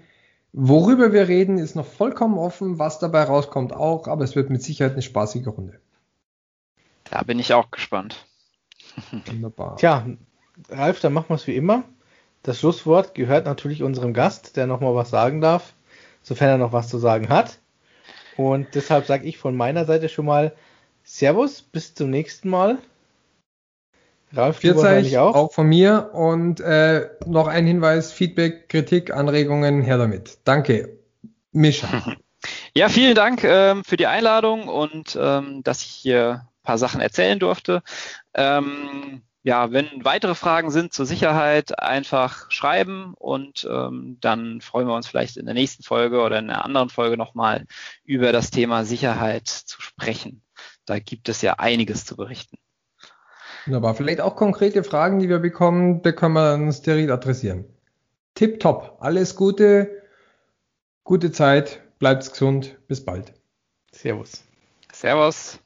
Worüber 0.52 1.12
wir 1.12 1.26
reden, 1.26 1.58
ist 1.58 1.74
noch 1.74 1.86
vollkommen 1.86 2.38
offen, 2.38 2.78
was 2.78 3.00
dabei 3.00 3.24
rauskommt 3.24 3.72
auch, 3.72 4.06
aber 4.06 4.22
es 4.22 4.36
wird 4.36 4.50
mit 4.50 4.62
Sicherheit 4.62 4.92
eine 4.92 5.02
spaßige 5.02 5.48
Runde. 5.48 5.80
Da 7.10 7.22
bin 7.22 7.38
ich 7.38 7.52
auch 7.52 7.70
gespannt. 7.70 8.26
Wunderbar. 9.26 9.76
Tja, 9.76 10.06
Ralf, 10.68 11.00
dann 11.00 11.12
machen 11.12 11.30
wir 11.30 11.34
es 11.34 11.46
wie 11.46 11.56
immer. 11.56 11.84
Das 12.44 12.60
Schlusswort 12.60 13.14
gehört 13.14 13.46
natürlich 13.46 13.82
unserem 13.82 14.12
Gast, 14.12 14.56
der 14.56 14.66
nochmal 14.66 14.94
was 14.94 15.10
sagen 15.10 15.40
darf, 15.40 15.74
sofern 16.22 16.50
er 16.50 16.58
noch 16.58 16.72
was 16.72 16.88
zu 16.88 16.98
sagen 16.98 17.28
hat. 17.30 17.58
Und 18.36 18.74
deshalb 18.74 19.06
sage 19.06 19.26
ich 19.26 19.38
von 19.38 19.56
meiner 19.56 19.84
Seite 19.84 20.08
schon 20.08 20.26
mal 20.26 20.54
Servus, 21.02 21.62
bis 21.62 21.94
zum 21.94 22.10
nächsten 22.10 22.48
Mal. 22.48 22.78
Ralf, 24.36 24.60
du 24.60 24.76
wahrscheinlich 24.76 25.18
auch. 25.18 25.34
Auch 25.34 25.52
von 25.52 25.68
mir. 25.68 26.10
Und 26.12 26.60
äh, 26.60 27.08
noch 27.26 27.46
ein 27.46 27.66
Hinweis, 27.66 28.12
Feedback, 28.12 28.68
Kritik, 28.68 29.12
Anregungen, 29.12 29.82
her 29.82 29.98
damit. 29.98 30.38
Danke. 30.44 30.98
Mischa. 31.52 32.16
Ja, 32.76 32.90
vielen 32.90 33.14
Dank 33.14 33.42
ähm, 33.42 33.84
für 33.84 33.96
die 33.96 34.06
Einladung 34.06 34.68
und 34.68 35.16
ähm, 35.18 35.62
dass 35.62 35.80
ich 35.80 35.88
hier 35.88 36.42
ein 36.42 36.62
paar 36.62 36.76
Sachen 36.76 37.00
erzählen 37.00 37.38
durfte. 37.38 37.82
Ähm, 38.34 39.22
ja, 39.42 39.72
wenn 39.72 39.88
weitere 40.04 40.34
Fragen 40.34 40.70
sind 40.70 40.92
zur 40.92 41.06
Sicherheit, 41.06 41.78
einfach 41.78 42.50
schreiben 42.50 43.14
und 43.14 43.68
ähm, 43.70 44.16
dann 44.20 44.60
freuen 44.60 44.88
wir 44.88 44.94
uns 44.94 45.06
vielleicht 45.06 45.36
in 45.36 45.44
der 45.44 45.54
nächsten 45.54 45.82
Folge 45.82 46.22
oder 46.22 46.38
in 46.38 46.50
einer 46.50 46.64
anderen 46.64 46.88
Folge 46.88 47.16
nochmal 47.16 47.66
über 48.04 48.32
das 48.32 48.50
Thema 48.50 48.84
Sicherheit 48.84 49.46
zu 49.46 49.80
sprechen. 49.80 50.42
Da 50.86 50.98
gibt 50.98 51.28
es 51.28 51.42
ja 51.42 51.54
einiges 51.54 52.06
zu 52.06 52.16
berichten. 52.16 52.56
Wunderbar. 53.66 53.94
Vielleicht 53.94 54.20
auch 54.20 54.36
konkrete 54.36 54.84
Fragen, 54.84 55.18
die 55.18 55.28
wir 55.28 55.38
bekommen, 55.38 56.02
da 56.02 56.12
können 56.12 56.34
wir 56.34 56.50
dann 56.50 56.72
steril 56.72 57.10
adressieren. 57.10 57.64
Tipptopp. 58.34 58.98
Alles 59.00 59.36
Gute. 59.36 60.02
Gute 61.04 61.32
Zeit. 61.32 61.80
Bleibt's 61.98 62.30
gesund. 62.30 62.76
Bis 62.88 63.04
bald. 63.04 63.32
Servus. 63.92 64.42
Servus. 64.92 65.58